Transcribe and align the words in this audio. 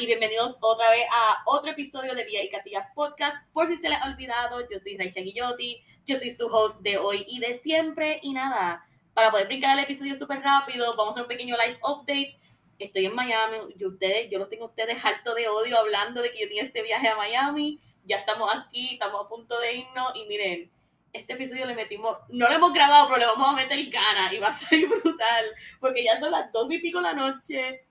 Y 0.00 0.04
bienvenidos 0.04 0.58
otra 0.60 0.90
vez 0.90 1.06
a 1.10 1.42
otro 1.46 1.70
episodio 1.70 2.14
de 2.14 2.24
Vía 2.24 2.44
y 2.44 2.50
Castillas 2.50 2.86
Podcast. 2.94 3.34
Por 3.54 3.66
si 3.68 3.78
se 3.78 3.88
les 3.88 3.98
ha 3.98 4.10
olvidado, 4.10 4.60
yo 4.70 4.78
soy 4.78 4.98
Raicha 4.98 5.22
Guillotti, 5.22 5.82
yo 6.04 6.18
soy 6.18 6.36
su 6.36 6.46
host 6.48 6.82
de 6.82 6.98
hoy 6.98 7.24
y 7.26 7.40
de 7.40 7.60
siempre. 7.60 8.20
Y 8.22 8.34
nada, 8.34 8.86
para 9.14 9.30
poder 9.30 9.46
brincar 9.46 9.78
el 9.78 9.84
episodio 9.84 10.14
súper 10.14 10.40
rápido, 10.40 10.94
vamos 10.96 11.08
a 11.08 11.10
hacer 11.12 11.22
un 11.22 11.28
pequeño 11.28 11.56
live 11.56 11.78
update. 11.82 12.38
Estoy 12.78 13.06
en 13.06 13.14
Miami, 13.14 13.56
yo, 13.76 13.88
ustedes, 13.88 14.28
yo 14.30 14.38
los 14.38 14.50
tengo 14.50 14.64
a 14.66 14.68
ustedes 14.68 15.02
harto 15.02 15.34
de 15.34 15.48
odio 15.48 15.78
hablando 15.78 16.20
de 16.20 16.30
que 16.30 16.40
yo 16.40 16.48
tenía 16.48 16.64
este 16.64 16.82
viaje 16.82 17.08
a 17.08 17.16
Miami. 17.16 17.80
Ya 18.04 18.18
estamos 18.18 18.54
aquí, 18.54 18.94
estamos 18.94 19.24
a 19.24 19.28
punto 19.28 19.58
de 19.60 19.76
irnos 19.76 20.14
y 20.14 20.26
miren, 20.26 20.70
este 21.14 21.32
episodio 21.32 21.64
le 21.64 21.74
metimos, 21.74 22.18
no 22.28 22.46
lo 22.48 22.54
hemos 22.54 22.74
grabado, 22.74 23.08
pero 23.08 23.20
le 23.20 23.26
vamos 23.26 23.48
a 23.48 23.56
meter 23.56 23.78
ganas 23.86 24.30
y 24.30 24.38
va 24.38 24.48
a 24.48 24.58
ser 24.58 24.86
brutal, 25.02 25.46
porque 25.80 26.04
ya 26.04 26.20
son 26.20 26.32
las 26.32 26.52
dos 26.52 26.70
y 26.70 26.80
pico 26.80 26.98
de 26.98 27.04
la 27.04 27.14
noche, 27.14 27.85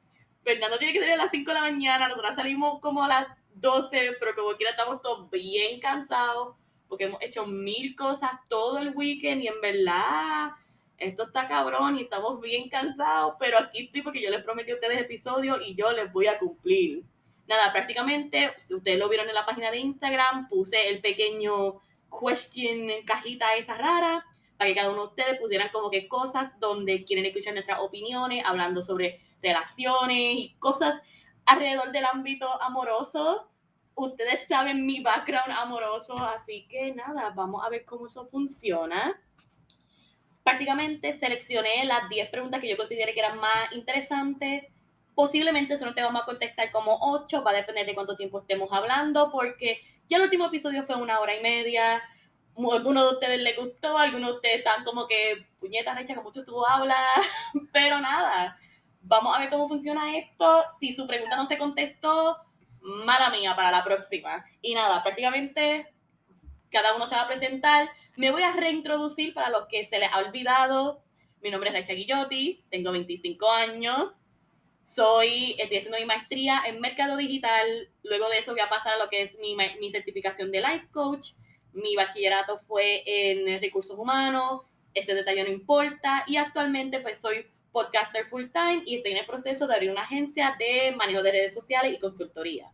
Fernando 0.45 0.77
tiene 0.77 0.93
que 0.93 0.99
salir 0.99 1.15
a 1.15 1.23
las 1.23 1.31
5 1.31 1.49
de 1.49 1.55
la 1.55 1.61
mañana, 1.61 2.07
nosotros 2.07 2.35
salimos 2.35 2.79
como 2.79 3.03
a 3.03 3.07
las 3.07 3.27
12, 3.55 4.17
pero 4.19 4.35
como 4.35 4.55
quiera 4.55 4.71
estamos 4.71 5.01
todos 5.01 5.29
bien 5.31 5.79
cansados, 5.79 6.55
porque 6.87 7.05
hemos 7.05 7.21
hecho 7.23 7.47
mil 7.47 7.95
cosas 7.95 8.29
todo 8.47 8.77
el 8.77 8.95
weekend 8.95 9.41
y 9.41 9.47
en 9.47 9.59
verdad 9.59 10.51
esto 10.97 11.23
está 11.23 11.47
cabrón 11.47 11.97
y 11.97 12.03
estamos 12.03 12.39
bien 12.39 12.69
cansados, 12.69 13.33
pero 13.39 13.57
aquí 13.57 13.85
estoy 13.85 14.03
porque 14.03 14.21
yo 14.21 14.29
les 14.29 14.43
prometí 14.43 14.69
a 14.69 14.75
ustedes 14.75 15.01
episodios 15.01 15.57
y 15.67 15.73
yo 15.73 15.91
les 15.91 16.13
voy 16.13 16.27
a 16.27 16.37
cumplir. 16.37 17.03
Nada, 17.47 17.71
prácticamente, 17.73 18.53
ustedes 18.69 18.99
lo 18.99 19.09
vieron 19.09 19.27
en 19.27 19.35
la 19.35 19.47
página 19.47 19.71
de 19.71 19.79
Instagram, 19.79 20.47
puse 20.47 20.89
el 20.89 21.01
pequeño 21.01 21.81
question 22.11 22.87
cajita 23.05 23.55
esa 23.55 23.77
rara 23.77 24.23
para 24.57 24.69
que 24.69 24.75
cada 24.75 24.89
uno 24.89 25.01
de 25.01 25.07
ustedes 25.07 25.39
pusieran 25.39 25.69
como 25.71 25.89
que 25.89 26.07
cosas 26.07 26.59
donde 26.59 27.03
quieren 27.03 27.25
escuchar 27.25 27.53
nuestras 27.53 27.81
opiniones, 27.81 28.43
hablando 28.45 28.81
sobre 28.81 29.19
relaciones 29.41 30.17
y 30.17 30.55
cosas 30.59 31.01
alrededor 31.45 31.91
del 31.91 32.05
ámbito 32.05 32.47
amoroso. 32.61 33.49
Ustedes 33.95 34.45
saben 34.47 34.85
mi 34.85 35.01
background 35.01 35.53
amoroso, 35.57 36.17
así 36.17 36.67
que 36.69 36.93
nada, 36.93 37.31
vamos 37.35 37.65
a 37.65 37.69
ver 37.69 37.85
cómo 37.85 38.07
eso 38.07 38.27
funciona. 38.27 39.21
Prácticamente 40.43 41.13
seleccioné 41.13 41.85
las 41.85 42.09
10 42.09 42.29
preguntas 42.29 42.61
que 42.61 42.69
yo 42.69 42.77
consideré 42.77 43.13
que 43.13 43.19
eran 43.19 43.39
más 43.39 43.71
interesantes. 43.73 44.63
Posiblemente 45.15 45.75
eso 45.75 45.85
no 45.85 45.93
te 45.93 46.03
vamos 46.03 46.21
a 46.21 46.25
contestar 46.25 46.71
como 46.71 46.97
8, 47.01 47.41
va 47.41 47.51
a 47.51 47.55
depender 47.55 47.85
de 47.85 47.95
cuánto 47.95 48.15
tiempo 48.15 48.41
estemos 48.41 48.71
hablando, 48.71 49.31
porque 49.31 49.79
ya 50.09 50.17
el 50.17 50.23
último 50.23 50.47
episodio 50.47 50.83
fue 50.83 50.95
una 50.97 51.19
hora 51.19 51.35
y 51.35 51.41
media. 51.41 52.03
Algunos 52.57 53.03
de 53.03 53.13
ustedes 53.15 53.41
les 53.41 53.57
gustó, 53.57 53.97
algunos 53.97 54.29
de 54.29 54.35
ustedes 54.35 54.57
están 54.57 54.83
como 54.83 55.07
que, 55.07 55.45
puñetas, 55.59 55.95
Recha, 55.95 56.13
que 56.13 56.21
mucho 56.21 56.43
tú 56.43 56.65
hablas. 56.65 56.97
Pero 57.73 57.99
nada, 57.99 58.57
vamos 59.01 59.35
a 59.35 59.39
ver 59.39 59.49
cómo 59.49 59.67
funciona 59.67 60.17
esto. 60.17 60.63
Si 60.79 60.95
su 60.95 61.05
pregunta 61.07 61.35
no 61.35 61.45
se 61.45 61.57
contestó, 61.57 62.37
mala 62.81 63.29
mía 63.29 63.55
para 63.55 63.71
la 63.71 63.83
próxima. 63.83 64.45
Y 64.61 64.73
nada, 64.73 65.03
prácticamente 65.03 65.93
cada 66.69 66.95
uno 66.95 67.07
se 67.07 67.15
va 67.15 67.21
a 67.21 67.27
presentar. 67.27 67.89
Me 68.15 68.31
voy 68.31 68.43
a 68.43 68.53
reintroducir 68.53 69.33
para 69.33 69.49
los 69.49 69.67
que 69.67 69.85
se 69.85 69.99
les 69.99 70.11
ha 70.11 70.19
olvidado. 70.19 71.03
Mi 71.41 71.51
nombre 71.51 71.69
es 71.69 71.75
Recha 71.75 71.93
Guillotti, 71.93 72.63
tengo 72.69 72.91
25 72.91 73.51
años 73.51 74.11
soy, 74.85 75.55
estoy 75.57 75.77
haciendo 75.77 75.97
mi 75.97 76.05
maestría 76.05 76.61
en 76.67 76.79
mercado 76.79 77.17
digital, 77.17 77.89
luego 78.03 78.29
de 78.29 78.37
eso 78.37 78.51
voy 78.51 78.61
a 78.61 78.69
pasar 78.69 78.93
a 78.93 79.03
lo 79.03 79.09
que 79.09 79.23
es 79.23 79.37
mi, 79.39 79.55
mi 79.55 79.91
certificación 79.91 80.51
de 80.51 80.61
life 80.61 80.87
coach, 80.91 81.31
mi 81.75 81.95
bachillerato 81.95 82.57
fue 82.67 83.03
en 83.05 83.61
recursos 83.61 83.97
humanos, 83.97 84.61
ese 84.93 85.13
detalle 85.13 85.43
no 85.43 85.49
importa, 85.49 86.23
y 86.27 86.37
actualmente 86.37 86.99
pues 86.99 87.19
soy 87.21 87.45
podcaster 87.71 88.27
full 88.29 88.45
time 88.53 88.83
y 88.85 88.95
estoy 88.95 89.11
en 89.11 89.17
el 89.17 89.25
proceso 89.25 89.67
de 89.67 89.75
abrir 89.75 89.91
una 89.91 90.03
agencia 90.03 90.55
de 90.57 90.93
manejo 90.95 91.21
de 91.21 91.31
redes 91.31 91.53
sociales 91.53 91.93
y 91.93 91.99
consultoría. 91.99 92.71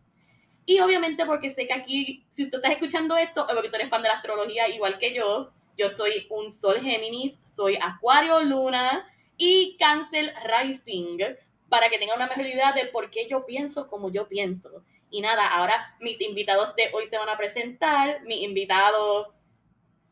Y 0.64 0.78
obviamente 0.78 1.26
porque 1.26 1.52
sé 1.52 1.66
que 1.66 1.72
aquí, 1.72 2.24
si 2.30 2.48
tú 2.48 2.58
estás 2.58 2.72
escuchando 2.72 3.16
esto, 3.16 3.46
es 3.48 3.54
porque 3.54 3.68
tú 3.68 3.74
eres 3.74 3.88
fan 3.88 4.02
de 4.02 4.08
la 4.08 4.14
astrología 4.14 4.68
igual 4.68 4.98
que 4.98 5.12
yo, 5.12 5.50
yo 5.76 5.90
soy 5.90 6.26
un 6.30 6.50
sol 6.50 6.80
Géminis, 6.80 7.38
soy 7.42 7.76
Acuario 7.82 8.40
Luna 8.44 9.08
y 9.36 9.76
Cáncer 9.76 10.32
Rising, 10.44 11.18
para 11.68 11.88
que 11.88 11.98
tengan 11.98 12.16
una 12.16 12.28
mejor 12.28 12.46
idea 12.46 12.72
de 12.72 12.86
por 12.86 13.10
qué 13.10 13.26
yo 13.28 13.44
pienso 13.44 13.88
como 13.88 14.10
yo 14.10 14.28
pienso. 14.28 14.84
Y 15.12 15.20
nada, 15.20 15.46
ahora 15.46 15.94
mis 16.00 16.18
invitados 16.22 16.74
de 16.74 16.90
hoy 16.94 17.06
se 17.10 17.18
van 17.18 17.28
a 17.28 17.36
presentar. 17.36 18.22
Mis 18.22 18.42
invitados, 18.42 19.28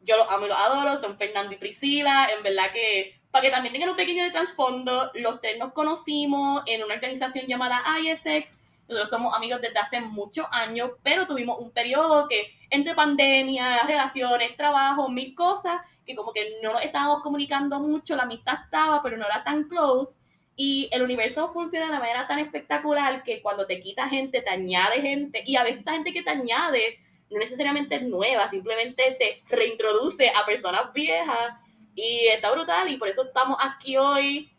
yo 0.03 0.17
los 0.19 0.31
amo 0.31 0.45
y 0.45 0.49
los 0.51 0.59
adoro, 0.59 1.01
son 1.01 1.17
Fernando 1.17 1.55
y 1.55 1.57
Priscila. 1.57 2.29
En 2.37 2.43
verdad 2.43 2.71
que, 2.71 3.19
para 3.31 3.43
que 3.43 3.51
también 3.51 3.73
tengan 3.73 3.89
un 3.89 3.97
pequeño 3.97 4.23
de 4.23 4.31
trasfondo, 4.31 5.11
los 5.15 5.41
tres 5.41 5.59
nos 5.59 5.73
conocimos 5.73 6.63
en 6.67 6.85
una 6.85 6.95
organización 6.95 7.47
llamada 7.47 7.83
ISEC. 7.99 8.53
Nosotros 8.89 9.09
somos 9.09 9.35
amigos 9.35 9.63
desde 9.63 9.79
hace 9.79 10.03
muchos 10.03 10.47
años, 10.51 10.91
pero 11.03 11.27
tuvimos 11.27 11.59
un 11.59 11.73
periodo 11.73 12.29
que 12.29 12.53
entre 12.69 12.95
pandemia, 12.95 13.85
relaciones, 13.85 14.55
trabajo, 14.55 15.09
mil 15.09 15.35
cosas, 15.35 15.81
que 16.05 16.15
como 16.15 16.35
que 16.35 16.59
no 16.63 16.75
nos 16.75 16.85
estábamos 16.85 17.23
comunicando 17.23 17.81
mucho, 17.81 18.17
la 18.17 18.25
amistad 18.25 18.65
estaba, 18.65 19.03
pero 19.03 19.17
no 19.17 19.25
era 19.25 19.43
tan 19.45 19.65
close. 19.65 20.20
Y 20.63 20.91
el 20.93 21.03
universo 21.03 21.51
funciona 21.55 21.87
de 21.87 21.93
una 21.93 22.01
manera 22.01 22.27
tan 22.27 22.39
espectacular 22.39 23.23
que 23.23 23.41
cuando 23.41 23.67
te 23.67 23.81
quita 23.81 24.07
gente, 24.11 24.43
te 24.43 24.51
añade 24.51 25.01
gente. 25.01 25.43
Y 25.47 25.57
a 25.57 25.65
veces 25.65 25.81
esa 25.81 25.93
gente 25.93 26.13
que 26.13 26.23
te 26.23 26.29
añade 26.29 26.99
no 27.31 27.39
necesariamente 27.39 27.95
es 27.95 28.03
nueva, 28.03 28.51
simplemente 28.51 29.17
te 29.19 29.43
reintroduce 29.57 30.29
a 30.29 30.45
personas 30.45 30.93
viejas. 30.93 31.55
Y 31.95 32.27
está 32.27 32.51
brutal. 32.51 32.91
Y 32.91 32.99
por 32.99 33.09
eso 33.09 33.25
estamos 33.25 33.57
aquí 33.59 33.97
hoy, 33.97 34.55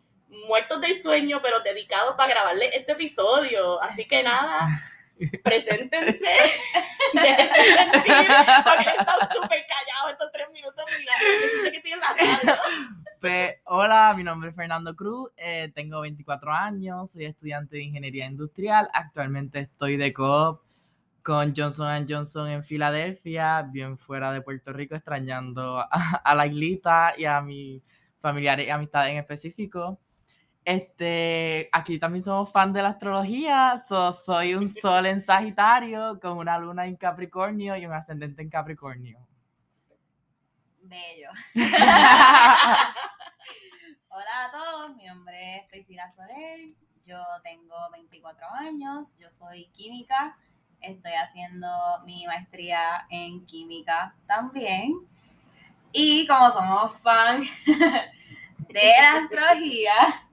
muertos 0.48 0.82
del 0.82 1.00
sueño, 1.00 1.40
pero 1.44 1.60
dedicados 1.60 2.16
para 2.16 2.34
grabarle 2.34 2.72
este 2.74 2.94
episodio. 2.94 3.80
Así 3.84 4.06
que 4.06 4.24
nada. 4.24 4.70
Preséntense, 5.44 6.20
sentir, 7.14 8.28
porque 8.64 8.90
he 8.90 9.00
estado 9.00 9.20
súper 9.34 9.66
callado 9.68 10.10
estos 10.12 10.32
tres 10.32 10.48
minutos 10.54 10.86
mirando, 10.98 11.72
que 11.72 11.96
la 11.98 12.60
hola, 13.66 14.14
mi 14.16 14.24
nombre 14.24 14.50
es 14.50 14.56
Fernando 14.56 14.96
Cruz, 14.96 15.30
eh, 15.38 15.72
tengo 15.76 16.02
24 16.02 16.52
años, 16.52 17.12
soy 17.12 17.26
estudiante 17.26 17.78
de 17.78 17.84
Ingeniería 17.84 18.26
Industrial, 18.26 18.90
actualmente 18.94 19.60
estoy 19.60 19.98
de 19.98 20.12
coop 20.14 20.62
con 21.24 21.54
Johnson 21.56 22.06
Johnson 22.08 22.50
en 22.50 22.64
Filadelfia, 22.64 23.62
bien 23.62 23.98
fuera 23.98 24.32
de 24.32 24.42
Puerto 24.42 24.74
Rico, 24.74 24.96
extrañando 24.96 25.80
a, 25.80 26.36
la 26.36 26.48
islita 26.48 27.14
y 27.18 27.26
a 27.26 27.42
mi 27.42 27.84
familiares 28.20 28.68
y 28.68 28.70
amistades 28.70 29.12
en 29.12 29.18
específico. 29.18 30.00
Este, 30.64 31.70
aquí 31.72 31.98
también 31.98 32.24
somos 32.24 32.52
fan 32.52 32.72
de 32.72 32.84
la 32.84 32.90
astrología, 32.90 33.78
soy 33.80 34.54
un 34.54 34.70
sol 34.70 35.08
en 35.08 35.20
Sagitario 35.20 36.20
con 36.20 36.38
una 36.38 36.60
luna 36.60 36.86
en 36.86 36.96
Capricornio 36.96 37.76
y 37.76 37.86
un 37.86 37.94
ascendente 37.94 38.44
en 38.44 38.50
Capricornio. 38.50 39.20
Bello. 40.84 41.30
Hola 44.10 44.46
a 44.46 44.52
todos, 44.52 44.96
mi 44.98 45.06
nombre 45.06 45.58
es 45.58 45.66
Priscila 45.70 46.12
Soler, 46.12 46.76
yo 47.06 47.18
tengo 47.44 47.76
24 47.94 48.46
años, 48.54 49.16
yo 49.18 49.32
soy 49.32 49.68
química, 49.70 50.38
estoy 50.82 51.14
haciendo 51.14 51.68
mi 52.06 52.26
maestría 52.28 53.08
en 53.10 53.46
química 53.46 54.14
también. 54.28 54.94
Y 55.94 56.28
como 56.28 56.52
somos 56.52 57.00
fan 57.00 57.42
de 57.66 58.94
la 59.02 59.24
astrología, 59.24 60.30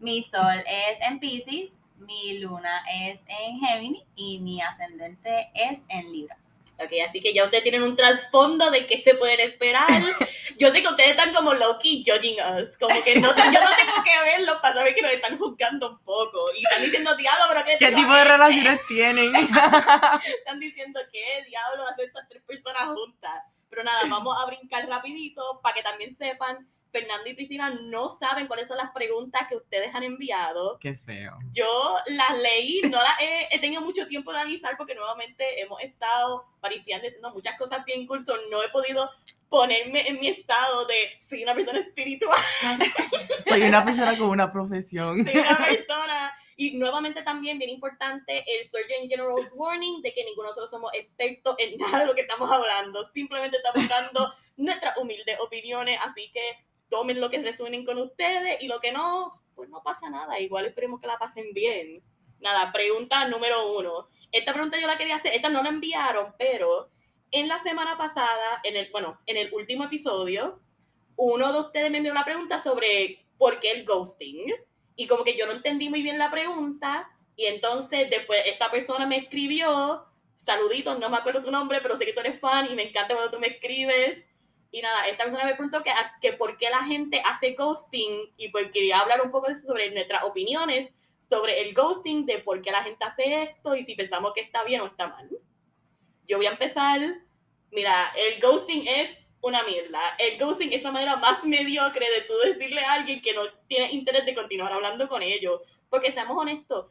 mi 0.00 0.22
sol 0.22 0.64
es 0.66 1.00
en 1.00 1.18
Pisces, 1.18 1.80
mi 1.96 2.38
luna 2.38 2.82
es 2.92 3.20
en 3.26 3.58
Géminis 3.58 4.04
y 4.14 4.38
mi 4.38 4.60
ascendente 4.62 5.50
es 5.54 5.80
en 5.88 6.12
Libra. 6.12 6.36
Ok, 6.80 6.92
así 7.08 7.20
que 7.20 7.34
ya 7.34 7.44
ustedes 7.44 7.64
tienen 7.64 7.82
un 7.82 7.96
trasfondo 7.96 8.70
de 8.70 8.86
qué 8.86 9.02
se 9.02 9.14
pueden 9.14 9.40
esperar. 9.40 9.88
Yo 10.58 10.72
sé 10.72 10.80
que 10.80 10.88
ustedes 10.88 11.10
están 11.10 11.34
como 11.34 11.52
Loki 11.54 12.04
judging 12.06 12.36
us, 12.36 12.76
como 12.78 13.02
que 13.02 13.16
no, 13.16 13.28
yo 13.28 13.60
no 13.60 13.76
tengo 13.76 14.02
que 14.04 14.22
verlo 14.24 14.60
para 14.62 14.74
saber 14.74 14.94
que 14.94 15.02
nos 15.02 15.12
están 15.12 15.38
juzgando 15.38 15.90
un 15.90 15.98
poco. 16.00 16.40
Y 16.56 16.62
están 16.64 16.82
diciendo, 16.82 17.14
diablo, 17.16 17.44
pero 17.48 17.64
¿qué, 17.64 17.78
¿Qué 17.78 17.92
tipo 17.92 18.12
de 18.12 18.24
relaciones 18.24 18.80
tienen? 18.88 19.34
están 20.38 20.58
diciendo, 20.58 21.00
¿qué 21.12 21.44
diablo 21.46 21.84
hacen 21.86 22.06
estas 22.06 22.28
tres 22.28 22.42
personas 22.44 22.84
juntas? 22.86 23.42
Pero 23.70 23.84
nada, 23.84 24.00
vamos 24.08 24.36
a 24.42 24.46
brincar 24.46 24.88
rapidito 24.88 25.60
para 25.62 25.74
que 25.74 25.82
también 25.82 26.16
sepan 26.16 26.68
Fernando 26.90 27.28
y 27.28 27.34
Priscila 27.34 27.70
no 27.70 28.08
saben 28.08 28.46
cuáles 28.46 28.68
son 28.68 28.76
las 28.76 28.90
preguntas 28.92 29.42
que 29.48 29.56
ustedes 29.56 29.94
han 29.94 30.02
enviado. 30.02 30.78
Qué 30.80 30.94
feo. 30.94 31.38
Yo 31.52 31.96
las 32.08 32.38
leí, 32.38 32.80
no 32.82 32.96
las 33.02 33.20
he, 33.20 33.48
he 33.54 33.58
tenido 33.60 33.82
mucho 33.82 34.06
tiempo 34.06 34.32
de 34.32 34.40
analizar 34.40 34.76
porque 34.76 34.94
nuevamente 34.94 35.60
hemos 35.60 35.80
estado 35.82 36.46
pariciando 36.60 37.06
haciendo 37.06 37.30
muchas 37.30 37.58
cosas 37.58 37.84
bien 37.84 38.06
cool, 38.06 38.24
so 38.24 38.34
no 38.50 38.62
he 38.62 38.68
podido 38.70 39.10
ponerme 39.48 40.06
en 40.08 40.20
mi 40.20 40.28
estado 40.28 40.86
de 40.86 40.94
soy 41.26 41.42
una 41.42 41.54
persona 41.54 41.80
espiritual, 41.80 42.38
Soy 43.40 43.62
una 43.62 43.84
persona 43.84 44.16
con 44.16 44.28
una 44.28 44.52
profesión. 44.52 45.26
soy 45.26 45.40
una 45.40 45.56
persona. 45.56 46.34
Y 46.60 46.72
nuevamente 46.76 47.22
también, 47.22 47.56
bien 47.56 47.70
importante, 47.70 48.44
el 48.48 48.64
Surgeon 48.64 49.08
General's 49.08 49.52
Warning 49.54 50.02
de 50.02 50.12
que 50.12 50.24
ninguno 50.24 50.48
de 50.48 50.50
nosotros 50.50 50.70
somos 50.70 50.92
expertos 50.92 51.54
en 51.56 51.78
nada 51.78 52.00
de 52.00 52.06
lo 52.06 52.16
que 52.16 52.22
estamos 52.22 52.50
hablando. 52.50 53.08
Simplemente 53.14 53.58
estamos 53.58 53.88
dando 53.88 54.34
nuestras 54.56 54.96
humildes 54.96 55.38
opiniones, 55.38 56.00
así 56.04 56.32
que 56.32 56.58
tomen 56.90 57.20
lo 57.20 57.30
que 57.30 57.42
resuenen 57.42 57.84
con 57.84 57.98
ustedes 57.98 58.62
y 58.62 58.68
lo 58.68 58.80
que 58.80 58.92
no, 58.92 59.42
pues 59.54 59.68
no 59.68 59.82
pasa 59.82 60.10
nada. 60.10 60.38
Igual 60.40 60.66
esperemos 60.66 61.00
que 61.00 61.06
la 61.06 61.18
pasen 61.18 61.52
bien. 61.52 62.02
Nada, 62.40 62.72
pregunta 62.72 63.26
número 63.28 63.76
uno. 63.78 64.08
Esta 64.30 64.52
pregunta 64.52 64.80
yo 64.80 64.86
la 64.86 64.98
quería 64.98 65.16
hacer, 65.16 65.34
esta 65.34 65.48
no 65.48 65.62
la 65.62 65.70
enviaron, 65.70 66.34
pero 66.38 66.90
en 67.30 67.48
la 67.48 67.62
semana 67.62 67.96
pasada, 67.96 68.60
en 68.62 68.76
el, 68.76 68.90
bueno, 68.90 69.18
en 69.26 69.36
el 69.36 69.52
último 69.52 69.84
episodio, 69.84 70.60
uno 71.16 71.52
de 71.52 71.60
ustedes 71.60 71.90
me 71.90 71.98
envió 71.98 72.12
una 72.12 72.24
pregunta 72.24 72.58
sobre 72.58 73.24
por 73.36 73.58
qué 73.60 73.72
el 73.72 73.84
ghosting. 73.84 74.52
Y 74.96 75.06
como 75.06 75.24
que 75.24 75.36
yo 75.36 75.46
no 75.46 75.52
entendí 75.52 75.88
muy 75.88 76.02
bien 76.02 76.18
la 76.18 76.30
pregunta. 76.30 77.10
Y 77.36 77.46
entonces 77.46 78.10
después 78.10 78.40
esta 78.46 78.70
persona 78.70 79.06
me 79.06 79.16
escribió, 79.16 80.04
saluditos, 80.36 80.98
no 80.98 81.08
me 81.08 81.16
acuerdo 81.16 81.42
tu 81.42 81.50
nombre, 81.50 81.80
pero 81.80 81.96
sé 81.96 82.04
que 82.04 82.12
tú 82.12 82.20
eres 82.20 82.40
fan 82.40 82.68
y 82.70 82.74
me 82.74 82.82
encanta 82.88 83.14
cuando 83.14 83.30
tú 83.30 83.40
me 83.40 83.48
escribes. 83.48 84.24
Y 84.70 84.82
nada, 84.82 85.06
esta 85.06 85.24
persona 85.24 85.44
me 85.44 85.54
preguntó 85.54 85.82
que, 85.82 85.90
que 86.20 86.34
por 86.34 86.56
qué 86.56 86.68
la 86.70 86.82
gente 86.84 87.22
hace 87.24 87.54
ghosting 87.54 88.32
y 88.36 88.50
pues 88.50 88.70
quería 88.70 89.00
hablar 89.00 89.22
un 89.22 89.30
poco 89.30 89.48
sobre 89.54 89.90
nuestras 89.90 90.24
opiniones 90.24 90.90
sobre 91.28 91.60
el 91.60 91.74
ghosting, 91.74 92.26
de 92.26 92.38
por 92.38 92.62
qué 92.62 92.70
la 92.70 92.82
gente 92.82 93.04
hace 93.04 93.42
esto 93.42 93.74
y 93.76 93.84
si 93.84 93.94
pensamos 93.94 94.32
que 94.34 94.40
está 94.40 94.64
bien 94.64 94.80
o 94.80 94.86
está 94.86 95.08
mal. 95.08 95.28
Yo 96.26 96.36
voy 96.38 96.46
a 96.46 96.50
empezar. 96.50 97.00
Mira, 97.70 98.12
el 98.16 98.40
ghosting 98.40 98.86
es 98.86 99.18
una 99.40 99.62
mierda. 99.62 100.00
El 100.18 100.38
ghosting 100.38 100.72
es 100.72 100.82
la 100.82 100.90
manera 100.90 101.16
más 101.16 101.44
mediocre 101.44 102.06
de 102.06 102.22
tú 102.22 102.34
decirle 102.44 102.82
a 102.82 102.94
alguien 102.94 103.20
que 103.20 103.34
no 103.34 103.42
tiene 103.66 103.92
interés 103.92 104.24
de 104.24 104.34
continuar 104.34 104.72
hablando 104.72 105.08
con 105.08 105.22
ellos. 105.22 105.60
Porque 105.90 106.12
seamos 106.12 106.36
honestos, 106.38 106.86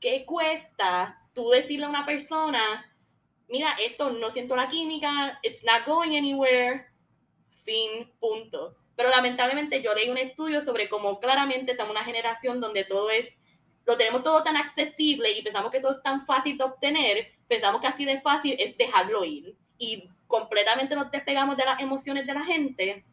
¿qué 0.00 0.24
cuesta 0.24 1.26
tú 1.32 1.50
decirle 1.50 1.86
a 1.86 1.90
una 1.90 2.06
persona, 2.06 2.60
mira, 3.48 3.74
esto 3.84 4.10
no 4.10 4.30
siento 4.30 4.56
la 4.56 4.68
química, 4.68 5.38
it's 5.42 5.62
not 5.64 5.86
going 5.86 6.16
anywhere, 6.16 6.86
fin, 7.68 8.10
punto. 8.18 8.76
Pero 8.96 9.10
lamentablemente 9.10 9.82
yo 9.82 9.94
leí 9.94 10.08
un 10.08 10.16
estudio 10.16 10.60
sobre 10.62 10.88
cómo 10.88 11.20
claramente 11.20 11.72
estamos 11.72 11.90
en 11.90 11.98
una 11.98 12.06
generación 12.06 12.60
donde 12.60 12.84
todo 12.84 13.10
es, 13.10 13.28
lo 13.84 13.96
tenemos 13.96 14.22
todo 14.22 14.42
tan 14.42 14.56
accesible 14.56 15.30
y 15.32 15.42
pensamos 15.42 15.70
que 15.70 15.80
todo 15.80 15.92
es 15.92 16.02
tan 16.02 16.24
fácil 16.24 16.56
de 16.56 16.64
obtener, 16.64 17.32
pensamos 17.46 17.80
que 17.80 17.86
así 17.86 18.04
de 18.04 18.20
fácil 18.20 18.56
es 18.58 18.76
dejarlo 18.76 19.24
ir. 19.24 19.54
Y 19.76 20.08
completamente 20.26 20.96
nos 20.96 21.10
despegamos 21.10 21.56
de 21.56 21.64
las 21.64 21.80
emociones 21.80 22.26
de 22.26 22.34
la 22.34 22.44
gente. 22.44 23.04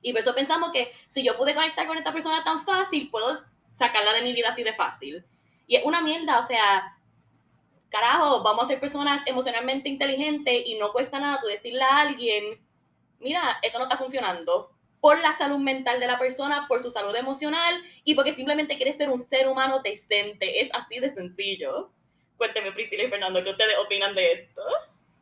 Y 0.00 0.12
por 0.12 0.20
eso 0.20 0.34
pensamos 0.34 0.70
que 0.72 0.92
si 1.08 1.24
yo 1.24 1.36
pude 1.36 1.54
conectar 1.54 1.86
con 1.86 1.98
esta 1.98 2.12
persona 2.12 2.42
tan 2.44 2.64
fácil, 2.64 3.10
puedo 3.10 3.42
sacarla 3.76 4.12
de 4.14 4.22
mi 4.22 4.32
vida 4.32 4.50
así 4.50 4.62
de 4.62 4.72
fácil. 4.72 5.24
Y 5.66 5.76
es 5.76 5.84
una 5.84 6.00
mierda, 6.00 6.38
o 6.38 6.42
sea, 6.42 6.96
carajo, 7.88 8.42
vamos 8.42 8.64
a 8.64 8.66
ser 8.68 8.80
personas 8.80 9.22
emocionalmente 9.26 9.88
inteligentes 9.88 10.66
y 10.66 10.78
no 10.78 10.92
cuesta 10.92 11.18
nada 11.18 11.38
tú 11.40 11.46
decirle 11.46 11.82
a 11.82 12.00
alguien, 12.00 12.61
mira, 13.22 13.58
esto 13.62 13.78
no 13.78 13.84
está 13.84 13.96
funcionando. 13.96 14.70
Por 15.00 15.18
la 15.20 15.34
salud 15.34 15.58
mental 15.58 15.98
de 15.98 16.06
la 16.06 16.18
persona, 16.18 16.66
por 16.68 16.80
su 16.80 16.90
salud 16.92 17.14
emocional 17.16 17.74
y 18.04 18.14
porque 18.14 18.34
simplemente 18.34 18.76
quieres 18.76 18.96
ser 18.96 19.08
un 19.08 19.18
ser 19.18 19.48
humano 19.48 19.80
decente. 19.82 20.60
Es 20.62 20.70
así 20.74 21.00
de 21.00 21.12
sencillo. 21.12 21.90
Cuénteme, 22.36 22.70
Priscila 22.72 23.04
y 23.04 23.10
Fernando, 23.10 23.42
¿qué 23.42 23.50
ustedes 23.50 23.76
opinan 23.84 24.14
de 24.14 24.32
esto? 24.32 24.62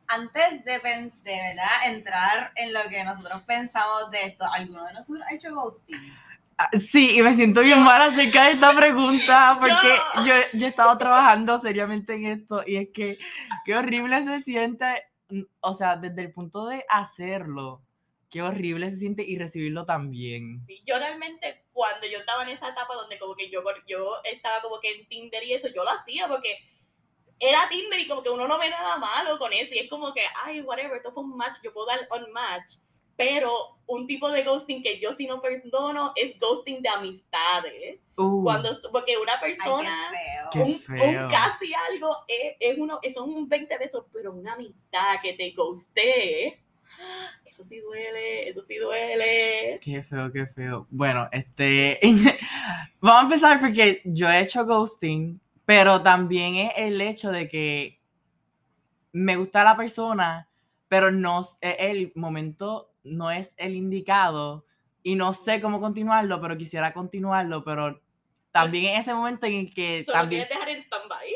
Antes 0.06 0.64
de, 0.64 0.80
pen- 0.80 1.12
de 1.22 1.30
verdad 1.36 1.86
entrar 1.86 2.52
en 2.56 2.72
lo 2.72 2.80
que 2.88 3.02
nosotros 3.04 3.42
pensamos 3.46 4.10
de 4.10 4.26
esto, 4.26 4.44
¿alguno 4.52 4.84
de 4.86 4.92
nosotros 4.94 5.24
ha 5.28 5.34
hecho 5.34 5.54
ghosting? 5.54 6.12
Ah, 6.58 6.68
Sí, 6.78 7.16
y 7.18 7.22
me 7.22 7.32
siento 7.32 7.60
bien 7.60 7.82
mal 7.82 8.02
acerca 8.02 8.46
de 8.46 8.52
esta 8.52 8.72
pregunta 8.76 9.56
porque 9.60 10.26
yo, 10.26 10.34
yo 10.58 10.66
he 10.66 10.68
estado 10.68 10.98
trabajando 10.98 11.58
seriamente 11.58 12.14
en 12.16 12.26
esto 12.26 12.62
y 12.66 12.76
es 12.76 12.88
que 12.92 13.18
qué 13.64 13.76
horrible 13.76 14.20
se 14.22 14.40
siente, 14.42 15.04
mm, 15.30 15.42
o 15.60 15.74
sea, 15.74 15.96
desde 15.96 16.22
el 16.22 16.32
punto 16.32 16.66
de 16.66 16.84
hacerlo, 16.88 17.82
qué 18.30 18.42
horrible 18.42 18.90
se 18.90 18.98
siente 18.98 19.24
y 19.24 19.36
recibirlo 19.36 19.84
también. 19.84 20.64
Sí, 20.66 20.82
yo 20.86 20.98
realmente 20.98 21.64
cuando 21.72 22.06
yo 22.06 22.18
estaba 22.18 22.44
en 22.44 22.50
esa 22.50 22.68
etapa 22.68 22.94
donde 22.94 23.18
como 23.18 23.34
que 23.34 23.50
yo, 23.50 23.62
yo 23.86 24.14
estaba 24.24 24.62
como 24.62 24.80
que 24.80 24.92
en 24.92 25.08
Tinder 25.08 25.42
y 25.44 25.54
eso, 25.54 25.68
yo 25.74 25.84
lo 25.84 25.90
hacía 25.90 26.28
porque 26.28 26.58
era 27.40 27.68
Tinder 27.68 27.98
y 27.98 28.06
como 28.06 28.22
que 28.22 28.30
uno 28.30 28.46
no 28.46 28.58
ve 28.58 28.70
nada 28.70 28.98
malo 28.98 29.38
con 29.38 29.52
eso 29.52 29.74
y 29.74 29.78
es 29.78 29.90
como 29.90 30.12
que, 30.12 30.22
ay, 30.44 30.60
whatever, 30.60 30.98
esto 30.98 31.12
fue 31.12 31.24
un 31.24 31.36
match, 31.36 31.56
yo 31.62 31.72
puedo 31.72 31.86
dar 31.86 32.06
un 32.10 32.32
match. 32.32 32.74
Pero 33.16 33.78
un 33.86 34.06
tipo 34.06 34.30
de 34.30 34.44
ghosting 34.44 34.82
que 34.82 34.98
yo 34.98 35.12
sí 35.12 35.26
no 35.26 35.42
perdono 35.42 36.12
es 36.16 36.38
ghosting 36.38 36.80
de 36.80 36.88
amistades. 36.88 38.00
Uh, 38.16 38.44
Cuando, 38.44 38.74
porque 38.90 39.18
una 39.18 39.34
Ay, 39.34 39.40
persona, 39.40 40.10
feo. 40.10 40.64
un, 40.64 40.78
feo. 40.78 41.04
un 41.04 41.28
casi 41.28 41.74
algo, 41.74 42.16
es, 42.26 42.56
es 42.60 42.78
uno, 42.78 42.98
son 43.12 43.28
un 43.30 43.46
20 43.46 43.76
besos, 43.76 44.06
pero 44.10 44.32
una 44.32 44.54
amistad 44.54 45.20
que 45.22 45.34
te 45.34 45.50
ghostee, 45.50 46.62
eso 47.60 47.68
sí 47.68 47.80
duele, 47.80 48.48
eso 48.48 48.62
sí 48.62 48.76
duele. 48.76 49.78
Qué 49.82 50.02
feo, 50.02 50.32
qué 50.32 50.46
feo. 50.46 50.86
Bueno, 50.90 51.28
este. 51.32 51.98
Vamos 53.00 53.20
a 53.20 53.22
empezar 53.24 53.60
porque 53.60 54.02
yo 54.04 54.28
he 54.30 54.40
hecho 54.40 54.64
ghosting, 54.64 55.40
pero 55.64 56.02
también 56.02 56.56
es 56.56 56.72
el 56.76 57.00
hecho 57.00 57.30
de 57.30 57.48
que 57.48 58.00
me 59.12 59.36
gusta 59.36 59.64
la 59.64 59.76
persona, 59.76 60.48
pero 60.88 61.10
no 61.10 61.40
es 61.40 61.58
el 61.78 62.12
momento, 62.14 62.92
no 63.04 63.30
es 63.30 63.54
el 63.56 63.74
indicado 63.74 64.66
y 65.02 65.16
no 65.16 65.32
sé 65.32 65.60
cómo 65.60 65.80
continuarlo, 65.80 66.40
pero 66.40 66.56
quisiera 66.56 66.92
continuarlo, 66.92 67.64
pero 67.64 68.00
también 68.52 68.86
en 68.86 69.00
ese 69.00 69.14
momento 69.14 69.46
en 69.46 69.54
el 69.54 69.74
que 69.74 70.04
Solo 70.04 70.18
también. 70.18 70.46
quieres 70.46 70.54
dejar 70.54 70.68
en 70.68 70.82
stand-by. 70.82 71.28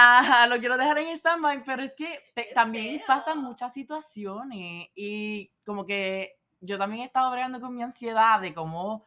Ajá, 0.00 0.46
lo 0.46 0.58
quiero 0.60 0.76
dejar 0.78 0.96
en 0.98 1.08
stand-by, 1.16 1.64
pero 1.64 1.82
es 1.82 1.92
que 1.92 2.20
te- 2.34 2.50
también 2.54 2.98
feo. 2.98 3.06
pasan 3.08 3.42
muchas 3.42 3.72
situaciones 3.72 4.88
y 4.94 5.50
como 5.66 5.84
que 5.84 6.36
yo 6.60 6.78
también 6.78 7.02
he 7.02 7.06
estado 7.06 7.30
bregando 7.32 7.60
con 7.60 7.74
mi 7.74 7.82
ansiedad 7.82 8.40
de 8.40 8.54
cómo 8.54 9.04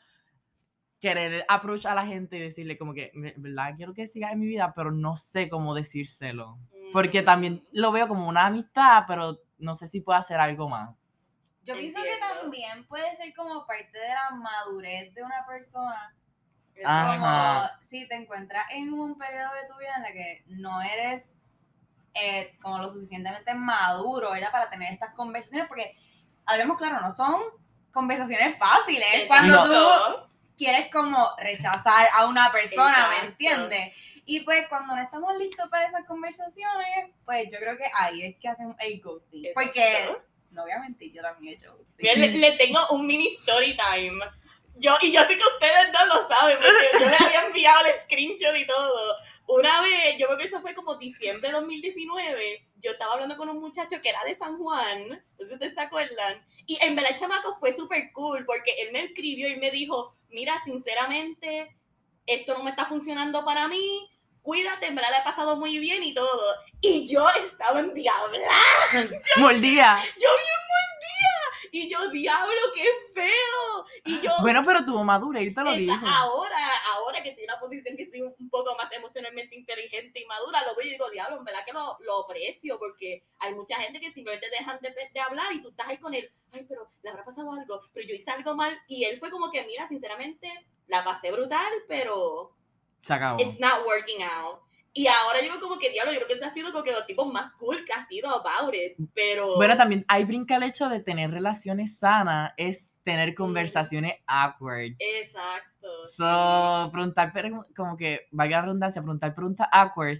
querer 0.99 1.45
approach 1.47 1.85
a 1.85 1.95
la 1.95 2.05
gente 2.05 2.37
y 2.37 2.41
decirle 2.41 2.77
como 2.77 2.93
que, 2.93 3.09
"Me- 3.13 3.33
¿verdad? 3.37 3.73
Quiero 3.75 3.93
que 3.93 4.05
siga 4.05 4.31
en 4.31 4.39
mi 4.39 4.45
vida, 4.47 4.73
pero 4.75 4.91
no 4.91 5.15
sé 5.15 5.49
cómo 5.49 5.73
decírselo. 5.73 6.59
Porque 6.93 7.23
también 7.23 7.65
lo 7.71 7.91
veo 7.91 8.07
como 8.07 8.27
una 8.27 8.45
amistad, 8.47 9.05
pero 9.07 9.39
no 9.57 9.73
sé 9.75 9.87
si 9.87 10.01
puedo 10.01 10.19
hacer 10.19 10.39
algo 10.39 10.67
más. 10.69 10.93
Yo 11.63 11.75
pienso 11.75 12.01
que 12.03 12.17
también 12.19 12.85
puede 12.87 13.15
ser 13.15 13.33
como 13.33 13.65
parte 13.65 13.97
de 13.97 14.09
la 14.09 14.31
madurez 14.35 15.13
de 15.13 15.23
una 15.23 15.45
persona. 15.47 16.13
Ajá. 16.85 17.69
Como 17.71 17.87
si 17.89 18.07
te 18.07 18.15
encuentras 18.15 18.65
en 18.71 18.93
un 18.93 19.17
periodo 19.17 19.53
de 19.53 19.67
tu 19.67 19.77
vida 19.77 19.93
en 19.97 20.05
el 20.05 20.13
que 20.13 20.43
no 20.47 20.81
eres 20.81 21.37
eh, 22.13 22.57
como 22.61 22.79
lo 22.79 22.89
suficientemente 22.89 23.53
maduro, 23.53 24.31
¿verdad? 24.31 24.51
Para 24.51 24.69
tener 24.69 24.91
estas 24.93 25.13
conversaciones, 25.13 25.67
porque 25.67 25.95
hablemos 26.45 26.77
claro, 26.77 26.99
no 27.01 27.11
son 27.11 27.41
conversaciones 27.93 28.57
fáciles. 28.57 29.27
Cuando 29.27 29.55
No. 29.55 29.63
tú 29.65 29.71
Exacto. 29.73 30.27
quieres 30.57 30.91
como 30.91 31.31
rechazar 31.37 32.07
a 32.17 32.25
una 32.25 32.51
persona, 32.51 33.07
¿me 33.09 33.15
Exacto. 33.15 33.27
entiendes? 33.27 33.95
Y 34.25 34.41
pues 34.41 34.67
cuando 34.69 34.95
no 34.95 35.01
estamos 35.01 35.35
listos 35.37 35.67
para 35.69 35.87
esas 35.87 36.05
conversaciones, 36.05 37.09
pues 37.25 37.49
yo 37.51 37.57
creo 37.59 37.77
que 37.77 37.85
ahí 37.95 38.23
es 38.23 38.35
que 38.37 38.47
hacen 38.47 38.75
el 38.79 39.01
ghosting. 39.01 39.47
Porque, 39.53 39.99
Exacto. 40.03 40.23
no 40.51 40.61
voy 40.63 40.71
a 40.71 40.79
mentir, 40.79 41.11
yo 41.11 41.21
también 41.21 41.53
he 41.53 41.57
hecho 41.57 41.75
ghosting. 41.75 42.21
Le, 42.21 42.27
le 42.37 42.51
tengo 42.57 42.79
un 42.91 43.07
mini 43.07 43.27
story 43.39 43.75
time. 43.77 44.19
Yo, 44.81 44.97
y 45.01 45.11
yo 45.11 45.21
sé 45.21 45.37
que 45.37 45.43
ustedes 45.43 45.91
no 45.93 46.05
lo 46.07 46.27
saben, 46.27 46.57
porque 46.57 46.99
yo 46.99 47.09
les 47.09 47.21
había 47.21 47.45
enviado 47.45 47.85
el 47.85 48.01
screenshot 48.01 48.55
y 48.57 48.65
todo. 48.65 49.15
Una 49.47 49.81
vez, 49.81 50.17
yo 50.17 50.25
creo 50.25 50.39
que 50.39 50.45
eso 50.45 50.59
fue 50.59 50.73
como 50.73 50.95
diciembre 50.95 51.49
de 51.49 51.53
2019, 51.53 52.67
yo 52.77 52.91
estaba 52.91 53.13
hablando 53.13 53.37
con 53.37 53.49
un 53.49 53.59
muchacho 53.59 54.01
que 54.01 54.09
era 54.09 54.23
de 54.23 54.35
San 54.35 54.57
Juan, 54.57 55.09
no 55.09 55.17
sé 55.37 55.47
si 55.47 55.53
ustedes 55.53 55.75
se 55.75 55.81
acuerdan, 55.81 56.43
y 56.65 56.79
en 56.81 56.95
verdad 56.95 57.19
chamaco 57.19 57.55
fue 57.59 57.75
súper 57.75 58.11
cool, 58.13 58.43
porque 58.45 58.71
él 58.81 58.91
me 58.91 59.03
escribió 59.03 59.49
y 59.49 59.57
me 59.57 59.69
dijo, 59.69 60.15
mira, 60.29 60.59
sinceramente, 60.63 61.75
esto 62.25 62.57
no 62.57 62.63
me 62.63 62.71
está 62.71 62.85
funcionando 62.85 63.45
para 63.45 63.67
mí, 63.67 64.09
cuídate, 64.41 64.89
verdad 64.89 65.11
la 65.11 65.19
he 65.19 65.23
pasado 65.23 65.57
muy 65.57 65.77
bien 65.77 66.01
y 66.01 66.13
todo. 66.13 66.55
Y 66.81 67.07
yo 67.07 67.27
estaba 67.29 67.79
en 67.81 67.93
diabla. 67.93 68.57
Mordía. 69.37 69.99
Yo 70.17 70.29
bien 70.29 70.61
mordida. 70.71 70.90
Y 71.73 71.89
yo, 71.89 72.09
diablo, 72.11 72.53
qué 72.75 72.85
feo. 73.13 73.85
Y 74.05 74.19
yo, 74.21 74.31
Bueno, 74.41 74.61
pero 74.65 74.83
tuvo 74.83 75.03
madurez 75.05 75.43
y 75.43 75.53
te 75.53 75.61
lo 75.63 75.71
dijo. 75.73 75.93
ahora, 76.05 76.57
ahora 76.93 77.23
que 77.23 77.29
estoy 77.29 77.45
en 77.45 77.51
una 77.51 77.59
posición 77.59 77.95
que 77.95 78.03
estoy 78.03 78.21
un 78.21 78.35
un 78.39 78.49
poco 78.49 78.75
más 78.75 78.91
emocionalmente 78.91 79.55
inteligente 79.55 80.19
y 80.19 80.25
madura, 80.25 80.61
lo 80.67 80.75
veo 80.75 80.85
y 80.85 80.89
digo, 80.89 81.09
diablo, 81.09 81.37
en 81.37 81.45
verdad 81.45 81.61
que 81.65 81.71
lo, 81.73 81.97
lo 82.01 82.23
aprecio, 82.25 82.77
porque 82.77 83.23
hay 83.39 83.53
mucha 83.55 83.75
gente 83.77 83.99
que 84.01 84.11
simplemente 84.11 84.49
dejan 84.49 84.79
de, 84.81 84.93
de 85.13 85.19
hablar 85.21 85.53
y 85.53 85.61
tú 85.61 85.69
estás 85.69 85.87
ahí 85.87 85.97
con 85.99 86.13
él, 86.13 86.29
ay, 86.51 86.65
pero 86.67 86.89
le 87.01 87.09
habrá 87.09 87.23
pasado 87.23 87.51
algo, 87.53 87.79
pero 87.93 88.07
yo 88.07 88.15
hice 88.15 88.29
algo 88.31 88.53
mal, 88.55 88.77
y 88.87 89.05
él 89.05 89.19
fue 89.19 89.29
como 89.31 89.49
que, 89.51 89.63
mira, 89.63 89.87
sinceramente, 89.87 90.49
la 90.87 91.03
pasé 91.05 91.31
brutal, 91.31 91.71
pero 91.87 92.53
Se 93.01 93.13
acabó. 93.13 93.39
it's 93.41 93.59
not 93.59 93.85
working 93.85 94.21
out. 94.23 94.59
Y 94.93 95.07
ahora 95.07 95.39
yo 95.45 95.59
como 95.61 95.79
que, 95.79 95.89
diablo, 95.89 96.11
yo 96.11 96.17
creo 96.17 96.27
que 96.27 96.33
ese 96.33 96.45
ha 96.45 96.53
sido 96.53 96.71
como 96.71 96.83
que 96.83 96.91
los 96.91 97.05
tipos 97.05 97.31
más 97.31 97.53
cool 97.53 97.85
que 97.85 97.93
ha 97.93 98.05
sido 98.07 98.29
about 98.29 98.75
it, 98.75 98.97
pero... 99.13 99.55
Bueno, 99.55 99.77
también 99.77 100.03
hay 100.09 100.25
brinca 100.25 100.57
el 100.57 100.63
hecho 100.63 100.89
de 100.89 100.99
tener 100.99 101.31
relaciones 101.31 101.97
sanas, 101.97 102.51
es 102.57 102.93
tener 103.03 103.33
conversaciones 103.33 104.15
awkward. 104.27 104.95
Exacto. 104.99 106.05
sí. 106.05 106.15
So, 106.17 106.89
preguntar, 106.91 107.31
pero 107.33 107.65
como 107.73 107.95
que, 107.95 108.27
valga 108.31 108.57
la 108.57 108.63
redundancia, 108.63 109.01
preguntar 109.01 109.33
preguntas 109.33 109.69
awkward 109.71 110.17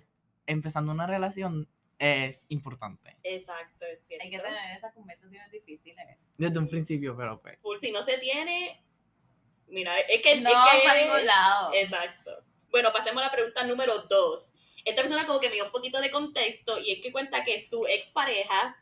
empezando 0.48 0.94
una 0.94 1.06
relación 1.06 1.68
es 2.00 2.46
importante. 2.50 3.16
Exacto, 3.24 3.86
es 3.86 4.04
cierto. 4.08 4.24
Hay 4.24 4.32
que 4.32 4.40
tener 4.40 4.78
esas 4.78 4.94
conversaciones 4.94 5.52
difíciles. 5.52 6.18
Desde 6.38 6.58
un 6.58 6.68
principio, 6.68 7.16
pero 7.16 7.40
pues. 7.42 7.60
Si 7.80 7.92
no 7.92 8.04
se 8.04 8.18
tiene, 8.18 8.84
mira, 9.68 9.92
es 10.00 10.22
que... 10.22 10.40
No, 10.42 10.50
es 10.50 10.56
que, 10.82 10.88
para 10.88 11.02
ningún 11.02 11.26
lado. 11.26 11.72
Exacto. 11.74 12.44
Bueno, 12.72 12.90
pasemos 12.92 13.22
a 13.22 13.26
la 13.26 13.32
pregunta 13.32 13.64
número 13.66 14.00
dos. 14.10 14.48
Esta 14.86 15.02
persona 15.02 15.26
como 15.28 15.40
que 15.40 15.50
me 15.50 15.56
dio 15.56 15.66
un 15.66 15.72
poquito 15.72 16.00
de 16.02 16.12
contexto 16.12 16.80
y 16.80 16.92
es 16.92 17.02
que 17.02 17.12
cuenta 17.12 17.44
que 17.44 17.60
su 17.62 17.86
expareja 17.88 18.78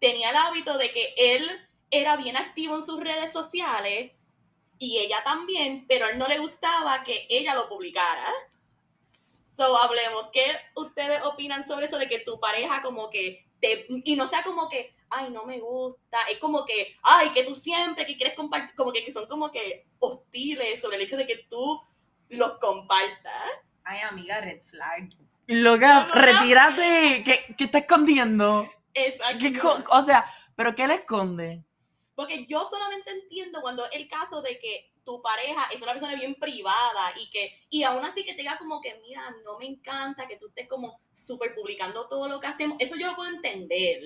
tenía 0.00 0.30
el 0.30 0.36
hábito 0.36 0.76
de 0.78 0.90
que 0.90 1.14
él 1.16 1.48
era 1.90 2.16
bien 2.16 2.36
activo 2.36 2.76
en 2.76 2.84
sus 2.84 3.00
redes 3.00 3.32
sociales 3.32 4.12
y 4.78 4.98
ella 4.98 5.22
también, 5.24 5.86
pero 5.88 6.08
él 6.08 6.18
no 6.18 6.26
le 6.28 6.38
gustaba 6.38 7.04
que 7.04 7.26
ella 7.28 7.54
lo 7.54 7.68
publicara. 7.68 8.32
So, 9.56 9.76
hablemos, 9.78 10.30
¿qué 10.32 10.44
ustedes 10.74 11.22
opinan 11.22 11.66
sobre 11.66 11.86
eso 11.86 11.96
de 11.98 12.08
que 12.08 12.18
tu 12.18 12.40
pareja 12.40 12.82
como 12.82 13.08
que 13.08 13.46
te, 13.60 13.86
y 13.88 14.16
no 14.16 14.26
sea 14.26 14.42
como 14.42 14.68
que, 14.68 14.94
ay, 15.10 15.30
no 15.30 15.44
me 15.44 15.60
gusta, 15.60 16.18
es 16.30 16.38
como 16.38 16.64
que, 16.64 16.96
ay, 17.02 17.30
que 17.30 17.44
tú 17.44 17.54
siempre 17.54 18.04
que 18.04 18.16
quieres 18.16 18.34
compartir, 18.34 18.74
como 18.74 18.92
que, 18.92 19.04
que 19.04 19.12
son 19.12 19.26
como 19.26 19.52
que 19.52 19.86
hostiles 20.00 20.82
sobre 20.82 20.96
el 20.96 21.02
hecho 21.02 21.16
de 21.16 21.26
que 21.26 21.46
tú 21.48 21.80
los 22.28 22.58
compartas. 22.58 23.44
Ay, 23.84 24.00
amiga, 24.00 24.40
red 24.40 24.62
flag. 24.64 25.10
Loca, 25.46 26.06
No, 26.06 26.14
no. 26.14 26.14
retírate. 26.14 27.22
¿Qué, 27.24 27.54
qué 27.56 27.64
está 27.64 27.78
escondiendo? 27.78 28.70
Exacto. 28.94 29.38
¿Qué 29.40 29.58
co- 29.58 29.82
o 29.90 30.02
sea, 30.02 30.24
¿pero 30.56 30.74
qué 30.74 30.86
le 30.86 30.94
esconde? 30.94 31.64
Porque 32.14 32.46
yo 32.46 32.64
solamente 32.70 33.10
entiendo 33.10 33.60
cuando 33.60 33.90
el 33.90 34.08
caso 34.08 34.40
de 34.40 34.58
que 34.58 34.92
tu 35.04 35.20
pareja 35.20 35.66
es 35.74 35.82
una 35.82 35.92
persona 35.92 36.14
bien 36.14 36.34
privada 36.36 37.10
y 37.20 37.28
que, 37.30 37.66
y 37.68 37.82
aún 37.82 38.04
así 38.04 38.24
que 38.24 38.32
te 38.32 38.42
diga 38.42 38.56
como 38.56 38.80
que, 38.80 38.98
mira, 39.02 39.22
no 39.44 39.58
me 39.58 39.66
encanta 39.66 40.26
que 40.26 40.36
tú 40.36 40.46
estés 40.48 40.68
como 40.68 41.00
súper 41.12 41.54
publicando 41.54 42.08
todo 42.08 42.26
lo 42.28 42.40
que 42.40 42.46
hacemos, 42.46 42.76
eso 42.80 42.96
yo 42.96 43.08
lo 43.08 43.16
puedo 43.16 43.28
entender, 43.28 44.00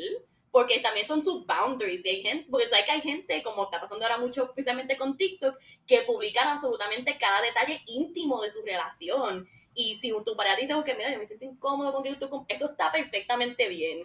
porque 0.51 0.81
también 0.81 1.07
son 1.07 1.23
sus 1.23 1.47
boundaries, 1.47 2.05
y 2.05 2.09
hay 2.09 2.23
gente, 2.23 2.49
porque 2.51 2.67
sabes 2.69 2.85
que 2.87 2.91
hay 2.93 3.01
gente, 3.03 3.43
como 3.45 3.65
está 3.65 3.81
pasando 3.81 4.07
ahora 4.07 4.19
mucho, 4.19 4.45
especialmente 4.47 4.97
con 4.97 5.17
TikTok, 5.17 5.57
que 5.87 6.01
publican 6.01 6.49
absolutamente 6.49 7.17
cada 7.17 7.43
detalle 7.43 7.81
íntimo 7.87 8.41
de 8.41 8.51
su 8.51 8.63
relación, 8.63 9.49
y 9.79 9.95
si 9.95 10.13
tu 10.27 10.37
pareja 10.37 10.57
dice, 10.57 10.75
que 10.85 10.95
mira, 10.95 11.13
yo 11.13 11.19
me 11.19 11.27
siento 11.27 11.45
incómodo 11.45 11.93
contigo, 11.93 12.17
tú 12.19 12.29
com-", 12.29 12.45
eso 12.49 12.73
está 12.73 12.91
perfectamente 12.91 13.69
bien, 13.69 14.03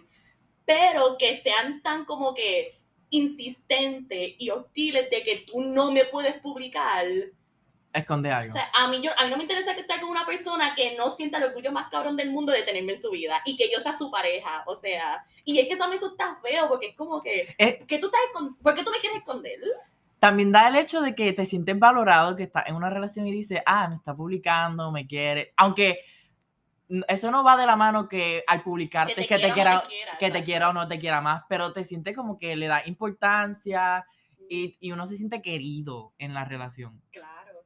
pero 0.64 1.18
que 1.18 1.36
sean 1.38 1.82
tan 1.82 2.04
como 2.04 2.32
que 2.32 2.78
insistentes 3.10 4.36
y 4.38 4.50
hostiles 4.50 5.10
de 5.10 5.22
que 5.24 5.38
tú 5.38 5.62
no 5.62 5.90
me 5.90 6.04
puedes 6.04 6.34
publicar. 6.34 7.06
Esconde 7.92 8.30
algo. 8.30 8.50
O 8.50 8.52
sea, 8.52 8.70
a 8.72 8.86
mí, 8.86 9.00
yo, 9.02 9.10
a 9.18 9.24
mí 9.24 9.30
no 9.30 9.36
me 9.36 9.42
interesa 9.42 9.74
que 9.74 9.80
estar 9.80 10.00
con 10.00 10.10
una 10.10 10.24
persona 10.24 10.76
que 10.76 10.96
no 10.96 11.10
sienta 11.10 11.38
el 11.38 11.44
orgullo 11.44 11.72
más 11.72 11.90
cabrón 11.90 12.16
del 12.16 12.30
mundo 12.30 12.52
de 12.52 12.62
tenerme 12.62 12.92
en 12.92 13.02
su 13.02 13.10
vida 13.10 13.42
y 13.44 13.56
que 13.56 13.68
yo 13.68 13.80
sea 13.80 13.98
su 13.98 14.12
pareja. 14.12 14.62
O 14.66 14.76
sea, 14.76 15.26
y 15.44 15.58
es 15.58 15.66
que 15.66 15.76
también 15.76 15.98
eso 15.98 16.12
está 16.12 16.36
feo 16.36 16.68
porque 16.68 16.88
es 16.88 16.96
como 16.96 17.20
que, 17.20 17.54
que 17.86 17.98
tú 17.98 18.06
estás 18.06 18.20
¿por 18.62 18.74
qué 18.74 18.84
tú 18.84 18.92
me 18.92 18.98
quieres 18.98 19.18
esconder? 19.18 19.58
También 20.24 20.52
da 20.52 20.68
el 20.68 20.76
hecho 20.76 21.02
de 21.02 21.14
que 21.14 21.34
te 21.34 21.44
sientes 21.44 21.78
valorado, 21.78 22.34
que 22.34 22.44
estás 22.44 22.66
en 22.66 22.76
una 22.76 22.88
relación 22.88 23.26
y 23.26 23.32
dices, 23.32 23.60
ah, 23.66 23.88
me 23.88 23.96
está 23.96 24.14
publicando, 24.16 24.90
me 24.90 25.06
quiere. 25.06 25.52
Aunque 25.58 26.00
eso 27.08 27.30
no 27.30 27.44
va 27.44 27.58
de 27.58 27.66
la 27.66 27.76
mano 27.76 28.08
que 28.08 28.42
al 28.46 28.62
publicarte 28.62 29.20
es 29.20 29.26
que 29.26 29.38
te 29.38 29.52
quiera, 29.52 29.72
o 29.72 29.74
no 29.74 29.82
te 29.82 29.88
quiera, 29.88 30.18
que 30.18 30.30
te 30.30 30.42
quiera 30.44 30.68
o 30.70 30.72
no 30.72 30.88
te 30.88 30.98
quiera 30.98 31.20
más, 31.20 31.42
pero 31.46 31.74
te 31.74 31.84
sientes 31.84 32.16
como 32.16 32.38
que 32.38 32.56
le 32.56 32.68
da 32.68 32.86
importancia 32.86 34.06
y, 34.48 34.78
y 34.80 34.92
uno 34.92 35.06
se 35.06 35.16
siente 35.18 35.42
querido 35.42 36.14
en 36.16 36.32
la 36.32 36.46
relación. 36.46 37.02
Claro. 37.10 37.60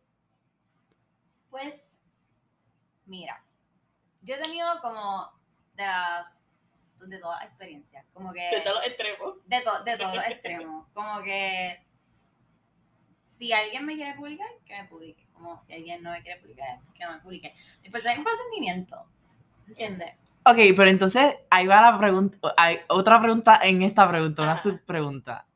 Pues, 1.50 1.97
mira, 3.07 3.41
yo 4.23 4.35
he 4.35 4.38
tenido 4.43 4.67
como 4.83 5.31
de, 5.77 5.85
la, 5.87 6.33
de 7.07 7.19
todas 7.19 7.41
las 7.41 7.49
experiencias, 7.50 8.05
como 8.12 8.33
que 8.33 8.41
De 8.50 8.61
todos 8.62 8.79
los 8.79 8.87
extremos. 8.87 9.35
de, 9.47 9.61
to- 9.61 9.85
de 9.85 9.97
todos 9.97 10.15
los 10.17 10.25
extremos, 10.27 10.87
como 10.93 11.23
que 11.23 11.87
si 13.38 13.52
alguien 13.52 13.87
me 13.87 13.95
quiere 13.95 14.14
publicar, 14.14 14.49
que 14.66 14.75
me 14.75 14.88
publique, 14.88 15.26
como 15.33 15.62
si 15.64 15.73
alguien 15.73 16.02
no 16.02 16.11
me 16.11 16.23
quiere 16.23 16.40
publicar, 16.40 16.80
que 16.92 17.04
no 17.04 17.12
me 17.12 17.21
publique. 17.21 17.54
Lo 17.80 17.87
importante 17.87 18.21
es 18.21 18.26
el 18.26 18.37
sentimiento, 18.37 19.07
¿entiendes? 19.68 20.14
Ok, 20.45 20.57
pero 20.76 20.87
entonces 20.87 21.37
ahí 21.50 21.66
va 21.66 21.80
la 21.80 21.99
pregunta, 21.99 22.54
hay 22.57 22.80
otra 22.88 23.21
pregunta 23.21 23.61
en 23.62 23.83
esta 23.83 24.09
pregunta, 24.09 24.42
una 24.42 24.52
Ajá. 24.52 24.62
subpregunta. 24.62 25.47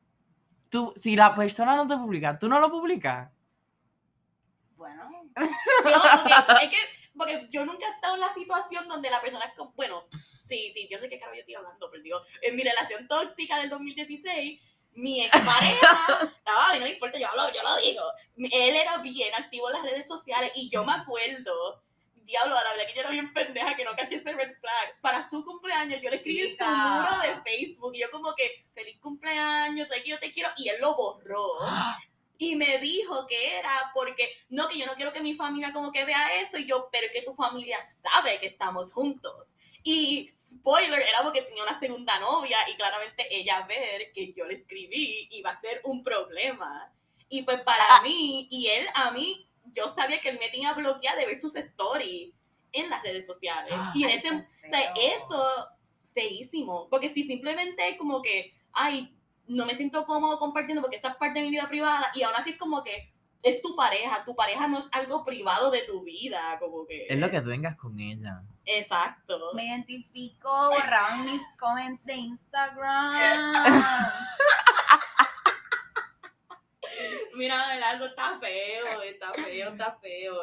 Tú, 0.69 0.93
si 0.95 1.15
la 1.15 1.35
persona 1.35 1.75
no 1.75 1.87
te 1.87 1.97
publica, 1.97 2.39
¿tú 2.39 2.47
no 2.47 2.59
lo 2.59 2.71
publicas? 2.71 3.29
Bueno, 4.75 5.09
Yo, 5.35 6.01
porque, 6.47 6.65
es 6.65 6.69
que, 6.69 6.77
porque 7.17 7.47
yo 7.49 7.65
nunca 7.65 7.85
he 7.87 7.91
estado 7.91 8.15
en 8.15 8.21
la 8.21 8.33
situación 8.33 8.87
donde 8.87 9.09
la 9.09 9.21
persona 9.21 9.45
es 9.45 9.53
como, 9.55 9.73
bueno, 9.73 10.05
sí, 10.11 10.71
sí, 10.73 10.87
yo 10.89 10.99
sé 10.99 11.09
qué 11.09 11.19
carajo 11.19 11.35
yo 11.35 11.41
estoy 11.41 11.55
hablando, 11.55 11.89
pero 11.91 12.03
digo, 12.03 12.21
en 12.41 12.55
mi 12.55 12.63
relación 12.63 13.07
tóxica 13.07 13.59
del 13.59 13.69
2016, 13.69 14.61
mi 14.95 15.25
expareja, 15.25 16.33
no, 16.45 16.59
a 16.59 16.73
mí 16.73 16.79
no 16.79 16.85
me 16.85 16.91
importa, 16.91 17.17
yo 17.17 17.27
lo 17.35 17.77
digo, 17.81 18.03
él 18.37 18.75
era 18.75 18.97
bien 18.99 19.33
activo 19.35 19.69
en 19.69 19.73
las 19.73 19.83
redes 19.83 20.07
sociales 20.07 20.51
y 20.55 20.69
yo 20.69 20.83
me 20.83 20.93
acuerdo, 20.93 21.83
diablo, 22.15 22.57
a 22.57 22.63
la 22.63 22.71
verdad 22.71 22.87
que 22.87 22.93
yo 22.93 23.01
era 23.01 23.09
bien 23.09 23.33
pendeja, 23.33 23.75
que 23.75 23.85
no 23.85 23.95
caché 23.95 24.15
ese 24.15 24.31
red 24.31 24.57
flag, 24.59 25.01
para 25.01 25.29
su 25.29 25.43
cumpleaños 25.43 26.01
yo 26.01 26.09
le 26.09 26.15
escribí 26.17 26.41
en 26.41 26.57
su 26.57 26.65
muro 26.65 27.19
de 27.21 27.41
Facebook 27.41 27.95
y 27.95 28.01
yo 28.01 28.11
como 28.11 28.33
que, 28.35 28.65
feliz 28.73 28.99
cumpleaños, 28.99 29.87
sé 29.89 30.03
que 30.03 30.09
yo 30.11 30.19
te 30.19 30.31
quiero, 30.31 30.49
y 30.57 30.69
él 30.69 30.77
lo 30.79 30.95
borró. 30.95 31.57
Y 32.37 32.55
me 32.55 32.77
dijo 32.79 33.25
que 33.27 33.57
era 33.57 33.91
porque, 33.93 34.29
no, 34.49 34.67
que 34.67 34.77
yo 34.77 34.85
no 34.85 34.95
quiero 34.95 35.13
que 35.13 35.21
mi 35.21 35.35
familia 35.35 35.71
como 35.71 35.91
que 35.91 36.03
vea 36.03 36.41
eso. 36.41 36.57
Y 36.57 36.65
yo, 36.65 36.89
pero 36.91 37.05
es 37.05 37.13
que 37.13 37.21
tu 37.21 37.35
familia 37.35 37.79
sabe 37.81 38.37
que 38.39 38.47
estamos 38.47 38.91
juntos. 38.91 39.47
Y 39.83 40.31
spoiler, 40.39 41.01
era 41.01 41.23
porque 41.23 41.41
tenía 41.41 41.63
una 41.63 41.79
segunda 41.79 42.17
novia 42.19 42.57
y 42.71 42.77
claramente 42.77 43.27
ella 43.29 43.65
ver 43.67 44.11
que 44.13 44.31
yo 44.33 44.45
le 44.45 44.55
escribí 44.55 45.27
iba 45.31 45.51
a 45.51 45.61
ser 45.61 45.81
un 45.83 46.03
problema. 46.03 46.91
Y 47.29 47.43
pues 47.43 47.61
para 47.61 48.01
mí, 48.01 48.47
y 48.49 48.67
él 48.67 48.87
a 48.93 49.11
mí, 49.11 49.47
yo 49.73 49.89
sabía 49.93 50.21
que 50.21 50.29
él 50.29 50.39
me 50.39 50.49
tenía 50.49 50.73
bloqueada 50.73 51.19
de 51.19 51.25
ver 51.25 51.39
sus 51.39 51.55
stories 51.55 52.33
en 52.71 52.89
las 52.89 53.03
redes 53.03 53.25
sociales. 53.25 53.73
Y 53.93 54.03
en 54.03 54.09
ese, 54.11 54.29
o 54.29 54.69
sea, 54.69 54.93
eso, 54.95 55.67
feísimo. 56.13 56.87
Porque 56.89 57.09
si 57.09 57.25
simplemente 57.25 57.97
como 57.97 58.21
que, 58.21 58.53
ay, 58.71 59.13
no 59.47 59.65
me 59.65 59.75
siento 59.75 60.05
cómodo 60.05 60.39
compartiendo 60.39 60.81
porque 60.81 60.97
esa 60.97 61.09
es 61.09 61.15
parte 61.15 61.39
de 61.39 61.45
mi 61.45 61.51
vida 61.51 61.67
privada 61.67 62.11
y 62.15 62.23
aún 62.23 62.35
así 62.35 62.51
es 62.51 62.57
como 62.57 62.83
que 62.83 63.12
es 63.43 63.61
tu 63.61 63.75
pareja, 63.75 64.23
tu 64.25 64.35
pareja 64.35 64.67
no 64.67 64.79
es 64.79 64.87
algo 64.91 65.23
privado 65.25 65.69
de 65.69 65.81
tu 65.81 66.03
vida, 66.03 66.57
como 66.59 66.87
que... 66.87 67.05
Es 67.07 67.19
lo 67.19 67.29
que 67.29 67.41
tengas 67.41 67.75
con 67.75 67.99
ella. 67.99 68.41
Exacto. 68.65 69.51
me 69.53 69.65
identifico, 69.65 70.69
borraban 70.71 71.25
mis 71.25 71.41
comments 71.59 72.03
de 72.05 72.13
Instagram. 72.13 73.53
Mira, 77.35 77.55
eso 77.95 78.05
está 78.05 78.39
feo, 78.39 79.01
está 79.01 79.33
feo, 79.33 79.69
está 79.69 79.97
feo. 80.01 80.35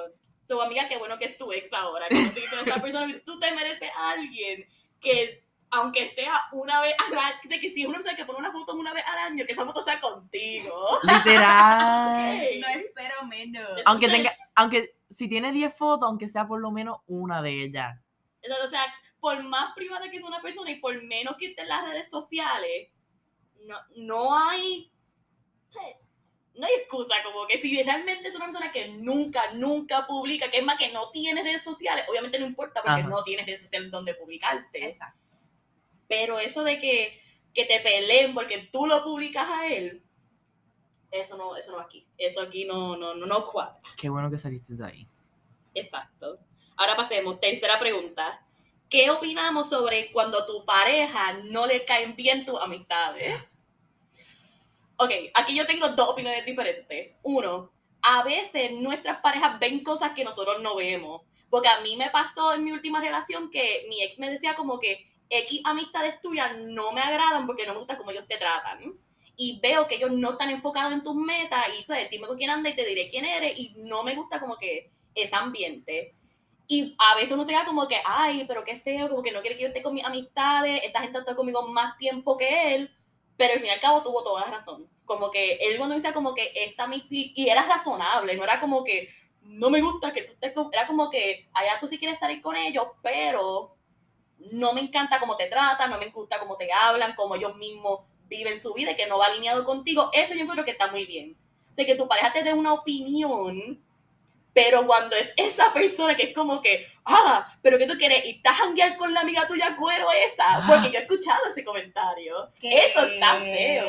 So, 0.47 0.61
amiga, 0.61 0.89
qué 0.89 0.99
bueno 0.99 1.19
que 1.19 1.25
es 1.27 1.39
tu 1.39 1.53
ex 1.53 1.73
ahora, 1.73 2.07
que 2.09 2.17
no 2.17 2.83
persona, 2.83 3.21
tú 3.25 3.39
te 3.39 3.53
mereces 3.53 3.91
a 3.97 4.11
alguien 4.13 4.69
que, 5.01 5.43
aunque 5.73 6.09
sea 6.11 6.35
una 6.53 6.81
vez 6.81 6.95
al 7.07 7.19
año, 7.19 7.39
de 7.45 7.61
que 7.61 7.71
si 7.71 7.83
es 7.83 7.89
una 7.89 7.99
persona 7.99 8.17
que 8.17 8.25
pone 8.25 8.41
una 8.41 8.53
foto 8.53 8.75
una 8.75 8.93
vez 8.93 9.05
al 9.07 9.19
año, 9.19 9.45
que 9.47 9.53
esa 9.53 9.65
foto 9.65 9.85
sea 9.85 10.01
contigo. 10.01 10.99
Literal. 11.03 12.61
No 12.61 12.69
espero 12.69 13.27
menos. 13.27 13.69
Aunque 13.85 14.09
tenga, 14.09 14.37
aunque 14.55 14.97
si 15.09 15.29
tiene 15.29 15.53
10 15.53 15.77
fotos, 15.77 16.09
aunque 16.09 16.29
sea 16.29 16.47
por 16.47 16.61
lo 16.61 16.71
menos 16.71 16.99
una 17.07 17.41
de 17.41 17.65
ellas. 17.65 17.99
O 18.65 18.67
sea, 18.67 18.83
por 19.21 19.43
más 19.45 19.75
privada 19.75 20.11
que 20.11 20.19
sea 20.19 20.27
una 20.27 20.43
persona 20.43 20.71
y 20.71 20.81
por 20.81 21.01
menos 21.05 21.37
que 21.37 21.47
esté 21.47 21.63
en 21.63 21.69
las 21.69 21.89
redes 21.89 22.11
sociales, 22.11 22.89
no, 23.67 23.77
no 23.97 24.37
hay. 24.37 24.91
No 26.55 26.67
hay 26.67 26.75
excusa, 26.75 27.15
como 27.25 27.47
que 27.47 27.59
si 27.59 27.81
realmente 27.81 28.29
es 28.29 28.35
una 28.35 28.47
persona 28.47 28.73
que 28.73 28.89
nunca, 28.89 29.53
nunca 29.53 30.05
publica, 30.07 30.51
que 30.51 30.59
es 30.59 30.65
más 30.65 30.77
que 30.77 30.93
no 30.93 31.11
tiene 31.11 31.45
redes 31.45 31.63
sociales, 31.63 32.05
obviamente 32.11 32.41
no 32.41 32.47
importa 32.47 32.83
porque 32.83 33.01
Ajá. 33.01 33.09
no 33.09 33.23
tienes 33.23 33.47
redes 33.47 33.63
sociales 33.63 33.89
donde 33.91 34.15
publicarte. 34.15 34.85
Exacto. 34.85 35.30
Pero 36.11 36.41
eso 36.41 36.65
de 36.65 36.81
que, 36.81 37.17
que 37.55 37.65
te 37.67 37.79
peleen 37.79 38.35
porque 38.35 38.69
tú 38.73 38.85
lo 38.85 39.05
publicas 39.05 39.49
a 39.49 39.69
él, 39.69 40.03
eso 41.13 41.37
no, 41.37 41.57
eso 41.57 41.71
no 41.71 41.77
va 41.77 41.85
aquí. 41.85 42.05
Eso 42.19 42.41
aquí 42.41 42.65
no, 42.65 42.97
no, 42.97 43.15
no, 43.15 43.27
no 43.27 43.45
cuadra. 43.45 43.81
Qué 43.97 44.09
bueno 44.09 44.29
que 44.29 44.37
saliste 44.37 44.75
de 44.75 44.85
ahí. 44.85 45.07
Exacto. 45.73 46.41
Ahora 46.77 46.97
pasemos, 46.97 47.39
tercera 47.39 47.79
pregunta. 47.79 48.45
¿Qué 48.89 49.09
opinamos 49.09 49.71
sobre 49.71 50.11
cuando 50.11 50.45
tu 50.47 50.65
pareja 50.65 51.35
no 51.45 51.65
le 51.65 51.85
caen 51.85 52.17
bien 52.17 52.45
tus 52.45 52.61
amistades? 52.61 53.41
Ok, 54.97 55.13
aquí 55.35 55.55
yo 55.55 55.65
tengo 55.65 55.91
dos 55.91 56.09
opiniones 56.09 56.45
diferentes. 56.45 57.13
Uno, 57.23 57.71
a 58.03 58.25
veces 58.25 58.73
nuestras 58.73 59.21
parejas 59.21 59.61
ven 59.61 59.85
cosas 59.85 60.11
que 60.17 60.25
nosotros 60.25 60.61
no 60.61 60.75
vemos. 60.75 61.23
Porque 61.49 61.69
a 61.69 61.81
mí 61.83 61.97
me 61.97 62.11
pasó 62.11 62.53
en 62.55 62.65
mi 62.65 62.73
última 62.73 63.01
relación 63.01 63.49
que 63.49 63.87
mi 63.89 64.03
ex 64.03 64.19
me 64.19 64.29
decía 64.29 64.57
como 64.57 64.81
que 64.81 65.10
X 65.31 65.61
amistades 65.65 66.21
tuyas 66.21 66.59
no 66.59 66.93
me 66.93 67.01
agradan 67.01 67.47
porque 67.47 67.65
no 67.65 67.73
me 67.73 67.79
gusta 67.79 67.97
cómo 67.97 68.11
ellos 68.11 68.27
te 68.29 68.37
tratan. 68.37 68.99
Y 69.37 69.59
veo 69.61 69.87
que 69.87 69.95
ellos 69.95 70.11
no 70.13 70.33
están 70.33 70.51
enfocados 70.51 70.93
en 70.93 71.03
tus 71.03 71.15
metas 71.15 71.65
y 71.79 71.85
tú 71.85 71.95
dime 72.11 72.27
con 72.27 72.37
quién 72.37 72.51
anda 72.51 72.69
y 72.69 72.77
te 72.77 72.85
diré 72.85 73.09
quién 73.09 73.25
eres 73.25 73.59
y 73.59 73.73
no 73.77 74.03
me 74.03 74.15
gusta 74.15 74.39
como 74.39 74.57
que 74.59 74.91
ese 75.15 75.35
ambiente. 75.35 76.15
Y 76.67 76.95
a 76.99 77.15
veces 77.17 77.33
uno 77.33 77.43
se 77.43 77.51
queda 77.51 77.65
como 77.65 77.89
que, 77.89 78.01
ay, 78.05 78.45
pero 78.47 78.63
qué 78.63 78.79
feo, 78.79 79.09
como 79.09 79.23
que 79.23 79.33
no 79.33 79.41
quiere 79.41 79.57
que 79.57 79.63
yo 79.63 79.69
esté 79.69 79.83
con 79.83 79.95
mis 79.95 80.05
amistades, 80.05 80.83
esta 80.85 81.01
gente 81.01 81.19
está 81.19 81.35
conmigo 81.35 81.63
más 81.69 81.97
tiempo 81.97 82.37
que 82.37 82.75
él, 82.75 82.95
pero 83.37 83.55
al 83.55 83.59
fin 83.59 83.69
y 83.69 83.73
al 83.73 83.81
cabo 83.81 84.03
tuvo 84.03 84.23
toda 84.23 84.43
la 84.43 84.51
razón. 84.53 84.87
Como 85.05 85.31
que 85.31 85.55
él 85.55 85.79
cuando 85.79 85.95
me 85.95 86.01
decía 86.01 86.15
como 86.15 86.35
que 86.35 86.53
esta 86.55 86.85
amistad, 86.85 87.09
y 87.11 87.49
era 87.49 87.63
razonable, 87.63 88.37
no 88.37 88.45
era 88.45 88.61
como 88.61 88.85
que, 88.85 89.09
no 89.43 89.69
me 89.71 89.81
gusta 89.81 90.13
que 90.13 90.23
tú 90.23 90.33
estés 90.33 90.53
con, 90.53 90.69
era 90.73 90.87
como 90.87 91.11
que, 91.11 91.49
allá 91.55 91.79
tú 91.81 91.89
sí 91.89 91.99
quieres 91.99 92.19
salir 92.19 92.41
con 92.41 92.55
ellos, 92.55 92.87
pero 93.03 93.75
no 94.53 94.73
me 94.73 94.81
encanta 94.81 95.21
cómo 95.21 95.37
te 95.37 95.47
tratan, 95.47 95.91
no 95.91 95.99
me 95.99 96.07
gusta 96.07 96.39
cómo 96.39 96.57
te 96.57 96.73
hablan, 96.73 97.15
cómo 97.15 97.35
ellos 97.35 97.57
mismos 97.57 98.01
viven 98.29 98.61
su 98.61 98.73
vida 98.75 98.93
y 98.93 98.97
que 98.97 99.07
no 99.07 99.19
va 99.19 99.27
alineado 99.27 99.65
contigo, 99.65 100.11
eso 100.13 100.35
yo 100.35 100.47
creo 100.47 100.65
que 100.65 100.71
está 100.73 100.87
muy 100.89 101.05
bien. 101.05 101.37
O 101.73 101.75
sea, 101.75 101.85
que 101.85 101.95
tu 101.95 102.09
pareja 102.09 102.33
te 102.33 102.43
dé 102.43 102.53
una 102.53 102.73
opinión 102.73 103.81
pero 104.53 104.87
cuando 104.87 105.17
es 105.17 105.33
esa 105.37 105.73
persona 105.73 106.17
que 106.17 106.25
es 106.25 106.35
como 106.35 106.61
que, 106.61 106.87
ah, 107.05 107.47
pero 107.63 107.79
que 107.79 107.87
tú 107.87 107.95
quieres 107.97 108.25
y 108.25 108.31
estás 108.31 108.55
a 108.55 108.65
janguear 108.65 108.97
con 108.97 109.13
la 109.15 109.21
amiga 109.21 109.47
tuya 109.47 109.77
cuero 109.77 110.09
esa, 110.13 110.65
porque 110.67 110.91
yo 110.91 110.99
he 110.99 111.03
escuchado 111.03 111.41
ese 111.51 111.65
comentario. 111.65 112.51
Eso 112.61 113.05
está 113.05 113.39
feo. 113.41 113.87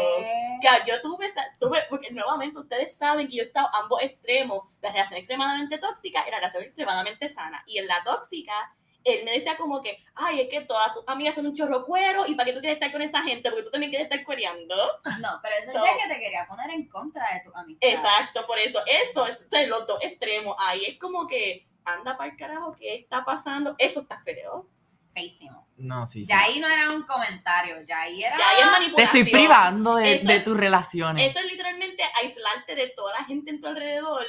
Que 0.61 0.67
yo 0.87 1.01
tuve, 1.01 1.31
tuve, 1.59 1.79
porque 1.89 2.11
nuevamente 2.11 2.59
ustedes 2.59 2.95
saben 2.95 3.27
que 3.27 3.37
yo 3.37 3.43
he 3.43 3.47
estado 3.47 3.69
ambos 3.81 4.01
extremos, 4.01 4.63
la 4.81 4.91
relación 4.91 5.17
extremadamente 5.17 5.77
tóxica 5.79 6.23
y 6.27 6.31
la 6.31 6.37
relación 6.37 6.63
extremadamente 6.63 7.29
sana. 7.29 7.63
Y 7.65 7.79
en 7.79 7.87
la 7.87 8.03
tóxica, 8.03 8.53
él 9.03 9.25
me 9.25 9.31
decía 9.31 9.57
como 9.57 9.81
que, 9.81 10.03
ay, 10.15 10.41
es 10.41 10.49
que 10.49 10.61
todas 10.61 10.93
tus 10.93 11.03
amigas 11.07 11.35
son 11.35 11.47
un 11.47 11.55
chorro 11.55 11.85
cuero 11.85 12.25
y 12.27 12.35
para 12.35 12.47
qué 12.47 12.53
tú 12.53 12.59
quieres 12.59 12.77
estar 12.77 12.91
con 12.91 13.01
esa 13.01 13.21
gente, 13.21 13.49
porque 13.49 13.63
tú 13.63 13.71
también 13.71 13.91
quieres 13.91 14.05
estar 14.09 14.23
cuereando. 14.23 14.75
No, 15.21 15.39
pero 15.41 15.55
eso 15.61 15.69
es 15.69 15.75
ya 15.75 15.97
que 15.97 16.13
te 16.13 16.19
quería 16.19 16.47
poner 16.47 16.69
en 16.71 16.87
contra 16.87 17.25
de 17.33 17.41
tu 17.41 17.55
amistad. 17.57 17.89
Exacto, 17.89 18.45
por 18.45 18.59
eso, 18.59 18.79
eso 18.85 19.25
es, 19.25 19.67
los 19.67 19.87
dos 19.87 20.03
extremos. 20.03 20.55
Ahí 20.59 20.85
es 20.85 20.97
como 20.97 21.27
que, 21.27 21.67
anda 21.85 22.17
para 22.17 22.31
el 22.31 22.37
carajo, 22.37 22.73
¿qué 22.77 22.95
está 22.95 23.25
pasando? 23.25 23.75
Eso 23.77 24.01
está 24.01 24.19
feo. 24.21 24.67
Feísimo. 25.13 25.67
No, 25.75 26.07
sí. 26.07 26.25
Ya 26.25 26.41
ahí 26.41 26.59
no 26.59 26.67
era 26.67 26.89
un 26.91 27.03
comentario, 27.03 27.81
ya 27.81 28.01
ahí 28.01 28.23
era. 28.23 28.37
Ya 28.37 28.49
ahí 28.49 28.59
es 28.59 28.65
manipulación. 28.65 29.11
Te 29.11 29.19
estoy 29.19 29.31
privando 29.31 29.95
de, 29.95 30.19
de 30.19 30.39
tus 30.39 30.55
relaciones. 30.55 31.29
Eso 31.29 31.39
es 31.39 31.45
literalmente 31.47 32.03
aislarte 32.21 32.75
de 32.75 32.87
toda 32.95 33.19
la 33.19 33.25
gente 33.25 33.51
en 33.51 33.59
tu 33.59 33.67
alrededor 33.67 34.23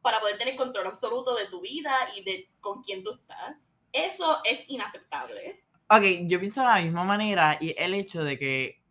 para 0.00 0.20
poder 0.20 0.38
tener 0.38 0.56
control 0.56 0.86
absoluto 0.86 1.34
de 1.36 1.46
tu 1.46 1.60
vida 1.60 1.94
y 2.16 2.24
de 2.24 2.50
con 2.60 2.82
quién 2.82 3.02
tú 3.02 3.12
estás. 3.12 3.56
Eso 3.92 4.38
es 4.44 4.60
inaceptable. 4.68 5.64
Ok, 5.88 6.02
yo 6.22 6.40
pienso 6.40 6.62
de 6.62 6.66
la 6.68 6.80
misma 6.80 7.04
manera 7.04 7.58
y 7.60 7.74
el 7.76 7.94
hecho 7.94 8.24
de 8.24 8.38
que 8.38 8.82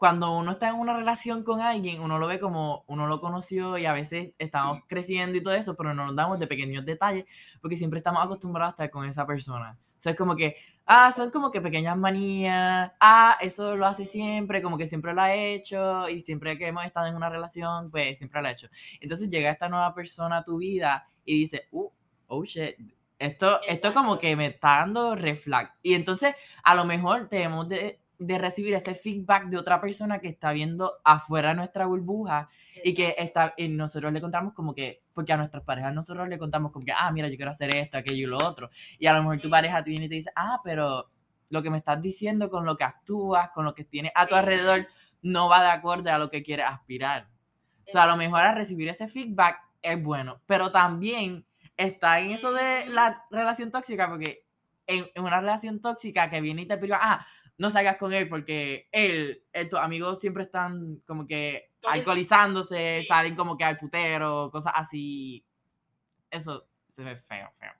cuando 0.00 0.34
uno 0.36 0.52
está 0.52 0.70
en 0.70 0.76
una 0.76 0.96
relación 0.96 1.44
con 1.44 1.60
alguien, 1.60 2.00
uno 2.00 2.18
lo 2.18 2.26
ve 2.26 2.40
como 2.40 2.84
uno 2.86 3.06
lo 3.06 3.20
conoció 3.20 3.76
y 3.76 3.84
a 3.84 3.92
veces 3.92 4.32
estamos 4.38 4.80
creciendo 4.88 5.36
y 5.36 5.42
todo 5.42 5.52
eso, 5.52 5.76
pero 5.76 5.92
no 5.92 6.06
nos 6.06 6.16
damos 6.16 6.40
de 6.40 6.46
pequeños 6.46 6.86
detalles 6.86 7.26
porque 7.60 7.76
siempre 7.76 7.98
estamos 7.98 8.24
acostumbrados 8.24 8.72
a 8.72 8.74
estar 8.74 8.90
con 8.90 9.06
esa 9.06 9.26
persona. 9.26 9.78
O 9.98 10.00
sea, 10.00 10.12
es 10.12 10.18
como 10.18 10.34
que, 10.34 10.56
ah, 10.86 11.12
son 11.12 11.30
como 11.30 11.50
que 11.50 11.60
pequeñas 11.60 11.98
manías, 11.98 12.90
ah, 12.98 13.36
eso 13.42 13.76
lo 13.76 13.86
hace 13.86 14.06
siempre, 14.06 14.62
como 14.62 14.78
que 14.78 14.86
siempre 14.86 15.12
lo 15.12 15.20
ha 15.20 15.34
hecho 15.34 16.08
y 16.08 16.20
siempre 16.20 16.56
que 16.56 16.68
hemos 16.68 16.86
estado 16.86 17.06
en 17.06 17.14
una 17.14 17.28
relación, 17.28 17.90
pues 17.90 18.16
siempre 18.16 18.40
lo 18.40 18.48
ha 18.48 18.52
hecho. 18.52 18.68
Entonces 19.02 19.28
llega 19.28 19.50
esta 19.50 19.68
nueva 19.68 19.94
persona 19.94 20.38
a 20.38 20.44
tu 20.44 20.56
vida 20.56 21.06
y 21.26 21.40
dice, 21.40 21.68
uh, 21.72 21.90
oh 22.28 22.44
shit, 22.44 22.76
esto, 23.20 23.60
esto 23.68 23.92
como 23.92 24.18
que 24.18 24.34
me 24.34 24.46
está 24.46 24.78
dando 24.78 25.14
reflag. 25.14 25.74
Y 25.82 25.94
entonces, 25.94 26.34
a 26.64 26.74
lo 26.74 26.86
mejor 26.86 27.28
tenemos 27.28 27.68
de, 27.68 28.00
de, 28.18 28.38
recibir 28.38 28.72
ese 28.74 28.94
feedback 28.94 29.48
de 29.48 29.58
otra 29.58 29.78
persona 29.80 30.20
que 30.20 30.28
está 30.28 30.52
viendo 30.52 30.94
afuera 31.04 31.54
nuestra 31.54 31.84
burbuja 31.84 32.48
y 32.82 32.94
que 32.94 33.14
está, 33.18 33.52
y 33.58 33.68
nosotros 33.68 34.10
le 34.12 34.22
contamos 34.22 34.54
como 34.54 34.74
que, 34.74 35.02
porque 35.12 35.34
a 35.34 35.36
nuestras 35.36 35.62
parejas 35.62 35.92
nosotros 35.92 36.28
le 36.28 36.38
contamos 36.38 36.72
como 36.72 36.84
que, 36.84 36.92
ah, 36.92 37.12
mira, 37.12 37.28
yo 37.28 37.36
quiero 37.36 37.50
hacer 37.50 37.76
esto, 37.76 37.98
aquello 37.98 38.26
y 38.26 38.30
lo 38.30 38.38
otro. 38.38 38.70
Y 38.98 39.06
a 39.06 39.12
lo 39.12 39.20
mejor 39.20 39.40
tu 39.40 39.50
pareja 39.50 39.84
te 39.84 39.90
viene 39.90 40.06
y 40.06 40.08
te 40.08 40.14
dice, 40.14 40.32
ah, 40.34 40.60
pero 40.64 41.10
lo 41.50 41.62
que 41.62 41.68
me 41.68 41.78
estás 41.78 42.00
diciendo 42.00 42.48
con 42.48 42.64
lo 42.64 42.78
que 42.78 42.84
actúas, 42.84 43.50
con 43.50 43.66
lo 43.66 43.74
que 43.74 43.84
tienes 43.84 44.12
a 44.14 44.26
tu 44.26 44.34
alrededor, 44.34 44.86
no 45.20 45.50
va 45.50 45.62
de 45.62 45.70
acuerdo 45.70 46.10
a 46.10 46.18
lo 46.18 46.30
que 46.30 46.42
quieres 46.42 46.64
aspirar. 46.66 47.28
O 47.86 47.92
sea, 47.92 48.04
a 48.04 48.06
lo 48.06 48.16
mejor 48.16 48.40
a 48.40 48.54
recibir 48.54 48.88
ese 48.88 49.08
feedback 49.08 49.58
es 49.82 50.02
bueno, 50.02 50.40
pero 50.46 50.70
también 50.70 51.44
está 51.76 52.20
en 52.20 52.30
eso 52.30 52.52
de 52.52 52.86
la 52.86 53.24
relación 53.30 53.70
tóxica, 53.70 54.08
porque 54.08 54.46
en, 54.86 55.06
una 55.16 55.40
relación 55.40 55.80
tóxica 55.80 56.30
que 56.30 56.40
viene 56.40 56.62
y 56.62 56.66
te 56.66 56.78
priva, 56.78 56.98
ah, 57.00 57.26
no 57.58 57.70
salgas 57.70 57.96
con 57.96 58.12
él 58.12 58.28
porque 58.28 58.88
él, 58.90 59.44
él 59.52 59.68
tus 59.68 59.78
amigos 59.78 60.20
siempre 60.20 60.42
están 60.44 60.96
como 61.06 61.26
que 61.26 61.72
alcoholizándose, 61.82 63.04
salen 63.06 63.36
como 63.36 63.56
que 63.56 63.64
al 63.64 63.78
putero, 63.78 64.50
cosas 64.50 64.72
así. 64.76 65.44
Eso 66.30 66.68
se 66.88 67.04
ve 67.04 67.16
feo, 67.16 67.50
feo. 67.58 67.72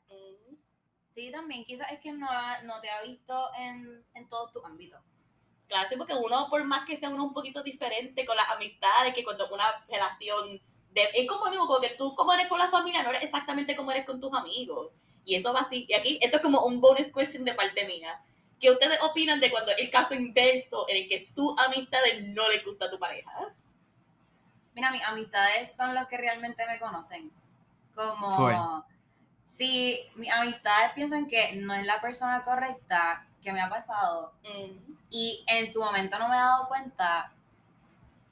Sí, 1.09 1.31
también 1.33 1.65
quizás 1.65 1.91
es 1.93 2.01
que 2.01 2.13
no, 2.13 2.29
no 2.65 2.81
te 2.81 2.89
ha 2.89 3.03
visto 3.03 3.49
en, 3.59 4.05
en 4.15 4.29
todos 4.29 4.53
tus 4.53 4.65
ámbitos. 4.65 5.01
Claro, 5.67 5.89
sí, 5.89 5.97
porque 5.97 6.15
uno, 6.15 6.49
por 6.51 6.65
más 6.65 6.85
que 6.85 6.97
sea 6.97 7.11
uno 7.11 7.25
un 7.25 7.33
poquito 7.33 7.63
diferente 7.63 8.27
con 8.27 8.37
las 8.37 8.51
amistades, 8.51 9.15
que 9.15 9.25
cuando 9.25 9.47
una 9.53 9.65
relación 9.89 10.61
es 10.95 11.29
como 11.29 11.49
mismo, 11.51 11.67
porque 11.67 11.95
tú 11.97 12.15
como 12.15 12.33
eres 12.33 12.49
con 12.49 12.59
la 12.59 12.71
familia 12.71 13.03
no 13.03 13.11
eres 13.11 13.23
exactamente 13.23 13.77
como 13.77 13.91
eres 13.91 14.07
con 14.07 14.21
tus 14.21 14.33
amigos. 14.33 14.89
Y 15.25 15.35
eso 15.37 15.53
va 15.53 15.61
así, 15.61 15.87
y 15.89 15.95
aquí 15.95 16.19
esto 16.21 16.39
es 16.39 16.43
como 16.43 16.65
un 16.65 16.81
bonus 16.81 17.13
question 17.15 17.45
de 17.45 17.55
parte 17.55 17.87
mía. 17.87 18.21
¿Qué 18.59 18.71
ustedes 18.71 18.99
opinan 19.03 19.41
de 19.41 19.51
cuando 19.51 19.73
el 19.79 19.91
caso 19.91 20.15
inverso 20.15 20.87
en 20.89 20.99
el 20.99 21.09
que 21.09 21.23
sus 21.23 21.55
amistades 21.59 22.23
no 22.29 22.49
les 22.49 22.65
gusta 22.65 22.87
a 22.87 22.91
tu 22.91 22.99
pareja? 22.99 23.55
Mira, 24.75 24.91
mis 24.91 25.03
amistades 25.03 25.75
son 25.75 25.95
los 25.95 26.07
que 26.09 26.17
realmente 26.17 26.67
me 26.67 26.79
conocen. 26.79 27.31
Como 27.95 28.85
si 29.45 29.99
mis 30.15 30.31
amistades 30.31 30.93
piensan 30.95 31.27
que 31.27 31.57
no 31.57 31.75
es 31.75 31.85
la 31.85 32.01
persona 32.01 32.45
correcta 32.45 33.27
que 33.43 33.53
me 33.53 33.61
ha 33.61 33.69
pasado 33.69 34.33
mm. 34.45 34.93
y 35.11 35.45
en 35.49 35.71
su 35.71 35.81
momento 35.81 36.19
no 36.19 36.29
me 36.29 36.37
he 36.37 36.39
dado 36.39 36.69
cuenta, 36.69 37.33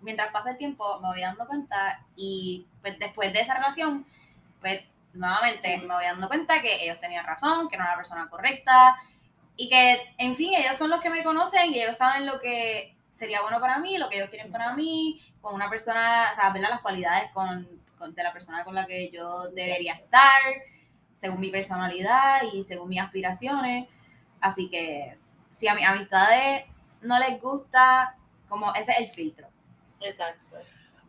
mientras 0.01 0.31
pasa 0.33 0.51
el 0.51 0.59
tiempo 0.59 1.01
me 1.01 1.09
voy 1.09 1.21
dando 1.21 1.47
cuenta 1.47 2.01
y 2.17 2.67
pues, 2.81 2.99
después 2.99 3.33
de 3.33 3.41
esa 3.41 3.55
relación, 3.55 4.07
pues 4.61 4.83
nuevamente 5.13 5.79
me 5.79 5.95
voy 5.95 6.05
dando 6.05 6.29
cuenta 6.29 6.61
que 6.63 6.85
ellos 6.85 7.01
tenían 7.01 7.27
razón, 7.27 7.69
que 7.69 7.77
no 7.77 7.85
era 7.85 7.93
la 7.93 7.99
persona 7.99 8.29
correcta 8.29 8.97
y 9.57 9.69
que, 9.69 9.99
en 10.19 10.37
fin, 10.37 10.55
ellos 10.55 10.77
son 10.77 10.91
los 10.91 11.01
que 11.01 11.11
me 11.11 11.25
conocen 11.25 11.73
y 11.73 11.83
ellos 11.83 11.97
saben 11.97 12.27
lo 12.27 12.41
que 12.41 12.95
sería 13.11 13.43
bueno 13.43 13.61
para 13.61 13.79
mí, 13.79 13.99
lo 13.99 14.09
que 14.09 14.17
ellos 14.17 14.31
quieren 14.31 14.53
para 14.53 14.75
mí, 14.75 15.21
con 15.41 15.55
una 15.55 15.69
persona, 15.69 16.29
o 16.31 16.35
sea, 16.35 16.51
ver 16.51 16.63
las 16.63 16.81
cualidades 16.81 17.31
con, 17.33 17.69
de 18.15 18.23
la 18.23 18.33
persona 18.33 18.65
con 18.65 18.75
la 18.75 18.87
que 18.87 19.11
yo 19.11 19.49
debería 19.51 19.95
estar, 19.95 20.41
según 21.15 21.41
mi 21.41 21.51
personalidad 21.51 22.43
y 22.53 22.63
según 22.63 22.91
mis 22.91 23.01
aspiraciones. 23.01 23.89
Así 24.41 24.71
que 24.71 25.19
si 25.53 25.67
a 25.67 25.75
mis 25.75 25.85
amistades 25.85 26.65
no 27.03 27.19
les 27.19 27.41
gusta, 27.41 28.15
como 28.49 28.73
ese 28.75 28.93
es 28.93 28.99
el 28.99 29.09
filtro. 29.09 29.49
Exacto. 30.01 30.57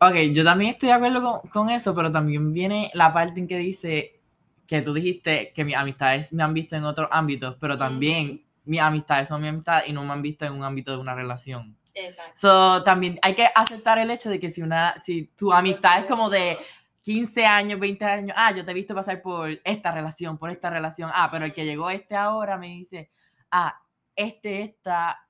Ok, 0.02 0.16
yo 0.32 0.44
también 0.44 0.72
estoy 0.72 0.88
de 0.88 0.94
acuerdo 0.94 1.42
con, 1.52 1.70
eso, 1.70 1.94
pero 1.94 2.12
también 2.12 2.54
viene 2.54 2.90
la 2.94 3.14
parte 3.14 3.40
en 3.40 3.48
que 3.48 3.58
dice 3.58 4.22
que 4.66 4.82
tú 4.82 4.94
dijiste 4.94 5.52
que 5.54 5.66
mis 5.66 5.76
amistades 5.76 6.32
me 6.32 6.44
han 6.44 6.54
visto 6.54 6.76
en 6.76 6.86
otros 6.86 7.10
ámbitos, 7.12 7.58
pero 7.60 7.78
también 7.78 8.46
mis 8.66 8.80
amistades 8.80 9.28
son 9.28 9.42
mi 9.42 9.48
amistad 9.50 9.82
y 9.88 9.92
no 9.92 10.04
me 10.06 10.14
han 10.14 10.22
visto 10.22 10.46
en 10.46 10.54
un 10.54 10.64
ámbito 10.64 10.92
de 10.92 10.98
una 11.00 11.16
relación. 11.16 11.76
Exacto. 11.94 12.32
So, 12.36 12.84
también 12.84 13.20
hay 13.22 13.34
que 13.34 13.50
aceptar 13.54 13.98
el 14.00 14.10
hecho 14.12 14.30
de 14.30 14.40
que 14.40 14.48
si, 14.48 14.62
una, 14.62 14.96
si 15.04 15.26
tu 15.36 15.52
amistad 15.52 16.00
es 16.00 16.06
como 16.06 16.30
de 16.30 16.58
15 17.02 17.46
años, 17.46 17.80
20 17.80 18.06
años, 18.06 18.36
ah, 18.38 18.56
yo 18.56 18.64
te 18.64 18.72
he 18.72 18.74
visto 18.74 18.96
pasar 18.96 19.22
por 19.22 19.50
esta 19.64 19.92
relación, 19.92 20.38
por 20.38 20.50
esta 20.50 20.70
relación, 20.70 21.10
ah, 21.14 21.28
pero 21.32 21.46
el 21.46 21.54
que 21.54 21.66
llegó 21.66 21.90
este 21.90 22.16
ahora 22.16 22.58
me 22.58 22.68
dice, 22.68 23.10
ah, 23.52 23.82
este 24.16 24.62
está 24.62 25.26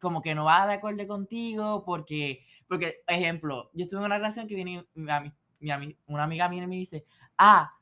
como 0.00 0.22
que 0.22 0.34
no 0.34 0.46
va 0.46 0.66
de 0.66 0.74
acuerdo 0.74 1.06
contigo 1.06 1.84
porque, 1.84 2.44
porque, 2.70 3.02
ejemplo, 3.08 3.68
yo 3.74 3.82
estuve 3.82 3.98
en 3.98 4.06
una 4.06 4.16
relación 4.16 4.46
que 4.46 4.54
viene 4.54 4.86
mi, 4.94 5.32
mi, 5.58 5.98
una 6.06 6.22
amiga 6.22 6.46
viene 6.46 6.66
y 6.66 6.68
me 6.68 6.76
dice, 6.76 7.04
ah, 7.36 7.74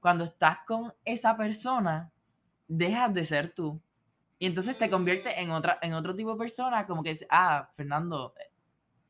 cuando 0.00 0.24
estás 0.24 0.58
con 0.66 0.92
esa 1.04 1.36
persona, 1.36 2.10
dejas 2.66 3.14
de 3.14 3.24
ser 3.24 3.54
tú. 3.54 3.80
Y 4.40 4.46
entonces 4.46 4.76
te 4.76 4.90
conviertes 4.90 5.32
en, 5.36 5.52
otra, 5.52 5.78
en 5.80 5.94
otro 5.94 6.12
tipo 6.16 6.32
de 6.32 6.38
persona, 6.38 6.84
como 6.88 7.04
que 7.04 7.10
dice, 7.10 7.24
ah, 7.30 7.70
Fernando, 7.74 8.34
eh, 8.36 8.50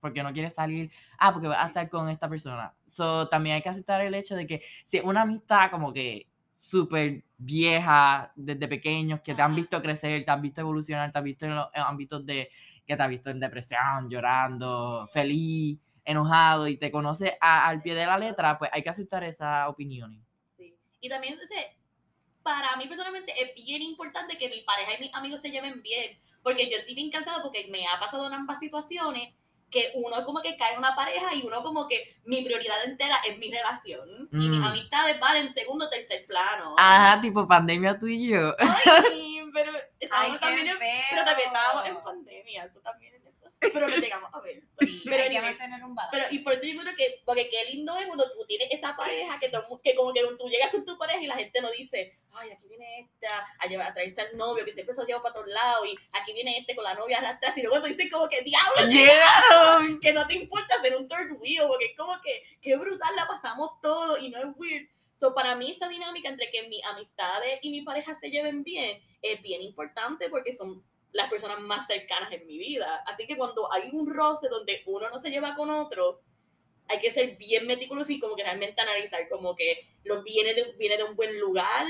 porque 0.01 0.23
no 0.23 0.35
quieres 0.35 0.53
salir, 0.53 0.93
ah, 1.17 1.33
porque 1.33 1.49
vas 1.49 1.65
a 1.65 1.69
estar 1.69 1.89
con 1.89 2.11
esta 2.11 2.29
persona. 2.29 2.75
So, 2.85 3.27
también 3.29 3.57
hay 3.57 3.63
que 3.63 3.71
aceptar 3.71 4.03
el 4.03 4.15
hecho 4.15 4.37
de 4.37 4.47
que 4.47 4.61
si 4.85 5.01
una 5.01 5.23
amistad 5.23 5.71
como 5.71 5.95
que 5.95 6.29
súper 6.63 7.25
viejas 7.37 8.31
desde 8.37 8.69
pequeños, 8.69 9.21
que 9.21 9.35
te 9.35 9.43
han 9.43 9.55
visto 9.55 9.83
crecer, 9.83 10.25
te 10.25 10.31
han 10.31 10.41
visto 10.41 10.61
evolucionar, 10.61 11.11
te 11.11 11.19
han 11.19 11.25
visto 11.25 11.45
en 11.45 11.57
los 11.57 11.69
ámbitos 11.75 12.25
de 12.25 12.49
que 12.87 12.97
te 12.97 13.03
has 13.03 13.09
visto 13.09 13.31
en 13.31 13.41
depresión, 13.41 14.09
llorando, 14.09 15.09
feliz, 15.13 15.79
enojado 16.05 16.69
y 16.69 16.77
te 16.77 16.93
conoce 16.93 17.37
a- 17.41 17.67
al 17.67 17.83
pie 17.83 17.97
de 17.97 18.07
la 18.07 18.17
letra, 18.17 18.59
pues 18.59 18.71
hay 18.73 18.83
que 18.83 18.91
aceptar 18.91 19.25
esas 19.25 19.69
opiniones. 19.69 20.21
Sí. 20.57 20.77
Y 21.01 21.09
también, 21.09 21.37
para 22.45 22.77
mí 22.77 22.87
personalmente 22.87 23.33
es 23.41 23.65
bien 23.65 23.83
importante 23.83 24.39
que 24.39 24.49
mi 24.49 24.61
pareja 24.61 24.93
y 24.97 25.01
mis 25.01 25.15
amigos 25.15 25.41
se 25.41 25.51
lleven 25.51 25.83
bien, 25.83 26.19
porque 26.45 26.71
yo 26.71 26.79
estoy 26.79 26.95
bien 26.95 27.11
cansada 27.11 27.43
porque 27.43 27.69
me 27.73 27.87
ha 27.89 27.99
pasado 27.99 28.27
en 28.29 28.35
ambas 28.35 28.61
situaciones 28.61 29.35
que 29.73 29.91
uno 29.95 30.25
como 30.25 30.41
que 30.43 30.57
cae 30.57 30.73
en 30.75 30.79
una 30.79 30.95
pareja 30.95 31.35
y 31.35 31.43
uno 31.45 31.63
como 31.65 31.89
que 31.89 32.17
mi 32.25 32.43
prioridad 32.45 32.85
entera 32.85 33.17
es 33.29 33.37
mi 33.39 33.51
relación 33.51 34.29
y 34.31 34.37
mis 34.37 34.61
Mm. 34.61 34.65
amistades 34.65 35.19
van 35.19 35.39
en 35.39 35.55
segundo 35.55 35.87
o 35.87 35.91
tercer 35.91 36.27
plano. 36.27 36.77
Ajá, 36.79 37.21
tipo 37.21 37.49
pandemia 37.49 37.99
tú 37.99 38.07
y 38.07 38.29
yo. 38.29 38.55
Ay, 38.59 39.41
pero 39.53 39.73
Ay, 39.73 39.81
estábamos 39.99 40.35
qué 40.35 40.39
también 40.47 40.69
en, 40.69 40.79
pero 41.11 41.25
también 41.25 41.49
estábamos 41.49 41.87
en 41.87 41.97
pandemia, 42.05 42.65
eso 42.67 42.81
también. 42.81 43.22
Pero 43.73 43.89
lo 43.89 43.97
llegamos 43.97 44.31
a 44.33 44.41
ver. 44.41 44.63
Sí, 44.81 45.03
Pero 45.05 45.23
hay 45.23 45.31
que 45.31 45.41
mantener 45.41 45.85
un 45.85 45.95
balance. 45.95 46.17
Pero, 46.17 46.35
y 46.35 46.39
por 46.41 46.53
eso 46.55 46.67
yo 46.67 46.81
creo 46.81 46.97
que, 46.97 47.23
porque 47.25 47.49
qué 47.51 47.73
lindo 47.73 47.97
es 47.99 48.07
cuando 48.07 48.25
tú 48.31 48.45
tienes 48.47 48.69
esa 48.73 48.97
pareja 48.97 49.39
que, 49.39 49.49
todo 49.49 49.65
mu- 49.69 49.81
que 49.81 49.95
como 49.95 50.13
que 50.13 50.23
tú 50.39 50.49
llegas 50.49 50.71
con 50.71 50.85
tu 50.85 50.97
pareja 50.99 51.21
y 51.21 51.27
la 51.27 51.37
gente 51.37 51.61
no 51.61 51.71
dice, 51.71 52.19
ay, 52.33 52.51
aquí 52.51 52.69
viene 52.69 53.01
esta 53.01 53.47
a, 53.59 53.67
llevar, 53.67 53.91
a 53.91 53.95
traerse 53.95 54.21
al 54.23 54.37
novio, 54.37 54.65
que 54.65 54.73
siempre 54.73 54.95
se 54.95 55.01
lo 55.01 55.07
lleva 55.07 55.23
para 55.23 55.35
todos 55.35 55.49
lados, 55.49 55.87
y 55.87 55.97
aquí 56.13 56.33
viene 56.33 56.57
este 56.59 56.75
con 56.75 56.85
la 56.85 56.95
novia 56.95 57.19
arrastrada, 57.19 57.55
sino 57.55 57.71
cuando 57.71 57.89
dices 57.89 58.11
como 58.11 58.29
que, 58.29 58.43
diablo, 58.43 58.87
Llegaron. 58.91 60.01
que 60.01 60.13
no 60.13 60.27
te 60.27 60.35
importa 60.35 60.77
hacer 60.77 60.97
un 60.97 61.09
third 61.09 61.33
wheel, 61.39 61.65
porque 61.69 61.87
es 61.87 61.97
como 61.97 62.21
que, 62.23 62.43
qué 62.61 62.77
brutal 62.77 63.15
la 63.17 63.27
pasamos 63.27 63.81
todo 63.81 64.19
y 64.19 64.31
no 64.31 64.39
es 64.39 64.47
weird. 64.57 64.89
So, 65.19 65.35
para 65.35 65.55
mí 65.55 65.71
esta 65.71 65.89
dinámica 65.89 66.29
entre 66.29 66.51
que 66.51 66.65
mis 66.69 66.85
amistades 66.87 67.61
y 67.63 67.71
mi 67.71 67.83
pareja 67.83 68.19
se 68.19 68.29
lleven 68.31 68.65
bien 68.65 69.01
es 69.23 69.41
bien 69.41 69.63
importante 69.63 70.29
porque 70.29 70.53
son 70.53 70.85
las 71.13 71.29
personas 71.29 71.61
más 71.61 71.87
cercanas 71.87 72.33
en 72.33 72.47
mi 72.47 72.59
vida. 72.59 73.03
Así 73.07 73.27
que 73.27 73.37
cuando 73.37 73.71
hay 73.73 73.91
un 73.93 74.09
roce 74.09 74.49
donde 74.49 74.83
uno 74.87 75.09
no 75.11 75.19
se 75.19 75.31
lleva 75.31 75.55
con 75.55 75.71
otro, 75.71 76.21
hay 76.89 76.99
que 76.99 77.13
ser 77.13 77.37
bien 77.37 77.67
meticuloso 77.67 78.13
y 78.13 78.19
como 78.19 78.35
que 78.35 78.43
realmente 78.43 78.81
analizar 78.81 79.29
como 79.29 79.55
que 79.55 79.89
lo 80.05 80.23
viene 80.23 80.55
de, 80.55 80.73
viene 80.79 80.97
de 80.97 81.05
un 81.05 81.17
buen 81.17 81.39
lugar, 81.39 81.87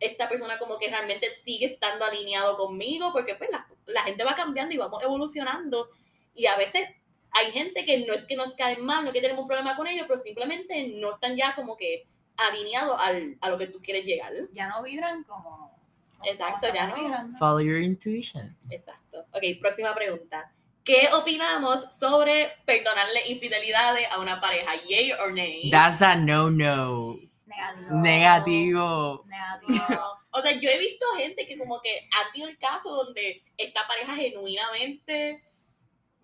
esta 0.00 0.28
persona 0.28 0.58
como 0.58 0.78
que 0.78 0.88
realmente 0.88 1.32
sigue 1.34 1.66
estando 1.66 2.04
alineado 2.04 2.56
conmigo, 2.56 3.12
porque 3.12 3.34
pues 3.34 3.50
la, 3.50 4.02
gente 4.02 4.24
va 4.24 4.34
cambiando 4.34 4.74
y 4.74 4.78
vamos 4.78 5.02
evolucionando. 5.02 5.90
Y 6.34 6.46
a 6.46 6.56
veces 6.56 6.88
hay 7.30 7.52
gente 7.52 7.84
que 7.84 7.98
no 7.98 8.14
es 8.14 8.26
que 8.26 8.36
nos 8.36 8.54
caen 8.54 8.84
mal, 8.84 9.04
no 9.04 9.10
es 9.10 9.14
que 9.14 9.20
tenemos 9.20 9.42
un 9.42 9.48
problema 9.48 9.76
con 9.76 9.86
ellos, 9.86 10.06
pero 10.08 10.20
simplemente 10.20 10.88
no 10.96 11.14
están 11.14 11.36
ya 11.36 11.54
como 11.54 11.76
que 11.76 12.08
alineados 12.36 13.00
al, 13.00 13.38
a 13.40 13.50
lo 13.50 13.58
que 13.58 13.68
tú 13.68 13.80
quieres 13.80 14.04
llegar. 14.04 14.32
Ya 14.52 14.68
no 14.68 14.82
vibran 14.82 15.24
como. 15.24 15.81
Exacto, 16.24 16.66
ya 16.72 16.86
no. 16.86 17.36
Follow 17.38 17.60
your 17.60 17.78
intuition. 17.80 18.56
Exacto. 18.70 19.26
Ok, 19.32 19.42
próxima 19.60 19.94
pregunta. 19.94 20.52
¿Qué 20.84 21.08
opinamos 21.14 21.86
sobre 22.00 22.50
perdonarle 22.66 23.28
infidelidades 23.28 24.06
a 24.12 24.18
una 24.18 24.40
pareja? 24.40 24.72
¿Yay 24.88 25.12
or 25.12 25.32
nay? 25.32 25.70
That's 25.70 26.02
a 26.02 26.16
no 26.16 26.50
no. 26.50 27.16
Negativo. 27.46 28.00
Negativo. 28.00 29.24
Negativo. 29.26 30.18
O 30.34 30.40
sea, 30.40 30.52
yo 30.52 30.70
he 30.70 30.78
visto 30.78 31.04
gente 31.18 31.46
que 31.46 31.58
como 31.58 31.78
que 31.82 31.90
ha 32.10 32.32
tenido 32.32 32.48
el 32.48 32.56
caso 32.56 32.88
donde 33.04 33.44
esta 33.58 33.86
pareja 33.86 34.16
genuinamente 34.16 35.44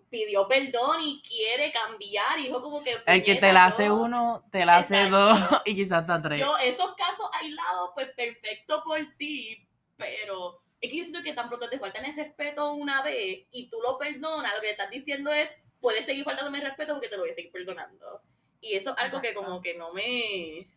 pidió 0.09 0.47
perdón 0.47 0.97
y 1.03 1.21
quiere 1.21 1.71
cambiar 1.71 2.39
y 2.39 2.45
dijo 2.45 2.59
como 2.59 2.81
que... 2.81 2.97
El 3.05 3.23
que 3.23 3.35
te 3.35 3.41
"Puñeta, 3.41 3.53
la 3.53 3.65
hace 3.65 3.85
yo- 3.85 3.95
uno, 3.97 4.43
te 4.51 4.65
la 4.65 4.77
hace 4.77 5.03
Exacto. 5.03 5.17
dos 5.51 5.61
y 5.65 5.75
quizás 5.75 5.99
hasta 5.99 6.21
tres. 6.23 6.39
Yo, 6.39 6.57
esos 6.57 6.95
casos 6.95 7.29
aislados, 7.39 7.91
pues 7.93 8.07
perfecto 8.17 8.81
por 8.83 8.97
ti, 9.19 9.63
pero 9.99 10.61
es 10.81 10.89
que 10.89 10.97
yo 10.97 11.03
siento 11.03 11.21
que 11.21 11.33
tan 11.33 11.49
pronto 11.49 11.69
te 11.69 11.77
faltan 11.77 12.05
el 12.05 12.15
respeto 12.15 12.71
una 12.71 13.03
vez 13.03 13.45
y 13.51 13.69
tú 13.69 13.77
lo 13.81 13.97
perdonas, 13.97 14.55
lo 14.55 14.61
que 14.61 14.67
le 14.67 14.71
estás 14.71 14.89
diciendo 14.89 15.31
es, 15.31 15.49
puedes 15.81 16.05
seguir 16.05 16.23
faltándome 16.23 16.59
el 16.59 16.65
respeto 16.65 16.93
porque 16.93 17.09
te 17.09 17.17
lo 17.17 17.23
voy 17.23 17.31
a 17.31 17.35
seguir 17.35 17.51
perdonando. 17.51 18.21
Y 18.61 18.75
eso 18.75 18.91
es 18.91 18.97
algo 18.97 19.21
que 19.21 19.29
Exacto. 19.29 19.47
como 19.47 19.61
que 19.61 19.75
no 19.75 19.93
me... 19.93 20.67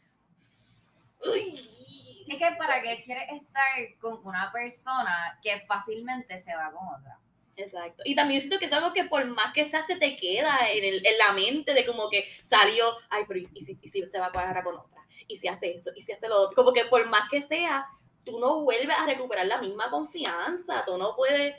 Uy. 1.24 1.68
Es 2.28 2.38
que 2.38 2.56
para 2.58 2.82
qué 2.82 3.02
quieres 3.04 3.28
estar 3.32 3.98
con 4.00 4.24
una 4.26 4.50
persona 4.52 5.38
que 5.42 5.60
fácilmente 5.66 6.38
se 6.40 6.54
va 6.54 6.72
con 6.72 7.00
otra. 7.00 7.18
Exacto. 7.56 8.02
Y 8.04 8.14
también 8.14 8.40
yo 8.40 8.48
siento 8.48 8.58
que 8.58 8.66
es 8.66 8.72
algo 8.72 8.92
que 8.92 9.04
por 9.04 9.24
más 9.26 9.52
que 9.52 9.66
sea 9.66 9.82
se 9.84 9.96
te 9.96 10.16
queda 10.16 10.70
en, 10.70 10.84
el, 10.84 11.06
en 11.06 11.18
la 11.18 11.32
mente 11.32 11.74
de 11.74 11.84
como 11.84 12.08
que 12.08 12.26
salió, 12.42 12.96
ay, 13.10 13.24
pero 13.28 13.40
¿y, 13.40 13.48
y 13.54 13.60
si, 13.60 13.78
y 13.80 13.88
si 13.88 14.06
se 14.06 14.18
va 14.18 14.26
a 14.26 14.32
cuadrar 14.32 14.64
con 14.64 14.76
otra? 14.76 15.06
¿Y 15.28 15.38
si 15.38 15.46
hace 15.48 15.76
eso? 15.76 15.90
¿Y 15.94 16.02
si 16.02 16.12
hace 16.12 16.28
lo 16.28 16.40
otro? 16.40 16.56
Como 16.56 16.72
que 16.72 16.84
por 16.86 17.06
más 17.08 17.28
que 17.28 17.42
sea, 17.42 17.86
tú 18.24 18.38
no 18.38 18.62
vuelves 18.62 18.96
a 18.98 19.06
recuperar 19.06 19.46
la 19.46 19.58
misma 19.58 19.90
confianza, 19.90 20.84
tú 20.86 20.96
no 20.98 21.14
puedes 21.16 21.54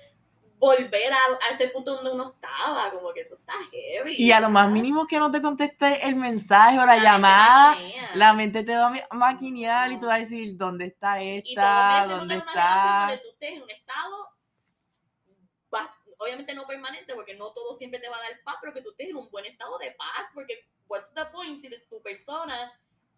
volver 0.58 1.12
a, 1.12 1.18
a 1.18 1.56
ese 1.56 1.68
punto 1.68 1.96
donde 1.96 2.12
uno 2.12 2.24
estaba, 2.24 2.90
como 2.92 3.12
que 3.12 3.22
eso 3.22 3.36
está 3.36 3.54
heavy. 3.72 4.16
Y 4.18 4.32
a 4.32 4.40
lo 4.40 4.50
más 4.50 4.70
mínimo 4.72 5.06
que 5.08 5.20
no 5.20 5.30
te 5.30 5.42
conteste 5.42 6.08
el 6.08 6.16
mensaje 6.16 6.80
o 6.80 6.86
la, 6.86 6.98
llamada, 6.98 7.76
la 8.16 8.34
mente 8.34 8.64
te 8.64 8.74
va 8.74 8.88
a 8.88 8.90
ma- 8.90 9.08
maquinear 9.12 9.92
y 9.92 10.00
tú 10.00 10.06
vas 10.06 10.16
a 10.16 10.20
decir, 10.20 10.56
¿dónde 10.56 10.86
está 10.86 11.22
Y 11.22 11.42
todo 11.54 11.66
esta? 11.66 12.08
¿Dónde 12.08 12.36
una 12.36 12.46
está? 12.46 13.06
donde 13.08 13.18
tú 13.24 13.30
estés 13.30 13.50
en 13.58 13.64
un 13.64 13.70
estado, 13.70 14.30
obviamente 16.18 16.54
no 16.54 16.66
permanente, 16.66 17.14
porque 17.14 17.36
no 17.36 17.52
todo 17.52 17.78
siempre 17.78 18.00
te 18.00 18.08
va 18.08 18.16
a 18.16 18.22
dar 18.22 18.40
paz, 18.46 18.56
pero 18.62 18.74
que 18.74 18.82
tú 18.82 18.92
estés 18.92 19.10
en 19.10 19.18
un 19.18 19.30
buen 19.32 19.46
estado 19.46 19.78
de 19.80 19.92
paz, 19.92 20.30
porque 20.34 20.66
what's 20.88 21.14
the 21.14 21.26
point 21.26 21.60
si 21.62 21.70
tu 21.90 22.02
persona 22.02 22.72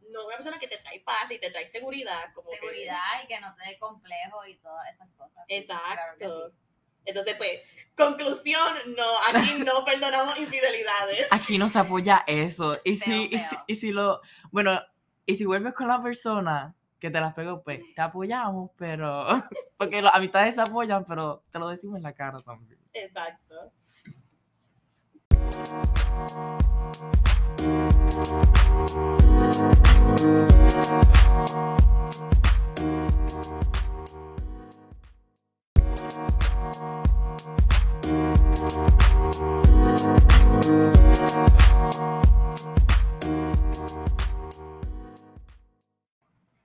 no 0.10 0.26
una 0.26 0.36
persona 0.36 0.60
que 0.60 0.68
te 0.68 0.78
trae 0.78 1.00
paz 1.02 1.30
y 1.30 1.40
te 1.40 1.52
trae 1.52 1.66
seguridad. 1.66 2.34
Como 2.34 2.50
que- 2.50 2.58
Seguridad 2.58 3.24
y 3.24 3.28
que 3.28 3.40
no 3.40 3.54
te 3.56 3.70
dé 3.70 3.78
complejo 3.80 4.46
y 4.46 4.56
todas 4.58 4.94
esas 4.94 5.10
cosas. 5.18 5.44
Exacto. 5.48 5.84
Claro 5.94 6.18
que 6.18 6.26
sí. 6.26 6.58
Entonces, 7.08 7.36
pues, 7.38 7.60
conclusión, 7.96 8.96
no, 8.98 9.04
aquí 9.30 9.64
no 9.64 9.86
perdonamos 9.86 10.38
infidelidades. 10.40 11.28
Aquí 11.32 11.58
no 11.58 11.70
se 11.70 11.80
apoya 11.80 12.24
eso. 12.28 12.80
Y 12.84 12.96
Feo, 12.96 13.08
si, 13.16 13.30
y 13.32 13.38
si, 13.38 13.56
y 13.68 13.76
si 13.76 13.92
lo, 13.92 14.22
bueno, 14.52 14.82
y 15.26 15.36
si 15.36 15.46
vuelves 15.46 15.74
con 15.74 15.88
la 15.88 16.02
persona 16.02 16.76
que 17.00 17.10
te 17.12 17.20
las 17.20 17.34
pegó, 17.36 17.62
pues 17.64 17.82
te 17.94 18.02
apoyamos, 18.02 18.72
pero, 18.78 19.26
porque 19.78 20.02
las 20.02 20.16
amistades 20.16 20.56
se 20.56 20.62
apoyan, 20.62 21.06
pero 21.06 21.44
te 21.52 21.60
lo 21.60 21.68
decimos 21.70 21.98
en 21.98 22.04
la 22.04 22.14
cara 22.14 22.38
también. 22.40 22.80
Exacto. 22.94 23.72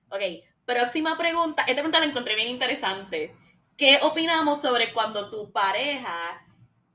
Ok, 0.09 0.21
próxima 0.65 1.17
pregunta. 1.17 1.63
Esta 1.63 1.75
pregunta 1.75 1.99
la 1.99 2.05
encontré 2.05 2.35
bien 2.35 2.49
interesante. 2.49 3.33
¿Qué 3.77 3.99
opinamos 4.01 4.61
sobre 4.61 4.91
cuando 4.93 5.29
tu 5.29 5.51
pareja 5.51 6.45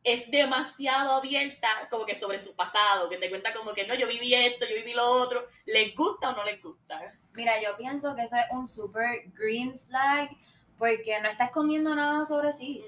es 0.07 0.31
demasiado 0.31 1.15
abierta 1.15 1.69
como 1.91 2.07
que 2.07 2.15
sobre 2.15 2.41
su 2.41 2.55
pasado? 2.55 3.09
Que 3.11 3.19
te 3.19 3.29
cuenta 3.29 3.53
como 3.53 3.73
que 3.73 3.87
no, 3.89 3.95
yo 3.95 4.07
viví 4.07 4.33
esto, 4.33 4.65
yo 4.71 4.77
viví 4.77 4.95
lo 4.95 5.05
otro. 5.05 5.49
¿Les 5.67 5.97
gusta 5.97 6.31
o 6.31 6.33
no 6.33 6.45
les 6.45 6.63
gusta? 6.63 7.13
Mira, 7.35 7.61
yo 7.61 7.77
pienso 7.77 8.15
que 8.15 8.23
eso 8.23 8.37
es 8.37 8.45
un 8.53 8.69
super 8.69 9.25
green 9.35 9.77
flag 9.81 10.31
porque 10.79 11.21
no 11.21 11.29
está 11.29 11.47
escondiendo 11.47 11.93
nada 11.93 12.25
sobre 12.25 12.53
sí. 12.53 12.85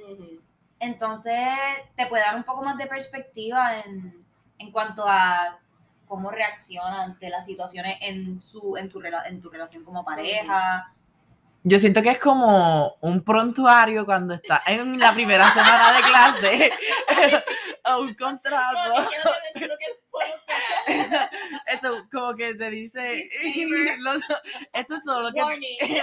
Entonces 0.78 1.34
te 1.96 2.06
puede 2.06 2.22
dar 2.22 2.36
un 2.36 2.44
poco 2.44 2.62
más 2.62 2.78
de 2.78 2.86
perspectiva 2.86 3.80
en, 3.80 4.24
en 4.58 4.70
cuanto 4.70 5.04
a 5.04 5.58
cómo 6.06 6.30
reacciona 6.30 7.02
ante 7.02 7.30
las 7.30 7.46
situaciones 7.46 7.98
en 8.00 8.38
su, 8.38 8.76
en 8.76 8.88
su 8.88 9.02
en 9.02 9.42
tu 9.42 9.50
relación 9.50 9.84
como 9.84 10.04
pareja. 10.04 10.94
Yo 11.68 11.78
siento 11.78 12.00
que 12.00 12.08
es 12.12 12.18
como 12.18 12.96
un 13.02 13.22
prontuario 13.22 14.06
cuando 14.06 14.32
estás 14.32 14.62
en 14.66 14.98
la 14.98 15.12
primera 15.12 15.52
semana 15.52 15.92
de 15.92 16.00
clase 16.00 16.70
o 17.84 18.00
un 18.00 18.14
contrato. 18.14 19.06
Esto 21.66 22.08
como 22.10 22.34
que 22.36 22.54
te 22.54 22.70
dice, 22.70 23.28
esto 24.72 24.94
es 24.94 25.02
todo 25.04 25.20
lo 25.20 25.32
que 25.32 25.42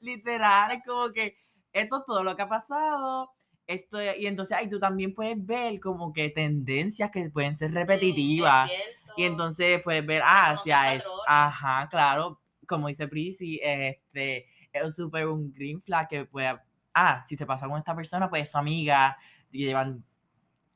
literal, 0.00 0.72
es 0.72 0.82
como 0.84 1.12
que 1.12 1.36
esto 1.72 1.98
es 1.98 2.04
todo 2.04 2.24
lo 2.24 2.34
que 2.34 2.42
ha 2.42 2.48
pasado. 2.48 3.30
Esto, 3.68 4.02
y 4.02 4.26
entonces 4.26 4.58
ahí 4.58 4.68
tú 4.68 4.80
también 4.80 5.14
puedes 5.14 5.36
ver 5.38 5.78
como 5.78 6.12
que 6.12 6.30
tendencias 6.30 7.12
que 7.12 7.30
pueden 7.30 7.54
ser 7.54 7.72
repetitivas. 7.72 8.68
Mm. 8.68 9.20
Y 9.20 9.24
entonces 9.24 9.80
puedes 9.84 10.04
ver, 10.04 10.22
ah, 10.24 10.50
hacia 10.50 10.78
patrones. 10.78 11.04
ajá, 11.28 11.88
claro, 11.88 12.40
como 12.66 12.88
dice 12.88 13.06
Prissy, 13.06 13.60
este, 13.62 14.46
es 14.74 14.96
súper 14.96 15.26
un 15.26 15.52
green 15.52 15.80
flag 15.82 16.08
que 16.08 16.24
puede, 16.24 16.58
ah, 16.94 17.22
si 17.24 17.36
se 17.36 17.46
pasa 17.46 17.66
con 17.66 17.78
esta 17.78 17.94
persona, 17.94 18.28
pues 18.28 18.42
es 18.42 18.50
su 18.50 18.58
amiga, 18.58 19.16
llevan 19.50 20.04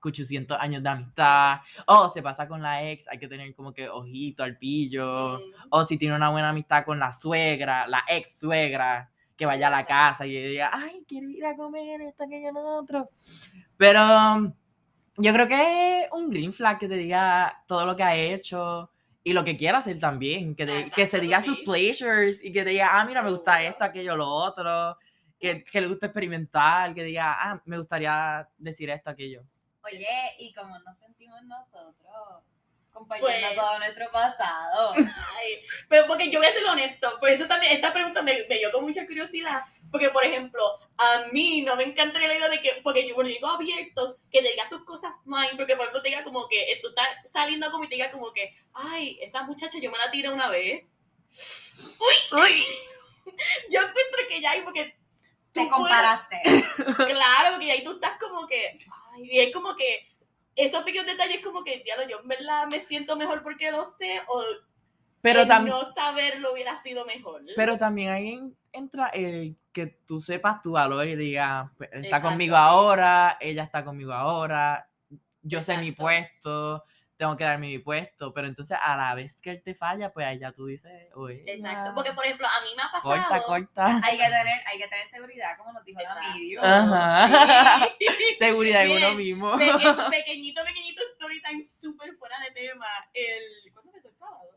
800 0.00 0.58
años 0.61 0.82
de 0.82 0.88
amistad. 0.88 1.58
O 1.87 2.08
se 2.08 2.22
pasa 2.22 2.46
con 2.46 2.62
la 2.62 2.88
ex, 2.88 3.08
hay 3.08 3.18
que 3.18 3.28
tener 3.28 3.54
como 3.54 3.72
que 3.72 3.88
ojito 3.88 4.42
al 4.42 4.56
pillo. 4.56 5.38
Mm. 5.38 5.66
O 5.70 5.84
si 5.84 5.98
tiene 5.98 6.14
una 6.14 6.30
buena 6.30 6.50
amistad 6.50 6.84
con 6.84 6.98
la 6.98 7.12
suegra, 7.12 7.87
la 7.87 8.04
ex 8.08 8.38
suegra, 8.38 9.11
que 9.37 9.46
vaya 9.46 9.68
a 9.68 9.70
la 9.70 9.87
casa 9.87 10.26
y 10.26 10.30
diga, 10.30 10.70
ay, 10.72 11.04
quiero 11.06 11.28
ir 11.28 11.46
a 11.46 11.56
comer 11.56 12.00
esto, 12.00 12.24
aquello, 12.24 12.52
lo 12.52 12.78
otro. 12.78 13.11
Pero 13.76 14.52
yo 15.16 15.32
creo 15.32 15.46
que 15.46 16.02
es 16.02 16.12
un 16.12 16.28
green 16.28 16.52
flag 16.52 16.78
que 16.78 16.88
te 16.88 16.96
diga 16.96 17.64
todo 17.68 17.87
lo 17.87 17.96
que 17.96 18.02
ha 18.02 18.16
hecho 18.16 18.90
y 19.28 19.32
lo 19.34 19.44
que 19.44 19.56
quiera 19.56 19.78
hacer 19.78 19.98
también. 19.98 20.54
Que, 20.54 20.64
te- 20.64 20.90
que 20.90 21.04
se 21.06 21.20
diga 21.20 21.42
sus 21.42 21.58
pleasures 21.60 22.42
y 22.42 22.50
que 22.52 22.64
te 22.64 22.70
diga, 22.70 22.88
ah, 22.98 23.04
mira, 23.04 23.22
me 23.22 23.30
gusta 23.30 23.62
esto, 23.62 23.84
aquello, 23.84 24.16
lo 24.16 24.26
otro. 24.28 24.96
Que, 25.38 25.62
que 25.62 25.80
le 25.80 25.86
gusta 25.88 26.06
experimentar, 26.06 26.94
que 26.94 27.02
diga, 27.04 27.34
ah, 27.38 27.60
me 27.66 27.76
gustaría 27.76 28.48
decir 28.56 28.88
esto, 28.90 29.10
aquello. 29.10 29.42
Oye, 29.84 30.06
y 30.38 30.52
como 30.54 30.78
nos 30.80 30.98
sentimos 30.98 31.42
nosotros 31.44 32.42
compartiendo 32.90 33.46
Pues- 33.48 33.54
todo 33.56 33.78
nuestro 33.78 34.10
pasado. 34.10 34.92
Ay, 34.96 35.48
pero 35.88 36.06
porque 36.06 36.30
yo 36.30 36.40
voy 36.40 36.48
a 36.48 36.52
ser 36.52 36.64
honesto, 36.64 37.08
por 37.20 37.28
eso 37.28 37.46
también 37.46 37.72
esta 37.72 37.92
pregunta 37.92 38.22
me, 38.22 38.32
me 38.48 38.58
dio 38.58 38.72
con 38.72 38.82
mucha 38.84 39.06
curiosidad, 39.06 39.60
porque 39.90 40.11
por 40.11 40.24
ejemplo, 40.24 40.62
a 40.98 41.27
mí 41.33 41.62
no 41.62 41.77
me 41.77 41.85
encantaría 41.85 42.29
la 42.29 42.35
idea 42.37 42.48
de 42.48 42.61
que, 42.61 42.81
porque 42.83 43.07
yo, 43.09 43.14
bueno, 43.14 43.29
yo 43.31 43.37
digo 43.37 43.48
abiertos, 43.48 44.16
que 44.31 44.42
te 44.42 44.51
diga 44.51 44.68
sus 44.68 44.85
cosas 44.85 45.12
fine, 45.24 45.57
porque 45.57 45.74
por 45.77 45.83
ejemplo 45.85 46.03
te 46.03 46.09
diga 46.11 46.24
como 46.24 46.48
que 46.48 46.72
eh, 46.72 46.81
tú 46.83 46.88
estás 46.90 47.09
saliendo 47.33 47.70
como 47.70 47.85
y 47.85 47.88
te 47.88 47.94
diga 47.96 48.11
como 48.12 48.33
que, 48.33 48.55
ay, 48.74 49.18
esa 49.22 49.42
muchacha 49.44 49.79
yo 49.81 49.90
me 49.90 49.98
la 49.98 50.11
tiré 50.11 50.29
una 50.31 50.48
vez. 50.48 50.85
Uy, 52.01 52.38
uy. 52.40 52.64
Yo 53.70 53.81
encuentro 53.81 54.20
que 54.29 54.40
ya 54.40 54.53
hay 54.53 54.62
porque 54.62 54.85
Te 55.53 55.61
puedes- 55.61 55.70
comparaste. 55.72 56.40
Claro, 56.96 57.51
porque 57.53 57.70
ahí 57.70 57.85
tú 57.85 57.92
estás 57.92 58.18
como 58.18 58.46
que, 58.46 58.79
ay, 59.12 59.22
y 59.31 59.40
es 59.40 59.53
como 59.53 59.77
que 59.77 60.09
esos 60.57 60.83
pequeños 60.83 61.07
detalles 61.07 61.40
como 61.40 61.62
que, 61.62 61.79
diablo, 61.81 62.09
yo 62.09 62.18
en 62.20 62.29
verdad 62.29 62.66
me 62.70 62.81
siento 62.81 63.16
mejor 63.16 63.42
porque 63.42 63.70
lo 63.70 63.85
sé, 63.98 64.20
o 64.27 64.42
Pero 65.22 65.46
también... 65.46 65.76
no 65.76 65.92
saberlo 65.94 66.52
hubiera 66.52 66.81
sido 66.83 67.04
mejor. 67.04 67.42
Pero 67.57 67.76
también 67.78 68.11
ahí 68.12 68.28
en- 68.33 68.57
entra 68.72 69.09
el 69.09 69.57
que 69.72 69.87
tú 70.07 70.20
sepas 70.20 70.61
tu 70.61 70.72
valor 70.72 71.07
y 71.07 71.16
digas, 71.16 71.70
pues, 71.76 71.90
está 71.92 72.20
conmigo 72.22 72.57
ahora, 72.57 73.37
ella 73.40 73.62
está 73.64 73.85
conmigo 73.85 74.12
ahora, 74.12 74.88
yo 75.42 75.62
sé 75.62 75.78
mi 75.78 75.92
puesto, 75.92 76.85
tengo 77.16 77.37
que 77.37 77.44
darme 77.44 77.66
mi 77.68 77.78
puesto, 77.78 78.33
pero 78.33 78.46
entonces 78.46 78.78
a 78.81 78.96
la 78.96 79.14
vez 79.14 79.40
que 79.42 79.50
él 79.50 79.62
te 79.62 79.74
falla, 79.74 80.12
pues 80.12 80.26
ahí 80.26 80.38
ya 80.38 80.52
tú 80.52 80.66
dices, 80.66 80.92
oye, 81.14 81.42
Exacto, 81.46 81.92
porque 81.94 82.12
por 82.12 82.24
ejemplo, 82.24 82.46
a 82.46 82.61
mí 82.62 82.68
me 82.76 82.83
ha 82.83 82.90
pasado... 82.92 83.14
corta, 83.16 83.42
corta. 83.42 84.00
Hay 84.04 84.16
que 84.18 84.24
tener, 84.24 84.61
hay 84.70 84.78
que 84.78 84.87
tener 84.88 85.07
seguridad, 85.09 85.57
como 85.57 85.72
nos 85.72 85.85
dijo 85.85 85.98
la 86.00 86.04
Exacto. 86.09 86.38
video. 86.38 86.62
Ajá. 86.62 87.88
Sí. 87.98 88.35
Seguridad 88.38 88.85
en 88.87 88.92
uno 89.04 89.14
mismo. 89.16 89.57
Peque- 89.57 89.94
pequeñito, 90.11 90.62
pequeñito 90.64 91.02
story 91.14 91.42
time 91.42 91.64
súper 91.64 92.14
fuera 92.16 92.37
de 92.40 92.50
tema. 92.52 92.87
El, 93.14 93.72
¿Cuándo 93.72 93.90
fue 93.90 94.00
el 94.04 94.16
sábado? 94.16 94.50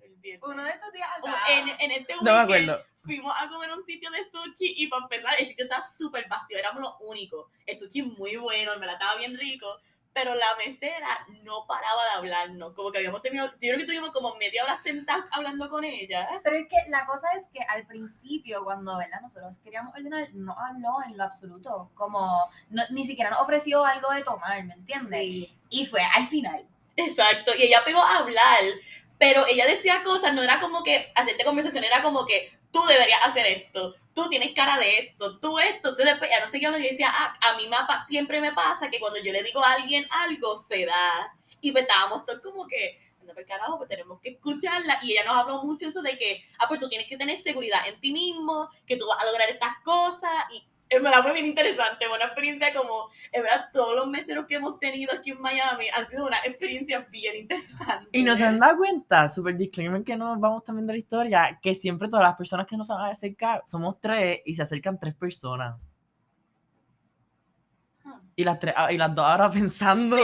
El 0.00 0.16
viernes. 0.16 0.35
Uno 0.46 0.62
de 0.64 0.70
estos 0.70 0.92
días 0.92 1.08
acá. 1.18 1.36
en, 1.50 1.68
en 1.80 1.90
este 1.90 2.14
No 2.16 2.22
me 2.22 2.30
weekend 2.44 2.70
acuerdo. 2.70 2.84
fuimos 3.04 3.34
a 3.40 3.48
comer 3.48 3.70
un 3.72 3.84
sitio 3.84 4.10
de 4.10 4.24
sushi 4.30 4.74
y 4.76 4.86
para 4.88 5.02
empezar 5.04 5.34
el 5.38 5.46
sitio 5.48 5.64
estaba 5.64 5.84
súper 5.84 6.28
vacío, 6.28 6.58
éramos 6.58 6.82
los 6.82 6.94
únicos. 7.00 7.46
El 7.66 7.78
sushi 7.78 8.02
muy 8.02 8.36
bueno, 8.36 8.72
me 8.78 8.86
la 8.86 8.92
estaba 8.94 9.16
bien 9.16 9.36
rico, 9.36 9.66
pero 10.12 10.34
la 10.34 10.54
mesera 10.56 11.18
no 11.42 11.66
paraba 11.66 12.02
de 12.04 12.10
hablarnos, 12.16 12.72
como 12.72 12.90
que 12.90 12.96
habíamos 12.98 13.20
tenido, 13.20 13.44
yo 13.46 13.52
creo 13.58 13.78
que 13.78 13.84
tuvimos 13.84 14.12
como 14.12 14.34
media 14.36 14.64
hora 14.64 14.80
sentados 14.82 15.26
hablando 15.30 15.68
con 15.68 15.84
ella. 15.84 16.26
Pero 16.42 16.56
es 16.56 16.68
que 16.68 16.76
la 16.88 17.04
cosa 17.04 17.28
es 17.36 17.46
que 17.52 17.60
al 17.62 17.86
principio, 17.86 18.64
cuando 18.64 18.96
¿verdad? 18.96 19.20
nosotros 19.20 19.52
queríamos 19.62 19.94
ordenar, 19.94 20.30
no 20.32 20.56
habló 20.58 21.02
en 21.06 21.18
lo 21.18 21.24
absoluto. 21.24 21.90
Como 21.94 22.48
no- 22.70 22.82
ni 22.90 23.04
siquiera 23.04 23.28
nos 23.30 23.40
ofreció 23.42 23.84
algo 23.84 24.10
de 24.10 24.22
tomar, 24.24 24.64
¿me 24.64 24.72
entiendes? 24.72 25.50
Y 25.68 25.84
fue 25.86 26.00
al 26.02 26.26
final. 26.28 26.66
Exacto, 26.96 27.52
y 27.54 27.64
ella 27.64 27.82
pegó 27.84 28.00
a 28.00 28.18
hablar, 28.20 28.62
pero 29.18 29.46
ella 29.46 29.66
decía 29.66 30.02
cosas, 30.04 30.34
no 30.34 30.42
era 30.42 30.60
como 30.60 30.82
que 30.82 31.10
hacerte 31.14 31.44
conversación, 31.44 31.84
era 31.84 32.02
como 32.02 32.26
que 32.26 32.50
tú 32.72 32.80
deberías 32.88 33.24
hacer 33.24 33.46
esto, 33.46 33.94
tú 34.14 34.28
tienes 34.28 34.54
cara 34.54 34.76
de 34.78 34.98
esto, 34.98 35.38
tú 35.40 35.58
esto, 35.58 35.74
entonces 35.76 36.04
después 36.06 36.30
ya 36.30 36.44
no 36.44 36.50
sé 36.50 36.60
qué 36.60 36.66
hablar, 36.66 36.80
y 36.80 36.84
yo 36.84 36.90
decía, 36.90 37.08
ah, 37.10 37.34
a 37.40 37.56
mí 37.56 37.64
me, 37.68 37.76
pa- 37.86 38.04
siempre 38.06 38.40
me 38.40 38.52
pasa 38.52 38.90
que 38.90 39.00
cuando 39.00 39.18
yo 39.22 39.32
le 39.32 39.42
digo 39.42 39.64
a 39.64 39.72
alguien 39.74 40.06
algo, 40.10 40.56
se 40.56 40.84
da, 40.86 41.32
y 41.60 41.72
pues 41.72 41.82
estábamos 41.82 42.24
todos 42.26 42.40
como 42.42 42.66
que, 42.66 43.00
anda 43.20 43.34
por 43.34 43.46
carajo, 43.46 43.76
pues 43.78 43.88
tenemos 43.88 44.20
que 44.20 44.30
escucharla, 44.30 44.98
y 45.02 45.12
ella 45.12 45.24
nos 45.24 45.36
habló 45.36 45.62
mucho 45.62 45.88
eso 45.88 46.02
de 46.02 46.16
que, 46.18 46.42
ah, 46.58 46.68
pues 46.68 46.80
tú 46.80 46.88
tienes 46.88 47.08
que 47.08 47.16
tener 47.16 47.36
seguridad 47.38 47.86
en 47.88 47.98
ti 48.00 48.12
mismo, 48.12 48.68
que 48.86 48.96
tú 48.96 49.06
vas 49.06 49.20
a 49.22 49.26
lograr 49.26 49.48
estas 49.48 49.72
cosas, 49.84 50.30
y 50.52 50.66
en 50.88 51.02
verdad 51.02 51.22
fue 51.22 51.32
bien 51.32 51.46
interesante, 51.46 52.06
una 52.06 52.26
experiencia 52.26 52.72
como, 52.72 53.10
en 53.32 53.42
verdad, 53.42 53.68
todos 53.72 53.96
los 53.96 54.06
meseros 54.06 54.46
que 54.46 54.54
hemos 54.54 54.78
tenido 54.78 55.12
aquí 55.14 55.30
en 55.30 55.40
Miami 55.40 55.86
han 55.96 56.08
sido 56.08 56.26
una 56.26 56.38
experiencia 56.44 57.00
bien 57.10 57.36
interesante. 57.36 58.08
Y 58.12 58.22
no 58.22 58.36
te 58.36 58.44
han 58.44 58.60
dado 58.60 58.76
cuenta, 58.76 59.28
super 59.28 59.56
disclaimer 59.56 60.04
que 60.04 60.16
nos 60.16 60.38
vamos 60.38 60.62
también 60.62 60.86
de 60.86 60.92
la 60.92 60.98
historia, 60.98 61.58
que 61.60 61.74
siempre 61.74 62.08
todas 62.08 62.24
las 62.24 62.36
personas 62.36 62.66
que 62.66 62.76
nos 62.76 62.88
van 62.88 63.00
a 63.00 63.10
acercar, 63.10 63.62
somos 63.66 64.00
tres 64.00 64.40
y 64.44 64.54
se 64.54 64.62
acercan 64.62 64.98
tres 64.98 65.14
personas. 65.14 65.76
Y 68.38 68.44
las 68.44 68.60
tres, 68.60 68.74
ah, 68.76 68.92
y 68.92 68.98
las 68.98 69.14
dos 69.14 69.24
ahora 69.24 69.50
pensando. 69.50 70.16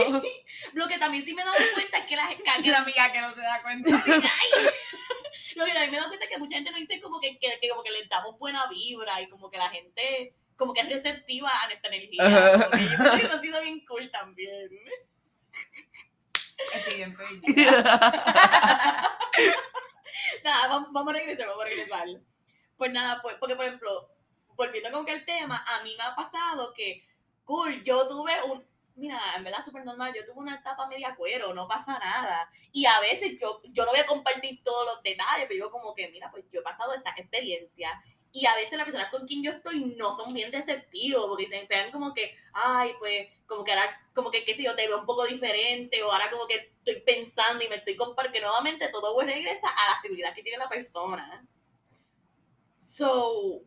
Lo 0.73 0.87
que 0.87 0.97
también 0.99 1.25
sí 1.25 1.33
me 1.33 1.41
he 1.41 1.45
dado 1.45 1.57
cuenta 1.73 1.97
es 1.97 2.05
que 2.05 2.15
la 2.15 2.27
gente... 2.27 2.43
Y 2.63 2.69
una 2.69 2.79
amiga 2.79 3.11
que 3.11 3.19
no 3.19 3.33
se 3.33 3.41
da 3.41 3.61
cuenta. 3.63 3.89
Lo 5.55 5.65
que 5.65 5.71
también 5.71 5.91
me 5.91 5.97
he 5.97 5.99
dado 5.99 6.09
cuenta 6.09 6.25
es 6.25 6.31
que 6.31 6.37
mucha 6.37 6.55
gente 6.55 6.71
nos 6.71 6.79
dice 6.79 7.01
como 7.01 7.19
que, 7.19 7.37
que, 7.39 7.49
que 7.59 7.69
como 7.69 7.83
que 7.83 7.91
le 7.91 8.05
damos 8.07 8.37
buena 8.37 8.67
vibra 8.67 9.19
y 9.21 9.27
como 9.29 9.49
que 9.49 9.57
la 9.57 9.69
gente 9.69 10.35
como 10.55 10.73
que 10.73 10.81
es 10.81 10.89
receptiva 10.89 11.49
a 11.63 11.67
nuestra 11.67 11.89
energía. 11.95 12.25
Ajá. 12.25 12.51
Como 12.51 12.71
que 12.71 12.89
yo 12.89 12.97
creo 12.97 13.11
que 13.11 13.25
eso 13.25 13.35
ha 13.35 13.41
sido 13.41 13.61
bien 13.61 13.85
cool 13.85 14.11
también. 14.11 14.69
Estoy 16.73 16.95
bien 16.97 17.15
perdida. 17.15 17.81
Nada, 20.43 20.67
vamos, 20.67 20.91
vamos 20.91 21.13
a 21.13 21.17
regresar, 21.17 21.47
vamos 21.47 21.63
a 21.63 21.67
regresar. 21.67 22.07
Pues 22.77 22.91
nada, 22.91 23.21
pues, 23.21 23.35
porque 23.35 23.55
por 23.55 23.65
ejemplo, 23.65 24.09
volviendo 24.55 24.91
como 24.91 25.05
que 25.05 25.11
al 25.11 25.25
tema, 25.25 25.63
a 25.65 25.83
mí 25.83 25.95
me 25.97 26.03
ha 26.03 26.15
pasado 26.15 26.73
que, 26.73 27.07
cool, 27.43 27.83
yo 27.83 28.07
tuve 28.07 28.33
un, 28.43 28.65
mira, 28.95 29.19
en 29.35 29.43
verdad 29.43 29.63
súper 29.63 29.85
normal, 29.85 30.13
yo 30.15 30.25
tuve 30.25 30.39
una 30.39 30.55
etapa 30.55 30.87
media 30.87 31.15
cuero, 31.15 31.53
no 31.53 31.67
pasa 31.67 31.97
nada. 31.99 32.49
Y 32.71 32.85
a 32.85 32.99
veces 32.99 33.39
yo, 33.39 33.61
yo 33.71 33.85
no 33.85 33.91
voy 33.91 33.99
a 33.99 34.05
compartir 34.05 34.61
todos 34.63 34.85
los 34.85 35.03
detalles, 35.03 35.45
pero 35.47 35.53
digo 35.53 35.71
como 35.71 35.93
que, 35.93 36.09
mira, 36.09 36.29
pues 36.31 36.45
yo 36.51 36.59
he 36.59 36.63
pasado 36.63 36.93
esta 36.93 37.11
experiencia. 37.11 37.89
Y 38.35 38.47
a 38.47 38.55
veces 38.55 38.73
las 38.73 38.85
personas 38.85 39.11
con 39.11 39.27
quien 39.27 39.43
yo 39.43 39.51
estoy 39.51 39.93
no 39.95 40.11
son 40.11 40.33
bien 40.33 40.51
receptivos, 40.51 41.27
porque 41.27 41.47
se 41.47 41.67
pegan 41.67 41.91
como 41.91 42.15
que, 42.15 42.35
ay, 42.51 42.91
pues, 42.97 43.27
como 43.45 43.63
que 43.63 43.71
ahora, 43.71 44.09
como 44.15 44.31
que, 44.31 44.43
qué 44.43 44.55
sé 44.55 44.63
yo, 44.63 44.75
te 44.75 44.87
veo 44.87 44.99
un 44.99 45.05
poco 45.05 45.23
diferente, 45.27 46.01
o 46.01 46.11
ahora 46.11 46.31
como 46.31 46.47
que 46.47 46.73
estoy 46.83 47.01
pensando 47.01 47.63
y 47.63 47.67
me 47.67 47.75
estoy 47.75 47.95
comparando, 47.95 48.33
que 48.33 48.41
nuevamente 48.41 48.89
todo 48.89 49.21
regresa 49.21 49.67
a 49.67 49.91
la 49.91 50.01
seguridad 50.01 50.33
que 50.33 50.41
tiene 50.41 50.57
la 50.57 50.67
persona. 50.67 51.45
So, 52.75 53.61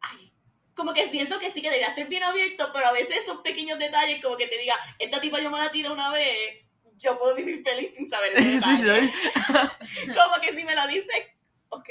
ay, 0.00 0.32
como 0.74 0.94
que 0.94 1.10
siento 1.10 1.38
que 1.38 1.50
sí 1.50 1.60
que 1.60 1.68
debería 1.68 1.94
ser 1.94 2.06
bien 2.08 2.24
abierto, 2.24 2.70
pero 2.72 2.86
a 2.86 2.92
veces 2.92 3.18
esos 3.18 3.42
pequeños 3.42 3.78
detalles, 3.78 4.22
como 4.22 4.38
que 4.38 4.48
te 4.48 4.56
diga, 4.56 4.74
esta 4.98 5.20
tipa 5.20 5.38
yo 5.38 5.50
me 5.50 5.58
la 5.58 5.70
tiro 5.70 5.92
una 5.92 6.10
vez, 6.10 6.64
yo 6.96 7.18
puedo 7.18 7.34
vivir 7.34 7.62
feliz 7.62 7.94
sin 7.94 8.08
saber 8.08 8.32
ese 8.36 8.60
Sí, 8.60 8.76
sí. 8.76 9.12
Como 10.14 10.40
que 10.40 10.54
si 10.56 10.64
me 10.64 10.74
lo 10.74 10.86
dice, 10.86 11.36
ok. 11.68 11.88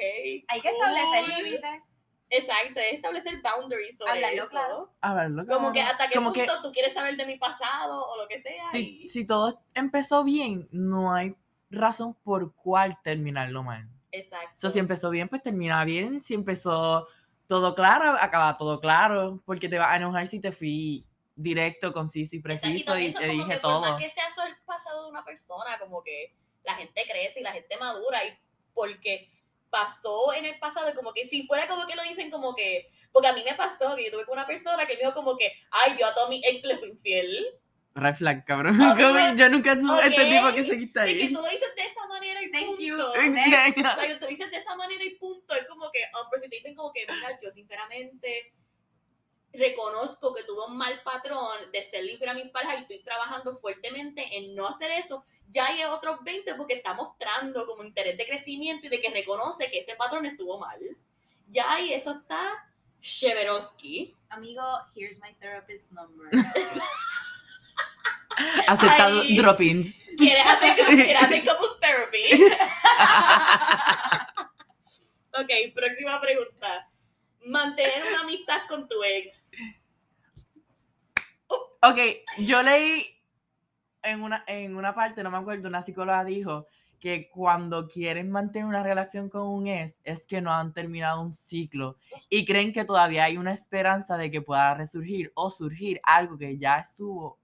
Hay 0.47 0.61
que 0.61 0.69
establecer 0.69 1.27
límites. 1.37 1.90
Exacto, 2.31 2.79
es 2.79 2.93
establecer 2.93 3.41
boundaries 3.41 3.97
sobre 3.97 4.11
Hablarlo 4.13 4.41
eso. 4.43 4.49
claro. 4.49 4.93
Hablarlo 5.01 5.45
Como 5.47 5.71
que 5.73 5.79
claro. 5.81 5.91
hasta 5.91 6.07
qué 6.07 6.15
Como 6.15 6.33
punto 6.33 6.53
que 6.55 6.61
tú 6.63 6.71
quieres 6.71 6.93
saber 6.93 7.15
de 7.17 7.25
mi 7.25 7.37
pasado 7.37 8.05
o 8.07 8.17
lo 8.21 8.27
que 8.27 8.41
sea. 8.41 8.59
si, 8.71 9.01
y- 9.01 9.07
si 9.09 9.25
todo 9.25 9.61
empezó 9.73 10.23
bien, 10.23 10.67
no 10.71 11.13
hay 11.13 11.35
razón 11.69 12.15
por 12.23 12.55
cuál 12.55 12.97
terminarlo 13.03 13.63
mal. 13.63 13.87
Exacto. 14.11 14.53
So, 14.55 14.69
si 14.69 14.79
empezó 14.79 15.09
bien, 15.09 15.29
pues 15.29 15.41
termina 15.41 15.83
bien. 15.85 16.19
Si 16.21 16.33
empezó 16.33 17.05
todo 17.47 17.75
claro, 17.75 18.15
acaba 18.19 18.55
todo 18.57 18.79
claro. 18.79 19.41
Porque 19.45 19.69
te 19.69 19.77
vas 19.77 19.89
a 19.89 19.95
enojar 19.97 20.27
si 20.27 20.39
te 20.39 20.51
fui 20.51 21.05
directo, 21.35 21.91
conciso 21.93 22.35
y 22.35 22.39
preciso 22.41 22.97
y 22.97 23.13
te 23.13 23.25
dije 23.27 23.45
que 23.47 23.53
Por 23.55 23.61
todo. 23.61 23.81
más 23.81 24.01
que 24.01 24.09
sea 24.09 24.23
eso 24.29 24.43
el 24.45 24.55
pasado 24.65 25.03
de 25.05 25.09
una 25.11 25.23
persona, 25.25 25.77
como 25.79 26.03
que 26.03 26.35
la 26.63 26.75
gente 26.75 27.03
crece 27.09 27.39
y 27.39 27.43
la 27.43 27.51
gente 27.53 27.77
madura 27.77 28.23
y 28.25 28.37
porque 28.73 29.31
pasó 29.71 30.33
en 30.33 30.45
el 30.45 30.59
pasado, 30.59 30.93
como 30.93 31.11
que 31.13 31.27
si 31.29 31.47
fuera 31.47 31.67
como 31.67 31.87
que 31.87 31.95
lo 31.95 32.03
dicen 32.03 32.29
como 32.29 32.53
que, 32.53 32.91
porque 33.11 33.29
a 33.29 33.33
mí 33.33 33.41
me 33.43 33.55
pasó 33.55 33.95
que 33.95 34.05
yo 34.05 34.11
tuve 34.11 34.25
con 34.25 34.33
una 34.33 34.45
persona 34.45 34.85
que 34.85 34.93
me 34.93 34.99
dijo 34.99 35.13
como 35.15 35.35
que, 35.37 35.51
ay, 35.71 35.95
yo 35.99 36.05
a 36.05 36.13
todo 36.13 36.27
mi 36.29 36.39
ex 36.45 36.63
le 36.63 36.77
fui 36.77 36.89
infiel. 36.89 37.45
Red 37.93 38.15
flag, 38.15 38.45
cabrón. 38.45 38.79
Ok. 38.79 38.97
Como 39.01 39.35
yo 39.35 39.49
nunca 39.49 39.77
tuve 39.77 40.07
este 40.07 40.21
Ok. 40.21 40.27
tipo 40.29 40.53
que 40.55 40.63
seguiste 40.63 41.11
Y 41.11 41.17
que 41.17 41.23
ahí. 41.23 41.33
tú 41.33 41.41
lo 41.41 41.49
dices 41.49 41.75
de 41.75 41.81
esa 41.83 42.07
manera 42.07 42.41
y 42.41 42.49
Thank 42.49 42.65
punto. 42.67 42.81
you. 42.81 42.95
O 43.01 43.11
sea, 43.11 43.97
que 44.07 44.15
tú 44.15 44.21
lo 44.21 44.27
dices 44.27 44.49
de 44.51 44.57
esa 44.57 44.75
manera 44.77 45.03
y 45.03 45.09
punto. 45.15 45.53
Es 45.55 45.67
como 45.67 45.91
que, 45.91 45.99
um, 46.13 46.25
pero 46.31 46.41
si 46.41 46.49
te 46.49 46.55
dicen 46.55 46.73
como 46.73 46.93
que, 46.93 47.01
mira, 47.01 47.37
yo 47.43 47.51
sinceramente 47.51 48.53
reconozco 49.53 50.33
que 50.33 50.43
tuve 50.43 50.65
un 50.67 50.77
mal 50.77 51.01
patrón 51.03 51.71
de 51.71 51.83
ser 51.89 52.05
infiel 52.09 52.29
a 52.29 52.33
mis 52.33 52.49
parejas 52.51 52.79
y 52.79 52.81
estoy 52.81 53.03
trabajando 53.03 53.57
fuertemente 53.59 54.37
en 54.37 54.55
no 54.55 54.67
hacer 54.67 54.91
eso, 54.91 55.25
ya 55.47 55.67
hay 55.67 55.83
otros 55.83 56.17
20 56.23 56.55
porque 56.55 56.75
está 56.75 56.93
mostrando 56.93 57.65
como 57.65 57.83
interés 57.83 58.17
de 58.17 58.25
crecimiento 58.25 58.87
y 58.87 58.89
de 58.89 59.01
que 59.01 59.09
reconoce 59.09 59.69
que 59.69 59.79
ese 59.79 59.95
patrón 59.95 60.25
estuvo 60.25 60.59
mal. 60.59 60.79
Ya 61.47 61.73
ahí 61.73 61.93
eso 61.93 62.11
está 62.11 62.65
Cheverowski. 63.01 64.15
Amigo, 64.29 64.63
here's 64.95 65.19
my 65.21 65.33
therapist 65.39 65.91
number. 65.91 66.29
Aceptado 68.67 69.21
Ay. 69.21 69.35
drop-ins. 69.35 69.93
¿Quieres 70.17 70.45
hacer, 70.45 70.75
¿Quieres 70.75 71.21
hacer 71.21 71.43
couples 71.43 71.79
therapy? 71.81 72.43
ok, 75.33 75.73
próxima 75.75 76.21
pregunta. 76.21 76.90
Mantener 77.45 78.03
una 78.09 78.21
amistad 78.21 78.61
con 78.67 78.87
tu 78.87 78.95
ex. 79.03 79.43
Ok, 81.83 81.97
yo 82.39 82.61
leí 82.61 83.05
en 84.03 84.21
una, 84.21 84.43
en 84.47 84.75
una 84.75 84.93
parte, 84.93 85.23
no 85.23 85.31
me 85.31 85.37
acuerdo, 85.37 85.67
una 85.67 85.81
psicóloga 85.81 86.23
dijo 86.23 86.67
que 86.99 87.29
cuando 87.29 87.87
quieren 87.87 88.29
mantener 88.29 88.67
una 88.67 88.83
relación 88.83 89.27
con 89.27 89.47
un 89.47 89.67
ex 89.67 89.97
es 90.03 90.27
que 90.27 90.39
no 90.39 90.53
han 90.53 90.71
terminado 90.71 91.19
un 91.19 91.33
ciclo 91.33 91.97
y 92.29 92.45
creen 92.45 92.71
que 92.71 92.85
todavía 92.85 93.23
hay 93.23 93.37
una 93.37 93.51
esperanza 93.51 94.17
de 94.17 94.29
que 94.29 94.43
pueda 94.43 94.75
resurgir 94.75 95.31
o 95.33 95.49
surgir 95.49 95.99
algo 96.03 96.37
que 96.37 96.59
ya 96.59 96.77
estuvo 96.77 97.39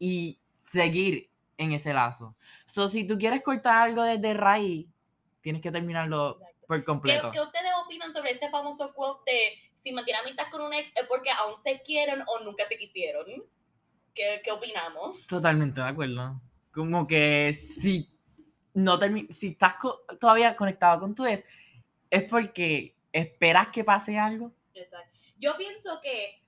y 0.00 0.40
seguir 0.56 1.30
en 1.56 1.72
ese 1.72 1.92
lazo. 1.92 2.34
So, 2.66 2.88
si 2.88 3.06
tú 3.06 3.16
quieres 3.18 3.42
cortar 3.42 3.74
algo 3.74 4.02
desde 4.02 4.34
raíz, 4.34 4.88
tienes 5.40 5.62
que 5.62 5.70
terminarlo 5.70 6.40
por 6.68 6.78
¿Qué, 6.78 6.84
completo. 6.84 7.30
qué 7.32 7.40
ustedes 7.40 7.72
opinan 7.84 8.12
sobre 8.12 8.30
ese 8.32 8.48
famoso 8.50 8.92
quote 8.94 9.32
de 9.32 9.58
si 9.82 9.90
mantiene 9.90 10.20
amistad 10.20 10.44
con 10.50 10.60
un 10.60 10.72
ex 10.74 10.90
es 10.94 11.06
porque 11.08 11.30
aún 11.30 11.54
se 11.64 11.82
quieren 11.82 12.22
o 12.28 12.40
nunca 12.44 12.68
se 12.68 12.78
quisieron? 12.78 13.24
¿Qué, 14.14 14.40
qué 14.44 14.52
opinamos? 14.52 15.26
Totalmente 15.26 15.80
de 15.80 15.86
acuerdo. 15.88 16.40
Como 16.72 17.06
que 17.06 17.52
si 17.52 18.12
no 18.74 18.98
si 19.30 19.48
estás 19.48 19.74
co- 19.74 20.02
todavía 20.20 20.54
conectado 20.54 21.00
con 21.00 21.14
tu 21.14 21.24
ex, 21.24 21.42
es 22.10 22.24
porque 22.24 22.96
esperas 23.12 23.68
que 23.68 23.82
pase 23.82 24.18
algo. 24.18 24.52
Exacto. 24.74 25.18
Yo 25.36 25.56
pienso 25.56 26.00
que 26.02 26.44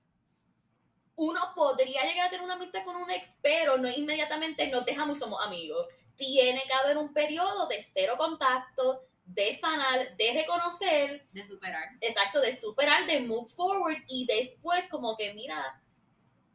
uno 1.15 1.39
podría 1.55 2.03
llegar 2.03 2.27
a 2.27 2.29
tener 2.29 2.43
una 2.45 2.53
amistad 2.55 2.83
con 2.83 2.95
un 2.95 3.09
ex, 3.09 3.27
pero 3.41 3.77
no 3.77 3.89
inmediatamente 3.89 4.67
nos 4.69 4.85
dejamos 4.85 5.17
y 5.17 5.21
somos 5.21 5.45
amigos. 5.45 5.87
Tiene 6.15 6.61
que 6.67 6.73
haber 6.73 6.97
un 6.97 7.13
periodo 7.13 7.67
de 7.67 7.83
cero 7.93 8.15
contacto, 8.17 9.03
de 9.33 9.57
sanar, 9.57 10.15
de 10.17 10.33
reconocer, 10.33 11.27
De 11.31 11.45
superar. 11.45 11.87
exacto, 12.01 12.41
de 12.41 12.53
superar, 12.53 13.05
de 13.05 13.21
move 13.21 13.49
forward 13.49 13.97
y 14.07 14.25
después 14.25 14.87
como 14.89 15.15
que 15.15 15.33
mira. 15.33 15.81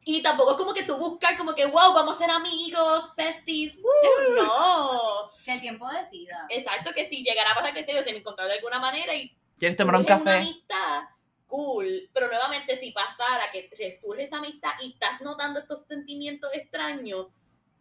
Y 0.05 0.23
tampoco 0.23 0.53
es 0.53 0.57
como 0.57 0.73
que 0.73 0.85
tú 0.85 0.97
buscar 0.97 1.37
como 1.37 1.53
que, 1.55 1.67
wow, 1.67 1.93
vamos 1.93 2.17
a 2.17 2.21
ser 2.21 2.31
amigos, 2.31 3.13
besties, 3.17 3.77
woo, 3.79 4.35
no. 4.37 5.31
Que 5.45 5.55
el 5.55 5.61
tiempo 5.61 5.89
decida. 5.89 6.47
Exacto, 6.49 6.93
que 6.95 7.05
si 7.07 7.25
llegara 7.25 7.51
a 7.51 7.55
pasar 7.55 7.75
que 7.75 7.85
se 7.85 7.91
han 7.99 8.17
encontrado 8.17 8.49
de 8.49 8.57
alguna 8.57 8.79
manera 8.79 9.15
y 9.15 9.37
¿Quieres 9.59 9.77
tomar 9.77 9.97
un 9.97 10.03
surge 10.03 10.13
una 10.15 10.25
café? 10.25 10.37
amistad, 10.37 11.03
cool. 11.47 12.09
Pero 12.13 12.29
nuevamente, 12.29 12.77
si 12.77 12.93
pasara 12.93 13.51
que 13.51 13.69
resurge 13.77 14.25
esa 14.25 14.37
amistad 14.37 14.73
y 14.83 14.93
estás 14.93 15.23
notando 15.23 15.59
estos 15.61 15.87
sentimientos 15.87 16.51
extraños, 16.53 17.27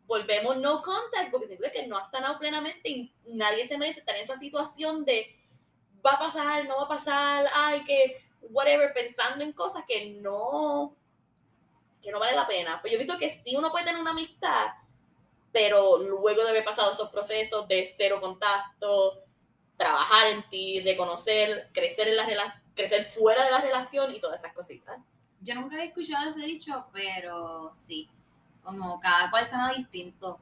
volvemos 0.07 0.57
no 0.57 0.81
contact, 0.81 1.31
porque 1.31 1.47
significa 1.47 1.71
que 1.71 1.87
no 1.87 1.97
has 1.97 2.09
sanado 2.09 2.37
plenamente 2.39 2.89
y 2.89 3.13
nadie 3.25 3.67
se 3.67 3.77
merece 3.77 3.99
estar 3.99 4.15
en 4.15 4.21
esa 4.21 4.37
situación 4.37 5.03
de 5.05 5.35
va 6.05 6.11
a 6.11 6.19
pasar, 6.19 6.67
no 6.67 6.77
va 6.77 6.83
a 6.83 6.87
pasar, 6.87 7.47
ay, 7.53 7.83
que 7.83 8.21
whatever, 8.51 8.93
pensando 8.93 9.43
en 9.43 9.53
cosas 9.53 9.83
que 9.87 10.17
no, 10.21 10.95
que 12.01 12.11
no 12.11 12.19
vale 12.19 12.35
la 12.35 12.47
pena. 12.47 12.79
Pues 12.81 12.93
yo 12.93 12.99
pienso 12.99 13.17
que 13.17 13.29
sí 13.29 13.55
uno 13.55 13.71
puede 13.71 13.85
tener 13.85 13.99
una 13.99 14.11
amistad, 14.11 14.67
pero 15.51 15.97
luego 15.97 16.43
de 16.43 16.49
haber 16.49 16.63
pasado 16.63 16.91
esos 16.91 17.09
procesos 17.09 17.67
de 17.67 17.93
cero 17.97 18.19
contacto, 18.21 19.23
trabajar 19.77 20.27
en 20.27 20.47
ti, 20.49 20.81
reconocer, 20.81 21.69
crecer 21.73 22.07
en 22.07 22.17
la 22.17 22.61
crecer 22.75 23.05
fuera 23.05 23.43
de 23.45 23.51
la 23.51 23.61
relación 23.61 24.13
y 24.13 24.19
todas 24.19 24.39
esas 24.39 24.53
cositas. 24.53 24.99
Yo 25.41 25.55
nunca 25.55 25.75
había 25.75 25.87
escuchado 25.87 26.29
ese 26.29 26.41
dicho, 26.41 26.85
pero 26.91 27.71
sí. 27.73 28.09
Como 28.65 28.99
cada 28.99 29.29
cual 29.31 29.45
suena 29.45 29.71
distinto. 29.71 30.39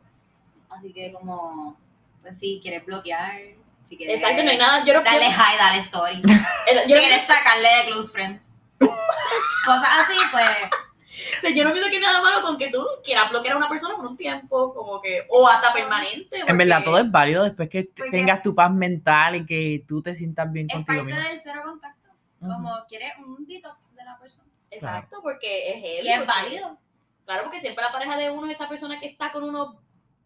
Así 0.70 0.92
que 0.92 1.12
como, 1.12 1.78
pues 2.24 2.40
si 2.40 2.60
quieres 2.62 2.84
bloquear, 2.86 3.34
si 3.82 3.98
quieres 3.98 4.20
Exacto, 4.20 4.42
no 4.44 4.50
hay 4.50 4.58
nada, 4.58 4.84
yo 4.86 4.94
no 4.94 5.02
darle 5.04 5.20
pienso- 5.28 5.38
high, 5.38 5.58
dale 5.58 5.78
story. 5.80 6.22
Si 6.88 6.88
quieres 6.88 7.24
sacarle 7.28 7.68
de 7.80 7.86
close 7.92 8.12
friends. 8.12 8.58
Cosas 8.80 9.90
así, 10.04 10.18
pues, 10.32 10.46
o 10.46 11.42
sea, 11.42 11.50
yo 11.52 11.64
no 11.64 11.72
pienso 11.74 11.90
que 11.90 11.98
hay 11.98 12.02
nada 12.02 12.22
malo 12.22 12.42
con 12.42 12.58
que 12.58 12.70
tú 12.72 12.84
quieras 13.04 13.30
bloquear 13.30 13.54
a 13.54 13.58
una 13.58 13.70
persona 13.70 13.96
por 13.96 14.06
un 14.08 14.18
tiempo, 14.18 14.74
como 14.74 15.02
que, 15.02 15.26
o 15.30 15.48
hasta 15.48 15.72
permanente. 15.74 16.40
En 16.48 16.58
verdad, 16.58 16.78
porque- 16.78 16.86
todo 16.86 16.98
es 17.00 17.12
válido 17.12 17.44
después 17.44 17.70
que 17.70 17.84
te- 17.84 17.92
Porque- 18.04 18.12
tengas 18.12 18.42
tu 18.42 18.56
paz 18.56 18.72
mental 18.72 19.36
y 19.36 19.46
que 19.46 19.84
tú 19.88 20.02
te 20.02 20.16
sientas 20.16 20.52
bien 20.52 20.68
es 20.70 20.74
contigo 20.76 21.00
parte 21.04 21.14
mismo. 21.14 21.30
del 21.30 21.40
cero 21.40 21.62
contacto. 21.64 22.10
Como 22.40 22.74
quieres 22.90 23.14
un 23.26 23.46
detox 23.46 23.96
de 23.96 24.04
la 24.06 24.18
persona. 24.18 24.50
Exacto, 24.72 25.20
porque 25.22 25.70
es 25.70 25.76
heavy, 25.76 26.08
Y 26.08 26.10
es 26.10 26.18
porque- 26.20 26.26
válido. 26.34 26.78
Claro, 27.26 27.44
porque 27.44 27.60
siempre 27.60 27.84
la 27.84 27.92
pareja 27.92 28.18
de 28.18 28.30
uno 28.32 28.48
es 28.48 28.56
esa 28.56 28.68
persona 28.68 29.00
que 29.00 29.08
está 29.08 29.32
con 29.32 29.44
uno 29.44 29.80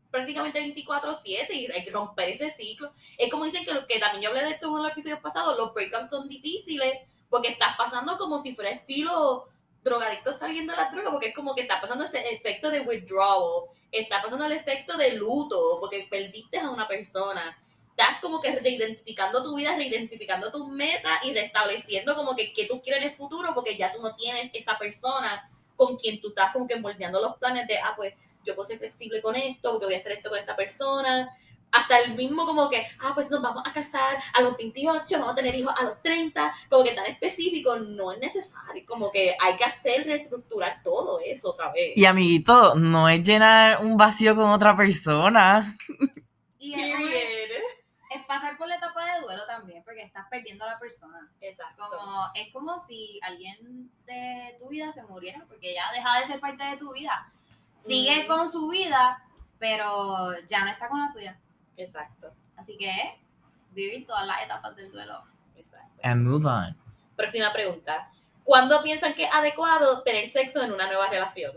prácticamente 0.09 0.59
24/7 0.59 1.53
y 1.53 1.71
hay 1.71 1.83
que 1.83 1.91
romper 1.91 2.29
ese 2.29 2.49
ciclo. 2.51 2.91
Es 3.17 3.29
como 3.29 3.43
dicen 3.43 3.65
que, 3.65 3.71
que 3.87 3.99
también 3.99 4.23
yo 4.23 4.29
hablé 4.29 4.43
de 4.43 4.51
esto 4.51 4.67
en 4.67 4.71
uno 4.71 4.81
de 4.81 4.87
los 4.87 4.91
episodios 4.93 5.19
pasados, 5.19 5.57
los 5.57 5.73
breakups 5.73 6.09
son 6.09 6.27
difíciles 6.27 6.99
porque 7.29 7.49
estás 7.49 7.75
pasando 7.77 8.17
como 8.17 8.41
si 8.41 8.55
fuera 8.55 8.71
estilo 8.71 9.47
drogadicto 9.83 10.33
saliendo 10.33 10.73
de 10.73 10.77
la 10.77 10.89
droga, 10.89 11.11
porque 11.11 11.27
es 11.27 11.35
como 11.35 11.55
que 11.55 11.61
está 11.61 11.79
pasando 11.79 12.03
ese 12.03 12.19
efecto 12.33 12.69
de 12.69 12.81
withdrawal, 12.81 13.69
está 13.91 14.21
pasando 14.21 14.45
el 14.45 14.51
efecto 14.51 14.97
de 14.97 15.13
luto, 15.13 15.77
porque 15.79 16.07
perdiste 16.09 16.59
a 16.59 16.69
una 16.69 16.87
persona. 16.87 17.57
Estás 17.89 18.19
como 18.21 18.39
que 18.41 18.55
reidentificando 18.55 19.41
tu 19.41 19.55
vida, 19.55 19.75
reidentificando 19.75 20.51
tus 20.51 20.67
metas 20.67 21.25
y 21.25 21.33
restableciendo 21.33 22.15
como 22.15 22.35
que 22.35 22.53
qué 22.53 22.65
tú 22.65 22.81
quieres 22.81 23.01
en 23.01 23.09
el 23.09 23.15
futuro, 23.15 23.53
porque 23.55 23.75
ya 23.75 23.91
tú 23.91 24.01
no 24.01 24.15
tienes 24.15 24.51
esa 24.53 24.77
persona 24.77 25.47
con 25.77 25.95
quien 25.95 26.19
tú 26.19 26.29
estás 26.29 26.51
como 26.51 26.67
que 26.67 26.75
moldeando 26.77 27.21
los 27.21 27.37
planes 27.37 27.65
de, 27.67 27.77
ah, 27.77 27.93
pues 27.95 28.13
yo 28.45 28.53
puedo 28.55 28.67
ser 28.67 28.79
flexible 28.79 29.21
con 29.21 29.35
esto, 29.37 29.71
porque 29.71 29.85
voy 29.85 29.95
a 29.95 29.99
hacer 29.99 30.11
esto 30.11 30.29
con 30.29 30.39
esta 30.39 30.55
persona. 30.57 31.29
Hasta 31.69 31.99
el 31.99 32.13
mismo 32.15 32.45
como 32.45 32.69
que, 32.69 32.85
ah, 33.01 33.11
pues 33.13 33.29
nos 33.29 33.41
vamos 33.41 33.61
a 33.65 33.73
casar 33.73 34.17
a 34.33 34.41
los 34.41 34.55
28, 34.57 35.05
vamos 35.11 35.29
a 35.29 35.35
tener 35.35 35.53
hijos 35.53 35.73
a 35.77 35.83
los 35.83 36.01
30, 36.01 36.53
como 36.69 36.83
que 36.85 36.91
tan 36.91 37.05
específico, 37.07 37.75
no 37.77 38.13
es 38.13 38.19
necesario, 38.19 38.83
como 38.87 39.11
que 39.11 39.35
hay 39.39 39.57
que 39.57 39.65
hacer, 39.65 40.05
reestructurar 40.05 40.81
todo 40.81 41.19
eso 41.25 41.49
otra 41.51 41.71
vez. 41.73 41.91
Y 41.95 42.05
amiguito, 42.05 42.75
no 42.75 43.09
es 43.09 43.21
llenar 43.21 43.85
un 43.85 43.97
vacío 43.97 44.33
con 44.35 44.49
otra 44.49 44.75
persona. 44.77 45.75
Y 46.57 46.73
es, 46.73 46.95
como- 46.95 47.05
Period. 47.05 47.61
Es 48.17 48.25
pasar 48.25 48.57
por 48.57 48.67
la 48.67 48.75
etapa 48.75 49.03
de 49.05 49.21
duelo 49.21 49.45
también, 49.45 49.83
porque 49.83 50.01
estás 50.03 50.27
perdiendo 50.29 50.65
a 50.65 50.73
la 50.73 50.79
persona. 50.79 51.29
Exacto. 51.41 51.83
Como, 51.89 52.25
es 52.35 52.51
como 52.53 52.79
si 52.79 53.19
alguien 53.23 53.89
de 54.05 54.55
tu 54.59 54.69
vida 54.69 54.91
se 54.91 55.03
muriera, 55.03 55.45
porque 55.47 55.73
ya 55.73 55.91
deja 55.93 56.19
de 56.19 56.25
ser 56.25 56.39
parte 56.39 56.63
de 56.63 56.77
tu 56.77 56.93
vida. 56.93 57.31
Sigue 57.77 58.23
Mm. 58.23 58.27
con 58.27 58.47
su 58.49 58.67
vida, 58.69 59.23
pero 59.59 60.37
ya 60.47 60.63
no 60.65 60.71
está 60.71 60.87
con 60.89 60.99
la 60.99 61.11
tuya. 61.11 61.39
Exacto. 61.77 62.33
Así 62.55 62.77
que 62.77 63.19
vivir 63.71 64.05
todas 64.05 64.25
las 64.25 64.41
etapas 64.43 64.75
del 64.75 64.91
duelo. 64.91 65.23
Exacto. 65.55 65.99
And 66.03 66.25
move 66.25 66.45
on. 66.47 66.75
Próxima 67.15 67.51
pregunta. 67.53 68.11
¿Cuándo 68.43 68.81
piensan 68.81 69.13
que 69.13 69.25
es 69.25 69.33
adecuado 69.33 70.03
tener 70.03 70.27
sexo 70.27 70.61
en 70.63 70.71
una 70.71 70.87
nueva 70.87 71.07
relación? 71.07 71.53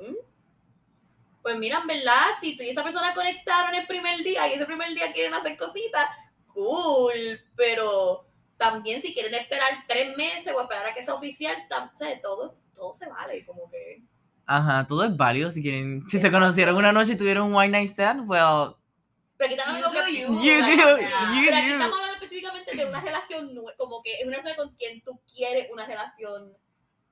Pues 1.42 1.56
mira, 1.56 1.78
en 1.78 1.86
verdad, 1.86 2.26
si 2.40 2.54
tú 2.56 2.62
y 2.62 2.68
esa 2.68 2.82
persona 2.82 3.14
conectaron 3.14 3.74
el 3.74 3.86
primer 3.86 4.18
día 4.18 4.46
y 4.48 4.54
ese 4.54 4.66
primer 4.66 4.90
día 4.90 5.10
quieren 5.12 5.32
hacer 5.32 5.56
cositas, 5.56 6.06
cool, 6.52 7.12
pero 7.56 8.26
también 8.56 9.00
si 9.00 9.14
quieren 9.14 9.34
esperar 9.34 9.70
tres 9.88 10.16
meses 10.16 10.52
o 10.54 10.60
esperar 10.60 10.86
a 10.86 10.94
que 10.94 11.02
sea 11.02 11.14
oficial, 11.14 11.56
o 11.70 11.96
sea, 11.96 12.20
todo, 12.20 12.58
todo 12.74 12.92
se 12.92 13.08
vale, 13.08 13.44
como 13.46 13.70
que... 13.70 14.02
Ajá, 14.44 14.86
todo 14.86 15.04
es 15.04 15.16
válido 15.16 15.50
si 15.50 15.62
quieren. 15.62 16.04
Si 16.08 16.20
se 16.20 16.30
conocieron 16.30 16.76
una 16.76 16.92
noche 16.92 17.12
y 17.12 17.16
tuvieron 17.16 17.48
un 17.48 17.54
one 17.54 17.68
night 17.68 17.88
stand, 17.88 18.28
well, 18.28 18.74
Pero 19.36 19.46
aquí 19.46 19.54
estamos 19.54 19.82
hablando 19.82 20.10
you. 20.10 20.26
you 20.26 20.52
you 20.52 21.44
Pero 21.44 21.56
aquí 21.56 21.70
estamos 21.70 21.98
hablando 21.98 22.14
específicamente 22.14 22.76
de 22.76 22.84
una 22.84 23.00
relación, 23.00 23.50
como 23.78 24.02
que 24.02 24.14
es 24.14 24.26
una 24.26 24.36
persona 24.36 24.56
con 24.56 24.74
quien 24.74 25.02
tú 25.02 25.20
quieres 25.32 25.68
una 25.72 25.86
relación 25.86 26.56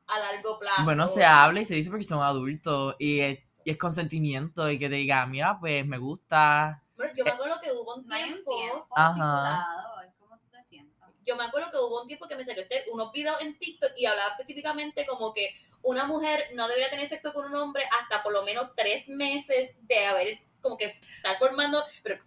a 0.09 0.19
largo 0.19 0.59
plazo. 0.59 0.85
Bueno, 0.85 1.07
se 1.07 1.25
habla 1.25 1.61
y 1.61 1.65
se 1.65 1.75
dice 1.75 1.91
porque 1.91 2.05
son 2.05 2.23
adultos 2.23 2.97
y 2.99 3.21
es, 3.21 3.39
y 3.65 3.71
es 3.71 3.79
consentimiento 3.79 4.71
y 4.71 4.79
que 4.79 4.89
te 4.89 4.97
diga, 4.97 5.25
mira, 5.27 5.59
pues 5.61 5.87
me 5.87 5.99
gusta. 5.99 6.83
Bueno, 6.99 7.13
yo 7.17 7.25
me 7.25 7.31
acuerdo 7.31 7.59
que 7.63 7.73
hubo 7.73 7.95
un 7.95 8.07
No 8.07 8.15
hay 8.15 8.25
un 8.33 8.45
tiempo, 8.45 8.87
Ajá. 8.95 9.11
estipulado, 9.13 10.01
es 10.03 10.15
como 10.19 10.39
tú 10.39 10.49
te 10.51 10.65
sientas. 10.65 11.09
yo 11.25 11.37
me 11.37 11.45
acuerdo 11.45 11.71
que 11.71 11.79
hubo 11.79 12.03
un 12.03 12.07
tiempo 12.09 12.29
que 12.29 12.37
me 12.37 12.45
salió 12.45 12.63
este, 12.63 12.85
unos 12.93 13.11
videos 13.13 13.41
en 13.41 13.59
TikTok 13.59 13.93
y 13.97 14.05
hablaba 14.07 14.33
específicamente 14.33 15.07
como 15.07 15.33
que 15.33 15.49
una 15.83 16.05
mujer 16.05 16.45
no 16.55 16.67
debería 16.69 16.91
tener 16.91 17.09
sexo 17.09 17.33
con 17.33 17.47
un 17.47 17.55
hombre 17.55 17.85
hasta 18.01 18.23
por 18.23 18.33
lo 18.33 18.43
menos 18.43 18.71
tres 18.77 19.09
meses 19.09 19.75
de 19.87 20.07
haber 20.07 20.41
como 20.61 20.77
que 20.77 20.99
estar 21.17 21.39
formando, 21.39 21.85
pero 22.03 22.21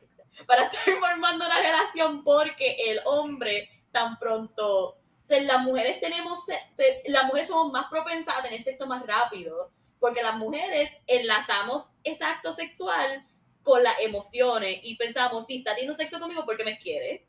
para 0.48 0.64
estar 0.64 0.82
formando 1.00 1.46
una 1.46 1.60
relación 1.60 2.24
porque 2.24 2.78
el 2.88 3.02
hombre 3.06 3.70
tan 3.92 4.18
pronto, 4.20 4.92
o 4.92 4.98
sea, 5.22 5.42
las 5.42 5.60
mujeres 5.64 6.00
tenemos, 6.00 6.46
se- 6.46 6.62
se- 6.78 7.04
las 7.12 7.26
mujeres 7.26 7.50
somos 7.50 7.74
más 7.74 7.88
propensas 7.90 8.36
a 8.38 8.42
tener 8.42 8.64
sexo 8.64 8.88
más 8.88 9.06
rápido, 9.06 9.70
porque 10.00 10.24
las 10.24 10.36
mujeres 10.38 10.90
enlazamos 11.08 11.88
ese 12.06 12.24
acto 12.24 12.54
sexual 12.54 13.28
con 13.64 13.84
las 13.84 14.00
emociones 14.00 14.80
y 14.84 14.96
pensamos, 14.96 15.46
si 15.46 15.58
está 15.58 15.76
teniendo 15.76 15.96
sexo 15.96 16.20
conmigo, 16.20 16.46
porque 16.46 16.64
me 16.64 16.78
quiere? 16.78 17.26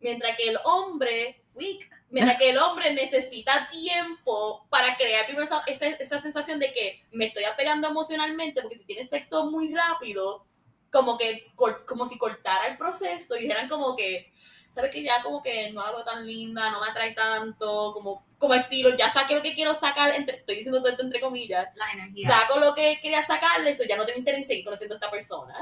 Mientras 0.00 0.36
que 0.36 0.48
el 0.48 0.58
hombre, 0.64 1.44
Weak. 1.54 1.88
mientras 2.10 2.38
que 2.38 2.50
el 2.50 2.58
hombre 2.62 2.92
necesita 2.92 3.68
tiempo 3.70 4.66
para 4.70 4.96
crear 4.96 5.26
primero 5.26 5.44
esa, 5.44 5.62
esa, 5.66 5.86
esa 5.86 6.22
sensación 6.22 6.58
de 6.58 6.72
que 6.72 7.04
me 7.12 7.26
estoy 7.26 7.44
apegando 7.44 7.88
emocionalmente, 7.88 8.62
porque 8.62 8.78
si 8.78 8.84
tienes 8.84 9.08
sexo 9.08 9.46
muy 9.46 9.74
rápido, 9.74 10.46
como 10.92 11.16
que 11.16 11.52
como 11.86 12.04
si 12.06 12.18
cortara 12.18 12.66
el 12.66 12.76
proceso 12.76 13.34
y 13.34 13.42
dijeran 13.42 13.68
como 13.68 13.96
que, 13.96 14.30
¿sabes 14.74 14.92
que 14.92 15.02
ya 15.02 15.22
como 15.22 15.42
que 15.42 15.72
no 15.72 15.82
veo 15.84 16.04
tan 16.04 16.26
linda, 16.26 16.70
no 16.70 16.80
me 16.80 16.90
atrae 16.90 17.14
tanto, 17.14 17.92
como, 17.94 18.26
como 18.42 18.54
estilo, 18.54 18.90
ya 18.96 19.08
saqué 19.10 19.34
lo 19.36 19.40
que 19.42 19.54
quiero 19.54 19.72
sacar, 19.72 20.14
entre, 20.16 20.36
estoy 20.38 20.56
diciendo 20.56 20.80
todo 20.82 20.90
esto 20.90 21.02
entre 21.04 21.20
comillas, 21.20 21.68
La 21.76 21.90
energía. 21.92 22.28
saco 22.28 22.58
lo 22.60 22.74
que 22.74 22.98
quería 23.00 23.24
sacarle, 23.24 23.70
eso 23.70 23.84
ya 23.88 23.96
no 23.96 24.04
tengo 24.04 24.18
interés 24.18 24.42
en 24.42 24.46
seguir 24.48 24.64
conociendo 24.64 24.94
a 24.94 24.98
esta 24.98 25.10
persona. 25.10 25.54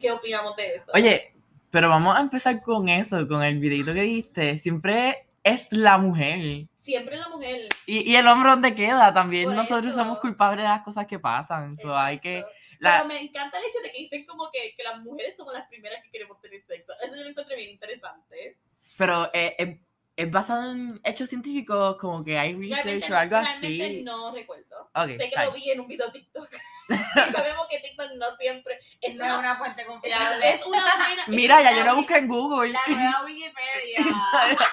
¿Qué 0.00 0.10
opinamos 0.10 0.56
de 0.56 0.76
eso? 0.76 0.84
Oye, 0.94 1.34
pero 1.70 1.88
vamos 1.90 2.16
a 2.16 2.20
empezar 2.20 2.62
con 2.62 2.88
eso, 2.88 3.28
con 3.28 3.42
el 3.42 3.58
videito 3.58 3.92
que 3.92 4.00
diste. 4.02 4.56
Siempre 4.56 5.28
es 5.42 5.70
la 5.72 5.98
mujer. 5.98 6.66
Siempre 6.76 7.16
la 7.16 7.28
mujer. 7.28 7.68
Y, 7.84 8.10
y 8.10 8.16
el 8.16 8.26
hombre 8.26 8.50
donde 8.50 8.74
queda. 8.74 9.12
También 9.12 9.46
Por 9.46 9.54
nosotros 9.56 9.86
eso. 9.92 9.96
somos 9.98 10.18
culpables 10.20 10.62
de 10.62 10.68
las 10.68 10.80
cosas 10.82 11.06
que 11.06 11.18
pasan. 11.18 11.76
So, 11.76 11.94
hay 11.96 12.20
que. 12.20 12.44
La- 12.78 13.02
Pero 13.02 13.06
me 13.06 13.20
encanta 13.20 13.58
el 13.58 13.64
hecho 13.66 13.80
de 13.82 13.90
que 13.92 13.98
dicen 13.98 14.24
como 14.24 14.48
que, 14.50 14.72
que 14.76 14.82
las 14.84 14.98
mujeres 15.00 15.36
somos 15.36 15.52
las 15.52 15.66
primeras 15.68 16.02
que 16.02 16.10
queremos 16.10 16.40
tener 16.40 16.62
sexo. 16.64 16.92
Eso 17.04 17.14
yo 17.16 17.22
lo 17.24 17.28
encontré 17.28 17.56
bien 17.56 17.70
interesante. 17.70 18.56
pero 18.96 19.28
eh, 19.34 19.54
eh, 19.58 19.80
es 20.18 20.30
basado 20.30 20.72
en 20.72 21.00
hechos 21.04 21.28
científicos, 21.28 21.96
como 21.96 22.24
que 22.24 22.38
hay 22.38 22.54
research 22.54 22.84
Realmente, 22.84 23.12
o 23.12 23.16
algo 23.16 23.36
realmente 23.40 23.84
así. 23.86 24.02
no 24.02 24.32
recuerdo. 24.34 24.90
Ok, 24.94 25.06
sé 25.06 25.16
que 25.18 25.30
fine. 25.30 25.44
lo 25.46 25.52
vi 25.52 25.70
en 25.70 25.80
un 25.80 25.88
video 25.88 26.12
TikTok. 26.12 26.48
y 26.88 27.32
sabemos 27.32 27.66
que 27.70 27.78
TikTok 27.78 28.10
no 28.16 28.36
siempre 28.36 28.78
es 29.00 29.14
No 29.14 29.24
es 29.24 29.30
una, 29.30 29.38
una 29.38 29.56
fuente 29.56 29.86
confiable. 29.86 30.50
es 30.54 30.66
una 30.66 30.80
buena. 30.82 31.22
es 31.22 31.28
Mira, 31.28 31.62
ya 31.62 31.70
yo 31.70 31.76
lo 31.78 31.82
buena- 31.84 31.94
busqué 31.94 32.16
en 32.18 32.28
Google. 32.28 32.72
La 32.72 32.80
nueva 32.88 33.24
Wikipedia. 33.24 33.98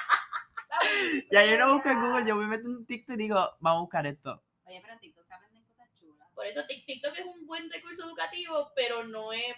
ya 1.32 1.46
yo 1.46 1.58
lo 1.58 1.74
busqué 1.74 1.90
en 1.92 2.02
Google. 2.02 2.26
Yo 2.28 2.36
me 2.36 2.48
meto 2.48 2.68
en 2.68 2.86
TikTok 2.86 3.16
y 3.16 3.20
digo, 3.20 3.56
vamos 3.60 3.78
a 3.78 3.82
buscar 3.82 4.08
esto. 4.08 4.42
Oye, 4.66 4.80
pero 4.82 4.94
en 4.94 5.00
TikTok 5.00 5.26
se 5.28 5.34
aprenden 5.34 5.64
cosas 5.66 5.88
chulas. 6.00 6.28
Por 6.34 6.46
eso 6.48 6.62
Tik- 6.62 6.86
TikTok 6.86 7.18
es 7.20 7.26
un 7.26 7.46
buen 7.46 7.70
recurso 7.70 8.06
educativo, 8.06 8.72
pero 8.76 9.04
no 9.04 9.32
es 9.32 9.56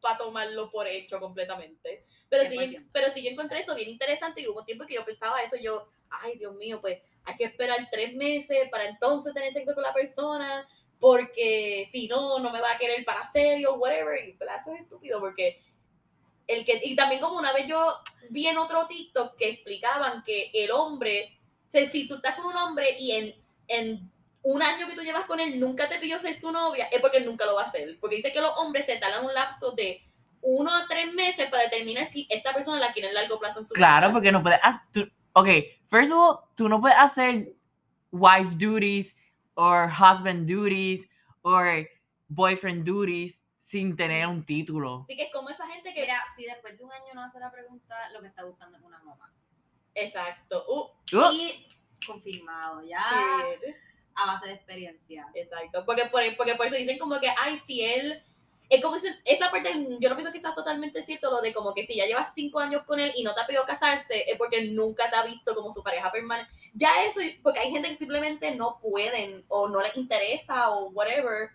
para 0.00 0.18
tomarlo 0.18 0.70
por 0.70 0.86
hecho 0.86 1.20
completamente. 1.20 2.04
Pero 2.28 2.48
sí, 2.48 2.56
100%. 2.56 2.88
pero 2.92 3.12
sí 3.12 3.22
yo 3.22 3.30
encontré 3.30 3.60
eso 3.60 3.74
bien 3.74 3.88
interesante 3.88 4.40
y 4.40 4.48
hubo 4.48 4.64
tiempo 4.64 4.86
que 4.86 4.94
yo 4.94 5.04
pensaba 5.04 5.42
eso, 5.42 5.56
yo, 5.56 5.88
ay 6.10 6.38
Dios 6.38 6.54
mío, 6.54 6.80
pues 6.80 7.00
hay 7.24 7.36
que 7.36 7.44
esperar 7.44 7.88
tres 7.90 8.14
meses 8.14 8.68
para 8.70 8.86
entonces 8.86 9.34
tener 9.34 9.52
sexo 9.52 9.74
con 9.74 9.82
la 9.82 9.92
persona, 9.92 10.66
porque 10.98 11.88
si 11.90 12.06
no, 12.08 12.38
no 12.38 12.50
me 12.50 12.60
va 12.60 12.72
a 12.72 12.78
querer 12.78 13.04
para 13.04 13.24
serio, 13.30 13.74
whatever, 13.74 14.18
y 14.22 14.30
es 14.30 14.80
estúpido, 14.80 15.18
porque 15.18 15.60
el 16.46 16.64
que, 16.64 16.80
y 16.84 16.94
también 16.96 17.20
como 17.20 17.38
una 17.38 17.52
vez 17.52 17.66
yo 17.66 17.98
vi 18.28 18.46
en 18.46 18.58
otro 18.58 18.86
TikTok 18.86 19.36
que 19.36 19.48
explicaban 19.48 20.22
que 20.22 20.50
el 20.52 20.70
hombre, 20.70 21.38
o 21.68 21.70
sea, 21.70 21.86
si 21.86 22.06
tú 22.06 22.16
estás 22.16 22.36
con 22.36 22.46
un 22.46 22.56
hombre 22.56 22.96
y 22.98 23.12
en, 23.12 23.34
en 23.68 24.12
un 24.42 24.62
año 24.62 24.86
que 24.88 24.94
tú 24.94 25.02
llevas 25.02 25.24
con 25.26 25.38
él 25.40 25.60
nunca 25.60 25.88
te 25.88 25.98
pidió 25.98 26.18
ser 26.18 26.40
su 26.40 26.50
novia, 26.50 26.86
es 26.90 27.00
porque 27.00 27.18
él 27.18 27.26
nunca 27.26 27.44
lo 27.46 27.54
va 27.54 27.62
a 27.62 27.66
hacer. 27.66 27.98
Porque 28.00 28.16
dice 28.16 28.32
que 28.32 28.40
los 28.40 28.52
hombres 28.56 28.86
se 28.86 28.96
tardan 28.96 29.24
un 29.24 29.34
lapso 29.34 29.72
de 29.72 30.02
uno 30.42 30.72
a 30.74 30.86
tres 30.88 31.12
meses 31.12 31.50
para 31.50 31.64
determinar 31.64 32.06
si 32.06 32.26
esta 32.30 32.54
persona 32.54 32.78
la 32.80 32.92
quiere 32.92 33.08
en 33.08 33.14
largo 33.14 33.38
plazo 33.38 33.60
en 33.60 33.68
su 33.68 33.74
Claro, 33.74 34.06
vida. 34.08 34.12
porque 34.14 34.32
no 34.32 34.42
puedes. 34.42 34.60
tú- 34.92 35.10
ok, 35.34 35.48
first 35.88 36.12
of 36.12 36.18
all, 36.18 36.36
tú 36.56 36.68
no 36.68 36.80
puedes 36.80 36.96
hacer 36.98 37.52
wife 38.12 38.56
duties 38.56 39.14
or 39.54 39.88
husband 39.90 40.48
duties 40.48 41.06
or 41.42 41.86
boyfriend 42.28 42.84
duties 42.86 43.42
sin 43.58 43.94
tener 43.94 44.26
un 44.26 44.44
título. 44.44 45.02
Así 45.04 45.16
que 45.16 45.24
es 45.24 45.32
como 45.32 45.50
esa 45.50 45.66
gente 45.66 45.92
que... 45.94 46.00
Mira, 46.00 46.24
si 46.34 46.44
después 46.44 46.76
de 46.78 46.84
un 46.84 46.92
año 46.92 47.12
no 47.14 47.22
hace 47.22 47.38
la 47.38 47.52
pregunta, 47.52 47.94
lo 48.12 48.20
que 48.22 48.28
está 48.28 48.44
buscando 48.44 48.78
es 48.78 48.82
una 48.82 48.98
mamá. 49.00 49.32
Exacto. 49.94 50.64
Uh, 50.68 50.90
Uh, 51.16 51.32
Y 51.32 51.66
confirmado, 52.06 52.82
ya 52.84 53.04
sí. 53.60 53.72
A 54.22 54.26
base 54.26 54.46
de 54.46 54.54
experiencia. 54.54 55.26
Exacto, 55.34 55.84
porque 55.84 56.04
por, 56.06 56.22
porque 56.36 56.54
por 56.54 56.66
eso 56.66 56.76
dicen 56.76 56.98
como 56.98 57.18
que, 57.20 57.28
ay, 57.38 57.60
si 57.66 57.82
él, 57.82 58.22
es 58.68 58.82
como 58.82 58.96
esa 58.96 59.50
parte, 59.50 59.72
yo 60.00 60.08
no 60.08 60.14
pienso 60.14 60.32
que 60.32 60.38
sea 60.38 60.54
totalmente 60.54 61.02
cierto, 61.02 61.30
lo 61.30 61.40
de 61.40 61.52
como 61.52 61.74
que 61.74 61.86
si 61.86 61.96
ya 61.96 62.06
llevas 62.06 62.32
cinco 62.34 62.60
años 62.60 62.84
con 62.84 63.00
él 63.00 63.12
y 63.16 63.24
no 63.24 63.34
te 63.34 63.40
ha 63.40 63.46
pedido 63.46 63.64
casarse, 63.64 64.30
es 64.30 64.36
porque 64.36 64.64
nunca 64.66 65.10
te 65.10 65.16
ha 65.16 65.24
visto 65.24 65.54
como 65.54 65.72
su 65.72 65.82
pareja 65.82 66.12
permanente. 66.12 66.52
Ya 66.74 67.04
eso, 67.04 67.20
porque 67.42 67.58
hay 67.58 67.70
gente 67.70 67.88
que 67.88 67.96
simplemente 67.96 68.54
no 68.54 68.78
pueden, 68.80 69.44
o 69.48 69.68
no 69.68 69.80
les 69.80 69.96
interesa, 69.96 70.70
o 70.70 70.90
whatever. 70.90 71.50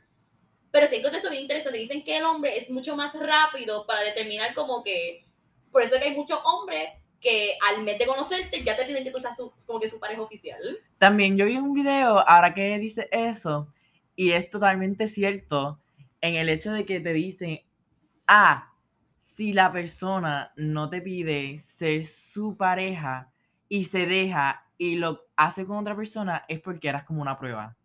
Pero 0.72 0.88
sí 0.88 0.98
encontré 0.98 1.20
eso 1.20 1.30
bien 1.30 1.44
interesante, 1.44 1.80
dicen 1.80 2.04
que 2.04 2.18
el 2.18 2.26
hombre 2.26 2.58
es 2.58 2.70
mucho 2.70 2.98
más 2.98 3.18
rápido 3.18 3.88
para 3.88 4.02
determinar 4.02 4.54
como 4.54 4.84
que, 4.84 5.24
por 5.72 5.84
eso 5.84 5.96
es 5.96 6.02
que 6.02 6.10
hay 6.10 6.16
muchos 6.16 6.40
hombres 6.44 6.90
que 7.26 7.58
al 7.68 7.82
mes 7.84 7.98
de 7.98 8.06
conocerte 8.06 8.64
ya 8.64 8.76
te 8.78 8.86
piden 8.86 9.04
que 9.04 9.10
tú 9.10 9.18
seas 9.18 9.36
su- 9.36 9.52
como 9.66 9.80
que 9.80 9.90
su 9.90 10.00
pareja 10.00 10.22
oficial. 10.22 10.60
También 11.00 11.36
yo 11.36 11.48
vi 11.48 11.58
un 11.58 11.74
video, 11.74 12.20
ahora 12.20 12.54
que 12.54 12.78
dice 12.78 13.10
eso, 13.12 13.68
y 14.16 14.30
es 14.32 14.48
totalmente 14.52 15.08
cierto, 15.08 15.82
en 16.22 16.36
el 16.36 16.50
hecho 16.50 16.72
de 16.72 16.86
que 16.86 17.00
te 17.00 17.14
dicen, 17.14 17.62
ah, 18.28 18.72
si 19.20 19.54
la 19.54 19.72
persona 19.72 20.54
no 20.56 20.88
te 20.88 21.02
pide 21.02 21.58
ser 21.58 22.06
su 22.06 22.56
pareja 22.58 23.32
y 23.68 23.86
se 23.86 24.06
deja 24.06 24.64
y 24.78 24.96
lo 24.96 25.22
hace 25.36 25.66
con 25.66 25.78
otra 25.78 25.96
persona, 25.96 26.46
es 26.48 26.62
porque 26.62 26.90
eras 26.90 27.06
como 27.06 27.24
una 27.24 27.40
prueba. 27.40 27.76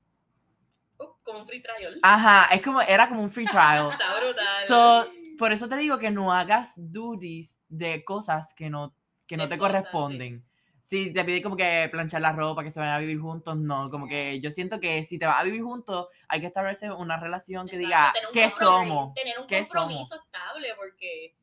Uh, 0.99 1.07
como 1.23 1.39
un 1.39 1.47
free 1.47 1.63
trial. 1.63 1.99
Ajá, 2.03 2.55
es 2.55 2.61
como, 2.61 2.83
era 2.83 3.09
como 3.09 3.23
un 3.23 3.31
free 3.31 3.47
trial. 3.47 3.91
Está 3.93 4.21
brutal. 4.21 4.47
So, 4.69 5.11
por 5.39 5.51
eso 5.51 5.67
te 5.67 5.77
digo 5.79 5.97
que 5.99 6.11
no 6.11 6.31
hagas 6.31 6.75
duties 6.77 7.59
de 7.71 8.05
cosas 8.05 8.53
que 8.55 8.69
no, 8.69 8.95
que 9.31 9.37
no 9.37 9.49
te 9.49 9.57
cosas, 9.57 9.73
sí. 9.73 9.79
corresponden. 9.79 10.45
Si 10.83 11.13
te 11.13 11.25
pide 11.25 11.43
como 11.43 11.57
que 11.57 11.89
planchar 11.91 12.21
la 12.21 12.33
ropa, 12.33 12.65
que 12.65 12.71
se 12.71 12.81
vayan 12.81 12.97
a 12.97 12.99
vivir 12.99 13.21
juntos, 13.21 13.57
no. 13.57 13.91
Como 13.91 14.09
que 14.09 14.41
yo 14.41 14.51
siento 14.51 14.81
que 14.81 15.03
si 15.05 15.19
te 15.19 15.27
vas 15.27 15.41
a 15.41 15.45
vivir 15.45 15.63
juntos, 15.63 16.09
hay 16.27 16.41
que 16.41 16.47
establecer 16.47 16.91
una 16.93 17.17
relación 17.17 17.69
que 17.69 17.79
diga, 17.79 18.09
Exacto, 18.09 18.29
un 18.29 18.35
¿qué 18.35 18.51
somos? 18.51 19.15
Tener 19.15 19.39
un 19.39 19.47
¿Qué 19.47 19.61
compromiso 19.61 20.17
estable, 20.17 20.69
porque 20.77 21.37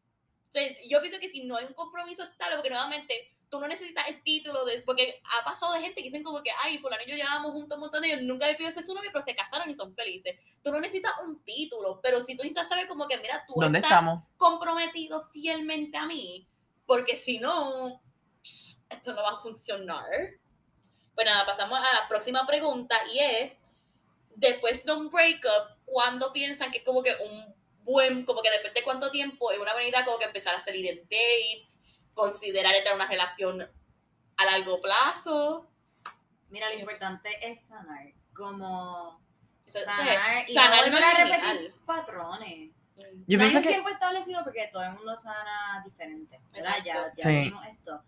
o 0.50 0.52
sea, 0.52 0.64
yo 0.90 1.02
pienso 1.02 1.20
que 1.20 1.30
si 1.30 1.46
no 1.46 1.56
hay 1.56 1.66
un 1.66 1.74
compromiso 1.74 2.24
estable, 2.24 2.56
porque 2.56 2.70
nuevamente 2.70 3.38
tú 3.50 3.60
no 3.60 3.68
necesitas 3.68 4.08
el 4.10 4.22
título, 4.24 4.66
de, 4.66 4.82
porque 4.82 5.22
ha 5.40 5.46
pasado 5.46 5.74
de 5.74 5.82
gente 5.82 6.02
que 6.02 6.10
dicen 6.10 6.24
como 6.24 6.44
que, 6.44 6.52
ay, 6.64 6.78
fulano 6.80 7.04
y 7.06 7.10
yo 7.12 7.16
llevamos 7.16 7.52
juntos 7.52 7.78
un 7.78 7.82
montón 7.82 8.02
de 8.02 8.12
años, 8.12 8.24
nunca 8.24 8.48
me 8.48 8.56
pidió 8.56 8.72
ser 8.72 8.84
su 8.84 8.94
novio, 8.94 9.10
pero 9.14 9.24
se 9.24 9.36
casaron 9.36 9.70
y 9.70 9.76
son 9.76 9.96
felices. 9.96 10.36
Tú 10.62 10.72
no 10.72 10.80
necesitas 10.82 11.14
un 11.26 11.42
título, 11.44 12.02
pero 12.02 12.22
si 12.22 12.36
tú 12.36 12.44
necesitas 12.44 12.68
saber 12.68 12.88
como 12.88 13.08
que, 13.08 13.18
mira, 13.18 13.46
tú 13.48 13.54
¿Dónde 13.56 13.80
estás 13.80 13.92
estamos? 13.92 14.28
comprometido 14.36 15.24
fielmente 15.32 15.98
a 15.98 16.06
mí, 16.06 16.48
porque 16.88 17.16
si 17.18 17.38
no, 17.38 18.02
esto 18.90 19.14
no 19.14 19.22
va 19.22 19.38
a 19.38 19.42
funcionar. 19.42 20.06
Pues 21.14 21.26
nada, 21.28 21.46
pasamos 21.46 21.78
a 21.80 21.94
la 22.02 22.08
próxima 22.08 22.48
pregunta 22.48 22.98
y 23.14 23.20
es, 23.20 23.58
después 24.36 24.84
de 24.86 24.94
un 24.94 25.12
breakup, 25.12 25.78
¿cuándo 25.86 26.32
piensan 26.34 26.72
que 26.72 26.80
es 26.80 26.84
como 26.84 27.04
que 27.04 27.16
un 27.16 27.56
buen, 27.84 28.26
como 28.26 28.42
que 28.42 28.50
después 28.50 28.74
de 28.74 28.84
cuánto 28.84 29.12
tiempo 29.12 29.52
es 29.52 29.60
una 29.60 29.74
buena 29.74 29.88
idea 29.90 30.06
como 30.06 30.18
que 30.20 30.26
empezar 30.26 30.56
a 30.56 30.64
salir 30.64 30.88
en 30.88 31.02
dates, 31.04 31.78
considerar 32.14 32.74
entrar 32.76 32.96
en 32.96 33.02
una 33.02 33.10
relación 33.10 33.62
a 33.62 34.46
largo 34.46 34.82
plazo? 34.82 35.70
Mira, 36.50 36.68
lo 36.70 36.80
importante 36.80 37.30
es 37.42 37.66
sanar. 37.68 38.14
Como 38.34 39.20
es- 39.66 39.74
sanar 39.84 40.48
y 40.50 40.54
sanar 40.54 40.86
no 40.88 40.92
volver 40.92 41.04
a 41.04 41.24
repetir 41.26 41.76
patrones. 41.86 42.72
Yo 43.28 43.38
no 43.38 43.44
hay 43.44 43.50
pienso 43.50 43.58
un 43.58 43.64
que... 43.64 43.70
tiempo 43.70 43.90
establecido 43.90 44.44
porque 44.44 44.70
todo 44.72 44.84
el 44.84 44.94
mundo 44.94 45.16
sana 45.18 45.82
diferente, 45.86 46.40
¿verdad? 46.52 46.76
Ya, 46.84 46.94
ya. 46.94 47.14
Sí. 47.14 47.30
vimos 47.30 47.66
esto. 47.68 48.02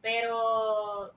Pero 0.00 1.12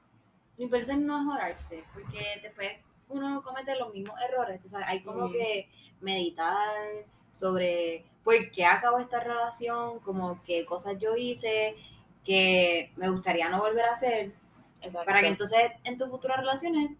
lo 0.57 0.63
importante 0.63 1.05
no 1.05 1.21
es 1.21 1.27
orarse, 1.27 1.83
porque 1.93 2.39
después 2.41 2.71
uno 3.09 3.41
comete 3.43 3.75
los 3.75 3.93
mismos 3.93 4.19
errores, 4.21 4.61
sabes, 4.65 4.87
hay 4.87 5.03
como 5.03 5.31
que 5.31 5.69
meditar 6.01 6.67
sobre 7.31 8.05
por 8.23 8.35
qué 8.51 8.65
acabó 8.65 8.99
esta 8.99 9.19
relación, 9.19 9.99
como 9.99 10.41
qué 10.43 10.65
cosas 10.65 10.97
yo 10.99 11.15
hice 11.15 11.75
que 12.23 12.91
me 12.95 13.09
gustaría 13.09 13.49
no 13.49 13.59
volver 13.59 13.85
a 13.85 13.91
hacer, 13.91 14.33
Exacto. 14.81 15.05
para 15.05 15.21
que 15.21 15.27
entonces 15.27 15.71
en 15.83 15.97
tus 15.97 16.09
futuras 16.09 16.37
relaciones 16.37 16.91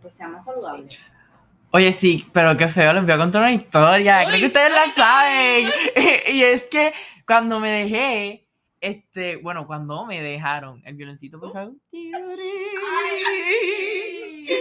pues 0.00 0.14
sea 0.14 0.28
más 0.28 0.44
saludable. 0.44 0.88
Oye, 1.76 1.90
sí, 1.90 2.24
pero 2.32 2.56
qué 2.56 2.68
feo, 2.68 2.92
les 2.92 3.02
voy 3.02 3.10
a 3.10 3.18
contar 3.18 3.42
una 3.42 3.52
historia. 3.52 4.24
Creo 4.26 4.38
que 4.38 4.46
ustedes 4.46 4.70
la 4.70 4.86
saben. 4.86 5.68
y 6.32 6.44
es 6.44 6.68
que 6.68 6.92
cuando 7.26 7.58
me 7.58 7.68
dejé, 7.68 8.46
este, 8.80 9.38
bueno, 9.38 9.66
cuando 9.66 10.06
me 10.06 10.22
dejaron, 10.22 10.80
el 10.84 10.94
violoncito, 10.94 11.40
por 11.40 11.52
favor. 11.52 11.74
Ay. 11.92 12.12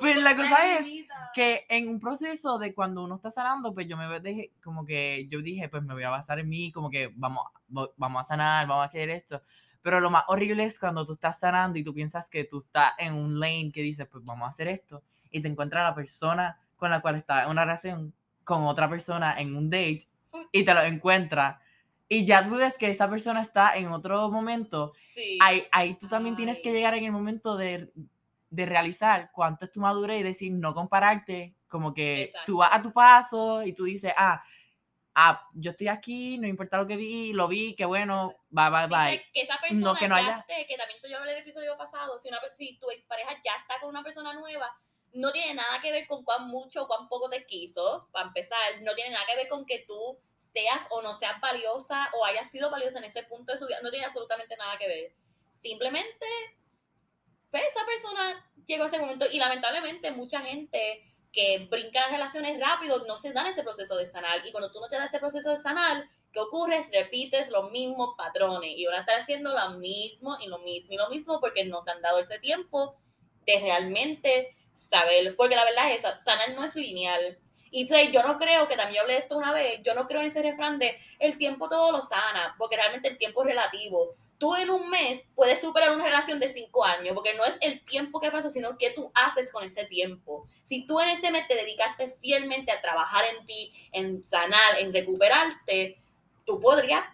Pues 0.00 0.16
la 0.16 0.34
cosa 0.34 0.78
es 0.78 0.86
que 1.34 1.66
en 1.68 1.88
un 1.88 2.00
proceso 2.00 2.58
de 2.58 2.74
cuando 2.74 3.04
uno 3.04 3.16
está 3.16 3.30
sanando, 3.30 3.74
pues 3.74 3.86
yo 3.86 3.96
me 3.96 4.18
dejé, 4.18 4.52
como 4.64 4.86
que 4.86 5.28
yo 5.30 5.42
dije, 5.42 5.68
pues 5.68 5.82
me 5.82 5.92
voy 5.94 6.02
a 6.04 6.10
basar 6.10 6.38
en 6.38 6.48
mí, 6.48 6.72
como 6.72 6.90
que 6.90 7.12
vamos, 7.14 7.44
vamos 7.68 8.20
a 8.20 8.24
sanar, 8.24 8.66
vamos 8.66 8.86
a 8.86 8.90
querer 8.90 9.10
esto. 9.10 9.40
Pero 9.82 10.00
lo 10.00 10.10
más 10.10 10.24
horrible 10.28 10.64
es 10.64 10.78
cuando 10.78 11.04
tú 11.04 11.12
estás 11.12 11.38
sanando 11.38 11.78
y 11.78 11.84
tú 11.84 11.92
piensas 11.94 12.28
que 12.30 12.44
tú 12.44 12.58
estás 12.58 12.92
en 12.98 13.14
un 13.14 13.38
lane 13.38 13.70
que 13.72 13.82
dices, 13.82 14.08
pues 14.10 14.24
vamos 14.24 14.46
a 14.46 14.48
hacer 14.48 14.68
esto, 14.68 15.04
y 15.30 15.40
te 15.40 15.48
encuentras 15.48 15.84
la 15.84 15.94
persona 15.94 16.58
con 16.76 16.90
la 16.90 17.00
cual 17.00 17.16
estás 17.16 17.44
en 17.44 17.50
una 17.50 17.64
relación 17.64 18.14
con 18.44 18.64
otra 18.64 18.88
persona 18.88 19.38
en 19.40 19.54
un 19.56 19.70
date 19.70 20.08
y 20.52 20.64
te 20.64 20.74
lo 20.74 20.82
encuentras 20.82 21.60
y 22.08 22.24
ya 22.24 22.42
tú 22.42 22.56
ves 22.56 22.76
que 22.76 22.90
esa 22.90 23.08
persona 23.08 23.40
está 23.40 23.76
en 23.76 23.88
otro 23.92 24.28
momento, 24.30 24.92
Sí. 25.14 25.38
ahí, 25.40 25.64
ahí 25.70 25.94
tú 25.94 26.08
también 26.08 26.34
tienes 26.34 26.60
que 26.60 26.70
Ay. 26.70 26.74
llegar 26.74 26.94
en 26.94 27.04
el 27.04 27.12
momento 27.12 27.56
de, 27.56 27.92
de 28.50 28.66
realizar 28.66 29.30
cuánto 29.32 29.64
es 29.64 29.70
tu 29.70 29.80
madurez 29.80 30.18
y 30.20 30.24
decir, 30.24 30.50
no 30.52 30.74
compararte, 30.74 31.54
como 31.68 31.94
que 31.94 32.22
Exacto. 32.24 32.46
tú 32.46 32.56
vas 32.58 32.70
a 32.72 32.82
tu 32.82 32.92
paso 32.92 33.62
y 33.62 33.72
tú 33.74 33.84
dices, 33.84 34.12
ah, 34.16 34.42
ah, 35.14 35.46
yo 35.54 35.70
estoy 35.70 35.86
aquí, 35.86 36.36
no 36.38 36.48
importa 36.48 36.78
lo 36.78 36.86
que 36.88 36.96
vi, 36.96 37.32
lo 37.32 37.46
vi, 37.46 37.76
qué 37.76 37.84
bueno, 37.84 38.34
bye, 38.48 38.70
bye, 38.70 38.88
Sí, 38.88 38.94
bye. 38.94 39.22
que 39.32 39.42
esa 39.42 39.60
persona 39.60 39.92
No, 39.92 39.94
que 39.96 40.08
no 40.08 40.16
ya 40.18 40.22
haya- 40.24 40.38
esté, 40.40 40.66
que 40.66 40.76
también 40.76 40.98
tú 41.00 41.08
yo 41.08 41.18
hablé 41.18 41.30
en 41.30 41.36
el 41.36 41.42
episodio 41.42 41.76
pasado, 41.76 42.18
si, 42.18 42.28
una, 42.28 42.38
si 42.50 42.76
tu 42.80 42.90
expareja 42.90 43.30
ya 43.44 43.52
está 43.60 43.78
con 43.80 43.90
una 43.90 44.02
persona 44.02 44.32
nueva, 44.34 44.68
no 45.12 45.32
tiene 45.32 45.54
nada 45.54 45.80
que 45.80 45.92
ver 45.92 46.06
con 46.06 46.24
cuán 46.24 46.48
mucho 46.48 46.84
o 46.84 46.86
cuán 46.86 47.08
poco 47.08 47.28
te 47.28 47.44
quiso, 47.46 48.08
para 48.12 48.28
empezar, 48.28 48.58
no 48.82 48.94
tiene 48.94 49.10
nada 49.10 49.26
que 49.26 49.36
ver 49.36 49.48
con 49.48 49.66
que 49.66 49.84
tú 49.86 50.18
seas 50.52 50.86
o 50.90 51.02
no 51.02 51.14
seas 51.14 51.40
valiosa 51.40 52.10
o 52.14 52.24
hayas 52.24 52.50
sido 52.50 52.70
valiosa 52.70 52.98
en 52.98 53.04
ese 53.04 53.22
punto 53.24 53.52
de 53.52 53.58
su 53.58 53.66
vida, 53.66 53.78
no 53.82 53.90
tiene 53.90 54.06
absolutamente 54.06 54.56
nada 54.56 54.78
que 54.78 54.88
ver. 54.88 55.14
Simplemente, 55.62 56.26
pues 57.50 57.64
esa 57.64 57.84
persona 57.84 58.50
llegó 58.66 58.84
a 58.84 58.86
ese 58.86 58.98
momento 58.98 59.26
y 59.30 59.38
lamentablemente 59.38 60.10
mucha 60.12 60.40
gente 60.40 61.04
que 61.32 61.68
brinca 61.70 62.00
las 62.00 62.12
relaciones 62.12 62.58
rápido 62.58 63.04
no 63.06 63.16
se 63.16 63.32
dan 63.32 63.46
ese 63.46 63.62
proceso 63.62 63.96
de 63.96 64.06
sanar 64.06 64.44
y 64.44 64.50
cuando 64.50 64.72
tú 64.72 64.80
no 64.80 64.88
te 64.88 64.96
das 64.96 65.08
ese 65.08 65.20
proceso 65.20 65.50
de 65.50 65.56
sanar, 65.56 66.08
¿qué 66.32 66.40
ocurre? 66.40 66.88
Repites 66.92 67.50
los 67.50 67.70
mismos 67.70 68.14
patrones 68.16 68.72
y 68.76 68.84
van 68.86 68.96
a 68.96 69.00
estar 69.00 69.20
haciendo 69.20 69.52
lo 69.52 69.78
mismo 69.78 70.36
y 70.40 70.48
lo 70.48 70.58
mismo 70.58 70.92
y 70.92 70.96
lo 70.96 71.08
mismo 71.08 71.40
porque 71.40 71.64
no 71.64 71.82
se 71.82 71.90
han 71.90 72.02
dado 72.02 72.18
ese 72.18 72.38
tiempo 72.38 72.96
de 73.46 73.60
realmente 73.60 74.56
saber, 74.72 75.34
porque 75.36 75.56
la 75.56 75.64
verdad 75.64 75.90
es 75.90 75.98
esa, 75.98 76.18
sanar 76.18 76.54
no 76.54 76.64
es 76.64 76.74
lineal. 76.74 77.38
Y 77.72 77.86
yo 77.86 78.22
no 78.24 78.36
creo, 78.36 78.66
que 78.66 78.76
también 78.76 78.96
yo 78.96 79.02
hablé 79.02 79.14
de 79.14 79.20
esto 79.20 79.36
una 79.36 79.52
vez, 79.52 79.80
yo 79.84 79.94
no 79.94 80.08
creo 80.08 80.20
en 80.20 80.26
ese 80.26 80.42
refrán 80.42 80.78
de 80.78 80.98
el 81.20 81.38
tiempo 81.38 81.68
todo 81.68 81.92
lo 81.92 82.02
sana, 82.02 82.56
porque 82.58 82.76
realmente 82.76 83.08
el 83.08 83.16
tiempo 83.16 83.42
es 83.42 83.48
relativo. 83.48 84.16
Tú 84.38 84.56
en 84.56 84.70
un 84.70 84.90
mes 84.90 85.22
puedes 85.36 85.60
superar 85.60 85.92
una 85.92 86.04
relación 86.04 86.40
de 86.40 86.52
cinco 86.52 86.84
años, 86.84 87.14
porque 87.14 87.34
no 87.34 87.44
es 87.44 87.58
el 87.60 87.84
tiempo 87.84 88.20
que 88.20 88.30
pasa, 88.30 88.50
sino 88.50 88.76
qué 88.76 88.90
tú 88.90 89.12
haces 89.14 89.52
con 89.52 89.62
ese 89.62 89.84
tiempo. 89.84 90.48
Si 90.64 90.86
tú 90.86 90.98
en 90.98 91.10
ese 91.10 91.30
mes 91.30 91.46
te 91.46 91.54
dedicaste 91.54 92.16
fielmente 92.20 92.72
a 92.72 92.80
trabajar 92.80 93.24
en 93.36 93.46
ti, 93.46 93.72
en 93.92 94.24
sanar, 94.24 94.78
en 94.78 94.92
recuperarte, 94.92 96.00
tú 96.44 96.60
podrías 96.60 97.04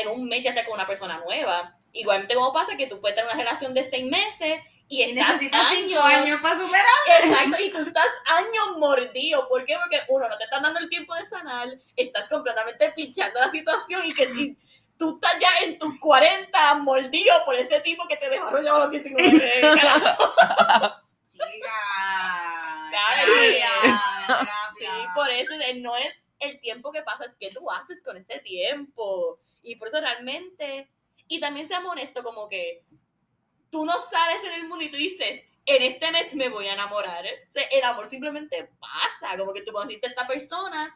en 0.00 0.08
un 0.08 0.28
mes 0.28 0.42
ya 0.44 0.50
estar 0.50 0.64
con 0.64 0.74
una 0.74 0.86
persona 0.86 1.18
nueva. 1.18 1.76
Igualmente 1.92 2.34
como 2.34 2.52
pasa 2.52 2.76
que 2.76 2.86
tú 2.86 3.00
puedes 3.00 3.16
tener 3.16 3.30
una 3.30 3.42
relación 3.42 3.74
de 3.74 3.88
seis 3.88 4.04
meses 4.04 4.60
y, 4.88 5.12
necesitas 5.12 5.74
cinco 5.74 6.00
años 6.00 6.40
para 6.40 6.58
superar. 6.58 6.84
Exacto, 7.22 7.62
y 7.62 7.70
tú 7.70 7.78
estás 7.78 8.06
años 8.26 8.78
mordido. 8.78 9.48
¿Por 9.48 9.64
qué? 9.64 9.76
Porque 9.80 10.00
uno, 10.08 10.28
no 10.28 10.38
te 10.38 10.44
están 10.44 10.62
dando 10.62 10.78
el 10.78 10.88
tiempo 10.88 11.14
de 11.14 11.26
sanar, 11.26 11.68
estás 11.96 12.28
completamente 12.28 12.92
pinchando 12.92 13.40
la 13.40 13.50
situación 13.50 14.04
y 14.04 14.14
que 14.14 14.24
y 14.24 14.56
tú 14.96 15.16
estás 15.16 15.38
ya 15.40 15.64
en 15.64 15.78
tus 15.78 15.98
40 16.00 16.74
mordido 16.76 17.34
por 17.44 17.54
ese 17.54 17.80
tipo 17.80 18.06
que 18.08 18.16
te 18.16 18.30
dejaron 18.30 18.66
a 18.66 18.78
los 18.78 18.90
19. 18.90 19.60
carajo. 19.60 20.34
Chica. 21.32 21.70
Sí, 24.78 24.86
por 25.14 25.30
eso 25.30 25.52
no 25.76 25.96
es 25.96 26.14
el 26.38 26.60
tiempo 26.60 26.92
que 26.92 27.02
pasa, 27.02 27.24
es 27.24 27.34
que 27.38 27.50
tú 27.50 27.70
haces 27.70 28.02
con 28.02 28.16
ese 28.16 28.38
tiempo. 28.40 29.38
Y 29.62 29.76
por 29.76 29.88
eso 29.88 30.00
realmente, 30.00 30.88
y 31.28 31.40
también 31.40 31.68
seamos 31.68 31.92
honestos, 31.92 32.22
como 32.22 32.48
que 32.48 32.84
tú 33.70 33.84
no 33.84 33.94
sales 34.00 34.44
en 34.44 34.52
el 34.54 34.68
mundo 34.68 34.84
y 34.84 34.88
tú 34.90 34.96
dices, 34.96 35.42
en 35.66 35.82
este 35.82 36.10
mes 36.12 36.34
me 36.34 36.48
voy 36.48 36.66
a 36.68 36.74
enamorar. 36.74 37.24
O 37.48 37.52
sea, 37.52 37.64
el 37.72 37.82
amor 37.84 38.06
simplemente 38.08 38.70
pasa, 38.80 39.36
como 39.36 39.52
que 39.52 39.62
tú 39.62 39.72
conociste 39.72 40.06
a 40.06 40.10
esta 40.10 40.26
persona, 40.26 40.94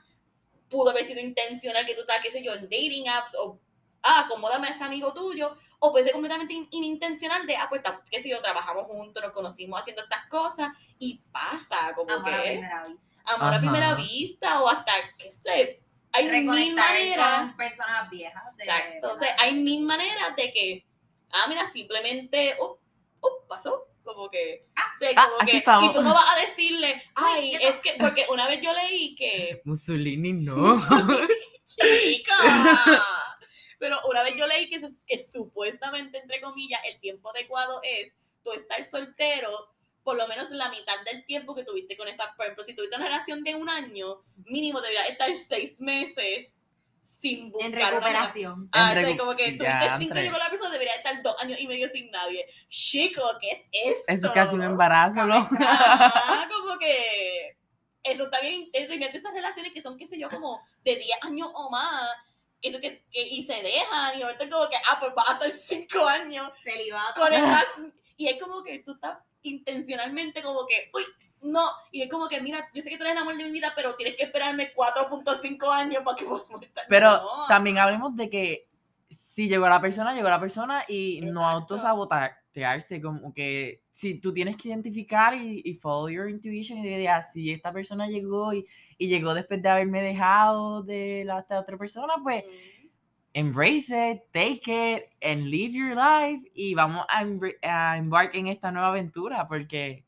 pudo 0.69 0.91
haber 0.91 1.05
sido 1.05 1.21
intencional 1.21 1.85
que 1.85 1.95
tú 1.95 2.03
estás, 2.03 2.21
qué 2.23 2.31
sé 2.31 2.43
yo, 2.43 2.53
en 2.55 2.63
dating 2.63 3.09
apps, 3.09 3.35
o, 3.35 3.59
ah, 4.03 4.21
acomódame 4.27 4.69
a 4.69 4.71
ese 4.71 4.85
amigo 4.85 5.13
tuyo, 5.13 5.57
o 5.81 5.91
puede 5.91 6.05
ser 6.05 6.13
completamente 6.13 6.55
in- 6.55 6.69
inintencional 6.71 7.47
de, 7.47 7.57
ah, 7.57 7.67
pues, 7.69 7.83
qué 8.11 8.23
sé 8.23 8.29
yo, 8.29 8.41
trabajamos 8.41 8.85
juntos, 8.85 9.23
nos 9.23 9.33
conocimos 9.33 9.81
haciendo 9.81 10.03
estas 10.03 10.27
cosas, 10.29 10.69
y 10.99 11.21
pasa, 11.33 11.93
como 11.97 12.13
Amor 12.13 12.33
a 12.35 12.43
que 12.43 12.49
primera 12.51 12.87
vista. 12.87 13.15
amor 13.25 13.47
a 13.47 13.51
Ajá. 13.51 13.61
primera 13.61 13.95
vista 13.95 14.63
o 14.63 14.69
hasta 14.69 14.93
que 15.19 15.33
sé, 15.33 15.81
hay 16.13 16.27
mil 16.43 16.75
maneras. 16.75 17.41
con 17.41 17.57
personas 17.57 18.09
viejas. 18.11 18.57
De, 18.57 18.65
Exacto, 18.65 19.13
o 19.13 19.19
sea, 19.19 19.29
¿verdad? 19.31 19.37
hay 19.45 19.55
mil 19.55 19.83
maneras 19.83 20.37
de 20.37 20.53
que, 20.53 20.87
ah, 21.33 21.47
mira, 21.49 21.71
simplemente, 21.73 22.57
oh, 22.61 22.79
oh, 23.21 23.45
pasó, 23.49 23.89
como 24.03 24.31
que, 24.31 24.67
sea, 24.99 25.11
Ah, 25.17 25.29
como 25.31 25.51
que, 25.51 25.57
estamos. 25.59 25.91
y 25.91 25.93
tú 25.93 26.03
no 26.03 26.15
vas 26.15 26.25
a 26.37 26.41
decirle, 26.41 27.03
ay, 27.15 27.53
¿qué 27.59 27.69
es 27.69 27.77
que, 27.77 27.95
porque 27.99 28.27
una 28.31 28.47
vez 28.49 28.61
yo 28.61 28.73
leí 28.73 29.15
que, 29.15 29.61
Mussolini 29.65 30.33
no. 30.33 30.81
chica, 31.65 32.35
pero 33.79 33.99
una 34.09 34.23
vez 34.23 34.35
yo 34.37 34.47
leí 34.47 34.69
que, 34.69 34.81
que 35.07 35.27
supuestamente, 35.31 36.19
entre 36.19 36.41
comillas, 36.41 36.81
el 36.85 37.01
tiempo 37.01 37.31
adecuado 37.31 37.81
es 37.83 38.13
tú 38.43 38.53
estar 38.53 38.89
soltero 38.91 39.71
por 40.03 40.17
lo 40.17 40.27
menos 40.29 40.51
la 40.51 40.71
mitad 40.71 40.95
del 41.05 41.25
tiempo 41.27 41.55
que 41.55 41.65
tuviste 41.65 41.97
con 41.97 42.09
esa, 42.09 42.35
por 42.37 42.47
ejemplo, 42.47 42.65
si 42.65 42.75
tuviste 42.75 42.97
una 42.97 43.07
relación 43.07 43.45
de 43.45 43.55
un 43.55 43.69
año, 43.69 44.23
mínimo 44.47 44.81
deberías 44.81 45.11
estar 45.11 45.35
seis 45.37 45.79
meses 45.81 46.49
sin 47.21 47.51
buscar 47.53 47.71
En 47.71 47.77
recuperación. 47.79 48.69
Ah, 48.73 48.93
En 48.93 49.05
recu- 49.05 49.19
como 49.19 49.37
que 49.37 49.45
tuviste 49.45 49.65
Ya, 49.65 49.97
cinco 49.99 50.03
entre. 50.15 50.21
años 50.21 50.33
con 50.33 50.39
la 50.43 50.51
persona, 50.51 50.71
debería 50.73 50.95
estar 50.95 51.23
dos 51.23 51.35
años 51.41 51.61
y 51.61 51.67
medio 51.69 51.89
sin 51.93 52.11
nadie. 52.11 52.47
Chico, 52.69 53.23
¿qué 53.41 53.51
es 53.51 53.59
esto? 53.97 54.05
Eso 54.09 54.27
es 54.29 54.33
casi 54.33 54.55
un 54.55 54.63
embarazo, 54.63 55.27
¿no? 55.27 55.49
Ajá, 55.61 56.49
como 56.53 56.79
que 56.79 57.57
eso 58.03 58.25
está 58.25 58.41
bien 58.41 58.55
intenso. 58.63 58.95
Y 58.95 58.99
mete 58.99 59.19
esas 59.19 59.35
relaciones 59.35 59.73
que 59.73 59.83
son, 59.83 59.99
qué 59.99 60.07
sé 60.07 60.19
yo, 60.19 60.31
como 60.31 60.61
de 60.85 60.97
10 60.97 61.19
años 61.23 61.49
o 61.53 61.71
más. 61.71 62.09
Eso 62.63 62.81
que, 62.81 63.05
que- 63.11 63.29
y 63.29 63.43
se 63.45 63.55
dejan. 63.55 64.19
Y 64.19 64.23
ahorita 64.23 64.49
como 64.49 64.69
que, 64.69 64.77
ah, 64.89 64.99
pues 65.01 65.15
vas 65.15 65.29
a 65.29 65.33
estar 65.35 65.51
5 65.51 66.07
años 66.09 66.51
Celibato. 66.63 67.21
con 67.21 67.33
el. 67.33 67.43
Y 68.17 68.29
es 68.29 68.41
como 68.41 68.63
que 68.63 68.79
tú 68.81 68.93
estás 68.95 69.19
intencionalmente 69.43 70.43
como 70.43 70.67
que, 70.67 70.91
uy, 70.95 71.03
no. 71.43 71.69
Y 71.91 72.03
es 72.03 72.11
como 72.11 72.29
que, 72.29 72.41
mira, 72.41 72.69
yo 72.75 72.83
sé 72.83 72.91
que 72.91 72.97
tú 72.97 73.03
eres 73.05 73.13
el 73.17 73.23
amor 73.23 73.37
de 73.37 73.45
mi 73.45 73.51
vida, 73.51 73.73
pero 73.75 73.95
tienes 73.95 74.17
que 74.17 74.25
esperarme 74.25 74.73
4.5 74.75 75.71
años 75.73 76.03
para 76.05 76.17
que 76.17 76.25
podamos 76.25 76.63
estar. 76.63 76.85
Pero 76.89 77.11
No. 77.13 77.47
también 77.49 77.79
hablemos 77.79 78.15
de 78.17 78.29
que 78.31 78.69
si 79.09 79.49
llegó 79.49 79.69
la 79.69 79.81
persona, 79.81 80.15
llegó 80.15 80.29
la 80.29 80.39
persona 80.39 80.85
y 80.87 81.21
no 81.23 81.41
Exacto. 81.41 81.75
autosabotearse, 81.75 83.01
como 83.03 83.35
que 83.35 83.83
si 83.91 84.21
tú 84.21 84.33
tienes 84.33 84.57
que 84.57 84.69
identificar 84.69 85.35
y, 85.35 85.63
y 85.65 85.75
follow 85.75 86.09
your 86.09 86.29
intuition 86.31 86.79
y 86.79 86.89
decir, 86.89 87.09
ah, 87.09 87.23
si 87.23 87.51
esta 87.51 87.73
persona 87.73 88.07
llegó 88.07 88.53
y, 88.53 88.65
y 88.99 89.09
llegó 89.09 89.35
después 89.35 89.61
de 89.63 89.69
haberme 89.69 90.03
dejado 90.03 90.83
de 90.83 91.25
la 91.27 91.41
esta 91.41 91.59
otra 91.59 91.77
persona, 91.77 92.15
pues 92.23 92.45
Mm. 92.45 92.89
embrace 93.35 94.11
it, 94.13 94.23
take 94.33 94.63
it, 94.67 95.05
and 95.23 95.45
live 95.47 95.73
your 95.73 95.95
life 95.97 96.49
y 96.55 96.75
vamos 96.75 97.05
a, 97.09 97.25
a 97.93 97.97
embark 97.97 98.35
en 98.35 98.49
esta 98.49 98.71
nueva 98.73 98.89
aventura 98.89 99.47
porque 99.47 100.05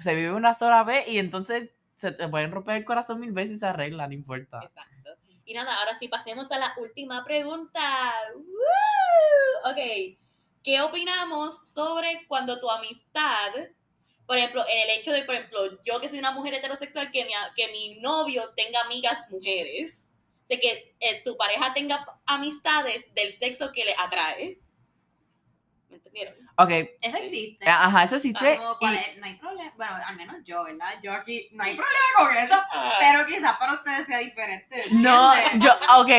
se 0.00 0.14
vive 0.14 0.32
una 0.32 0.54
sola 0.54 0.82
vez 0.84 1.06
y 1.08 1.18
entonces 1.18 1.70
se 1.96 2.12
te 2.12 2.28
pueden 2.28 2.50
romper 2.50 2.76
el 2.76 2.84
corazón 2.84 3.20
mil 3.20 3.32
veces 3.32 3.56
y 3.56 3.58
se 3.58 3.66
arregla, 3.66 4.06
no 4.06 4.14
importa. 4.14 4.60
Exacto. 4.64 5.10
Y 5.44 5.54
nada, 5.54 5.74
ahora 5.76 5.98
sí 5.98 6.08
pasemos 6.08 6.50
a 6.52 6.58
la 6.58 6.74
última 6.78 7.24
pregunta. 7.24 7.80
¡Woo! 8.34 9.70
Ok, 9.70 10.16
¿qué 10.62 10.80
opinamos 10.80 11.58
sobre 11.74 12.24
cuando 12.28 12.60
tu 12.60 12.70
amistad, 12.70 13.52
por 14.26 14.38
ejemplo, 14.38 14.64
en 14.68 14.88
el 14.88 14.98
hecho 14.98 15.12
de, 15.12 15.24
por 15.24 15.34
ejemplo, 15.34 15.82
yo 15.82 16.00
que 16.00 16.08
soy 16.08 16.20
una 16.20 16.30
mujer 16.30 16.54
heterosexual, 16.54 17.10
que 17.10 17.24
mi, 17.24 17.32
que 17.56 17.68
mi 17.72 18.00
novio 18.00 18.42
tenga 18.56 18.80
amigas 18.82 19.28
mujeres, 19.28 20.06
de 20.48 20.60
que 20.60 20.94
eh, 21.00 21.22
tu 21.24 21.36
pareja 21.36 21.74
tenga 21.74 22.06
amistades 22.26 23.12
del 23.14 23.36
sexo 23.38 23.72
que 23.72 23.84
le 23.84 23.94
atrae? 23.98 24.58
¿Me 25.90 25.96
entendieron? 25.96 26.34
Ok, 26.56 26.70
Eso 27.02 27.16
existe. 27.16 27.68
ajá, 27.68 28.04
eso 28.04 28.16
existe. 28.16 28.58
No 28.60 28.70
hay 29.26 29.34
problema. 29.34 29.72
Bueno, 29.76 29.92
al 30.06 30.16
menos 30.16 30.36
yo, 30.44 30.64
¿verdad? 30.64 30.90
Yo 31.02 31.12
aquí 31.12 31.48
no 31.52 31.64
hay 31.64 31.76
problema 31.76 31.98
con 32.16 32.36
eso. 32.36 32.54
Ah, 32.72 32.94
Pero 33.00 33.26
quizás 33.26 33.56
para 33.58 33.74
ustedes 33.74 34.06
sea 34.06 34.18
diferente. 34.18 34.82
No, 34.92 35.32
yo, 35.58 35.70
ok, 35.98 36.10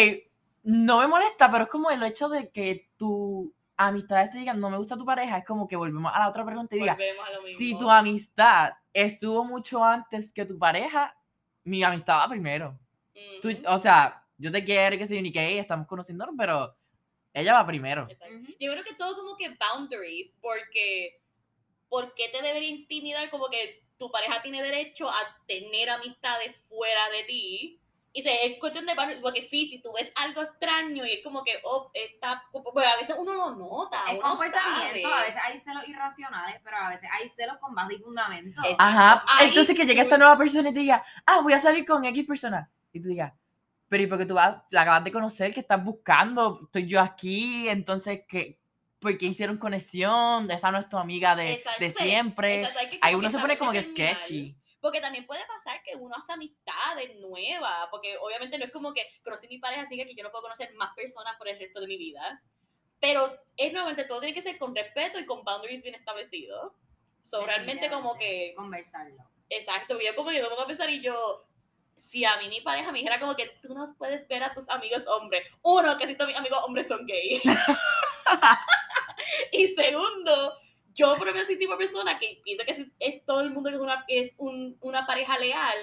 no 0.63 0.99
me 0.99 1.07
molesta, 1.07 1.49
pero 1.51 1.63
es 1.65 1.69
como 1.69 1.89
el 1.89 2.03
hecho 2.03 2.27
de 2.29 2.51
que 2.51 2.89
tu 2.97 3.53
amistades 3.77 4.29
te 4.29 4.37
digan, 4.39 4.59
no 4.59 4.69
me 4.69 4.77
gusta 4.77 4.95
tu 4.97 5.05
pareja, 5.05 5.37
es 5.37 5.45
como 5.45 5.67
que 5.67 5.75
volvemos 5.75 6.11
a 6.13 6.19
la 6.19 6.29
otra 6.29 6.45
pregunta 6.45 6.75
y 6.75 6.79
diga, 6.79 6.93
volvemos 6.93 7.27
a 7.27 7.31
lo 7.31 7.41
mismo. 7.41 7.57
si 7.57 7.77
tu 7.77 7.89
amistad 7.89 8.73
estuvo 8.93 9.43
mucho 9.43 9.83
antes 9.83 10.31
que 10.33 10.45
tu 10.45 10.59
pareja, 10.59 11.15
mi 11.63 11.81
amistad 11.83 12.17
va 12.19 12.27
primero. 12.29 12.77
Tú- 13.41 13.57
o 13.67 13.77
sea, 13.79 14.23
yo 14.37 14.51
te 14.51 14.63
quiero, 14.63 14.97
que 14.97 15.07
soy 15.07 15.21
ni 15.21 15.31
que 15.31 15.57
estamos 15.59 15.87
conociéndonos, 15.87 16.35
pero 16.37 16.75
ella 17.33 17.53
va 17.53 17.65
primero. 17.65 18.07
Yo 18.59 18.71
creo 18.71 18.83
que 18.83 18.93
todo 18.95 19.15
como 19.15 19.37
que 19.37 19.49
boundaries, 19.49 20.33
porque 20.41 21.21
¿por 21.89 22.13
qué 22.13 22.29
te 22.29 22.41
debería 22.41 22.69
intimidar 22.69 23.29
como 23.29 23.47
que 23.49 23.83
tu 23.97 24.11
pareja 24.11 24.41
tiene 24.41 24.61
derecho 24.63 25.09
a 25.09 25.15
tener 25.47 25.89
amistades 25.89 26.55
fuera 26.67 27.09
de 27.09 27.23
ti? 27.23 27.77
Y 28.13 28.21
se, 28.23 28.45
es 28.45 28.59
cuestión 28.59 28.85
de 28.85 28.93
porque 29.21 29.41
sí, 29.41 29.67
si 29.69 29.81
tú 29.81 29.93
ves 29.93 30.11
algo 30.15 30.41
extraño 30.41 31.05
y 31.05 31.11
es 31.13 31.23
como 31.23 31.45
que, 31.45 31.53
oh, 31.63 31.89
está, 31.93 32.43
pues 32.51 32.85
a 32.85 32.97
veces 32.97 33.15
uno 33.17 33.33
lo 33.33 33.51
nota, 33.55 34.03
Es 34.11 34.19
uno 34.19 34.21
comportamiento, 34.21 35.09
sabe. 35.09 35.21
a 35.23 35.25
veces 35.25 35.41
hay 35.45 35.57
celos 35.57 35.87
irracionales, 35.87 36.59
pero 36.61 36.75
a 36.75 36.89
veces 36.89 37.07
hay 37.09 37.29
celos 37.29 37.55
con 37.59 37.73
base 37.73 37.93
y 37.93 37.99
fundamento. 37.99 38.59
Exacto. 38.65 38.83
Ajá, 38.83 39.23
Ahí 39.29 39.47
entonces 39.47 39.73
que 39.77 39.85
llegue 39.85 40.01
tú- 40.01 40.07
esta 40.07 40.17
nueva 40.17 40.37
persona 40.37 40.69
y 40.71 40.73
te 40.73 40.81
diga, 40.81 41.01
ah, 41.25 41.39
voy 41.41 41.53
a 41.53 41.59
salir 41.59 41.85
con 41.85 42.03
X 42.03 42.25
persona. 42.25 42.69
Y 42.91 43.01
tú 43.01 43.07
digas, 43.07 43.31
pero 43.91 44.03
¿y 44.03 44.07
porque 44.07 44.25
tú 44.25 44.35
vas, 44.35 44.63
la 44.69 44.83
acabas 44.83 45.03
de 45.03 45.11
conocer, 45.11 45.53
que 45.53 45.59
estás 45.59 45.83
buscando? 45.83 46.61
Estoy 46.63 46.87
yo 46.87 47.01
aquí, 47.01 47.67
entonces, 47.67 48.21
¿qué? 48.25 48.57
¿Por 48.99 49.17
qué 49.17 49.25
hicieron 49.25 49.57
conexión? 49.57 50.49
Esa 50.49 50.71
no 50.71 50.77
es 50.77 50.87
tu 50.87 50.97
amiga 50.97 51.35
de, 51.35 51.55
Exacto, 51.55 51.83
de 51.83 51.89
sí, 51.89 52.03
siempre. 52.03 52.61
Exacto, 52.61 52.89
que 52.89 52.99
Ahí 53.01 53.15
uno 53.15 53.27
que 53.27 53.33
se 53.33 53.39
pone 53.39 53.57
como 53.57 53.73
que 53.73 53.81
sketchy. 53.81 54.55
Porque 54.79 55.01
también 55.01 55.25
puede 55.25 55.41
pasar 55.45 55.83
que 55.83 55.97
uno 55.97 56.15
hace 56.15 56.31
amistades 56.31 57.19
nuevas, 57.19 57.89
porque 57.91 58.15
obviamente 58.21 58.57
no 58.57 58.63
es 58.63 58.71
como 58.71 58.93
que 58.93 59.05
conocí 59.25 59.47
a 59.47 59.49
mi 59.49 59.57
pareja, 59.57 59.81
así 59.81 59.97
que 59.97 60.15
yo 60.15 60.23
no 60.23 60.31
puedo 60.31 60.43
conocer 60.43 60.73
más 60.75 60.95
personas 60.95 61.35
por 61.37 61.49
el 61.49 61.59
resto 61.59 61.81
de 61.81 61.87
mi 61.87 61.97
vida. 61.97 62.41
Pero 63.01 63.29
es 63.57 63.73
nuevamente, 63.73 64.05
todo 64.05 64.21
tiene 64.21 64.33
que 64.33 64.41
ser 64.41 64.57
con 64.57 64.73
respeto 64.73 65.19
y 65.19 65.25
con 65.25 65.43
boundaries 65.43 65.83
bien 65.83 65.95
establecidos. 65.95 66.71
So, 67.23 67.45
realmente 67.45 67.89
como 67.89 68.17
que, 68.17 68.53
Conversarlo. 68.55 69.29
exacto, 69.49 69.99
yo 69.99 70.15
como 70.15 70.31
yo 70.31 70.43
me 70.43 70.47
pongo 70.47 70.61
a 70.61 70.67
pensar 70.67 70.89
y 70.89 71.01
yo, 71.01 71.45
si 72.09 72.25
a 72.25 72.37
mí 72.37 72.49
mi 72.49 72.61
pareja 72.61 72.91
me 72.91 72.99
dijera 72.99 73.19
como 73.19 73.35
que 73.35 73.47
tú 73.61 73.73
no 73.73 73.93
puedes 73.97 74.27
ver 74.27 74.43
a 74.43 74.53
tus 74.53 74.67
amigos 74.69 75.03
hombres, 75.07 75.43
uno, 75.61 75.97
que 75.97 76.07
si 76.07 76.15
todos 76.15 76.29
mis 76.29 76.37
amigos 76.37 76.59
hombres 76.65 76.87
son 76.87 77.05
gays. 77.05 77.41
y 79.51 79.67
segundo, 79.69 80.57
yo 80.93 81.15
por 81.17 81.31
soy 81.45 81.57
tipo 81.57 81.73
de 81.73 81.85
persona 81.85 82.19
que 82.19 82.41
pienso 82.43 82.65
que 82.65 82.75
si 82.75 82.91
es 82.99 83.25
todo 83.25 83.41
el 83.41 83.51
mundo 83.51 83.69
que 83.69 83.75
es 83.75 83.81
una, 83.81 84.05
es 84.07 84.33
un- 84.37 84.77
una 84.81 85.05
pareja 85.05 85.37
leal, 85.37 85.77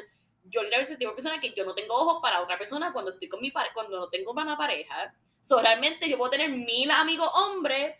yo 0.44 0.62
soy 0.86 0.96
tipo 0.96 1.10
de 1.10 1.16
persona 1.16 1.40
que 1.40 1.52
yo 1.52 1.64
no 1.64 1.74
tengo 1.74 1.94
ojos 1.94 2.20
para 2.22 2.40
otra 2.40 2.58
persona 2.58 2.92
cuando 2.92 3.12
estoy 3.12 3.28
con 3.28 3.40
mi 3.40 3.50
pareja, 3.50 3.74
cuando 3.74 3.98
no 3.98 4.08
tengo 4.08 4.32
una 4.32 4.56
pareja. 4.56 5.14
So, 5.40 5.60
realmente 5.60 6.08
yo 6.08 6.18
puedo 6.18 6.30
tener 6.30 6.50
mil 6.50 6.90
amigos 6.90 7.30
hombres 7.34 7.96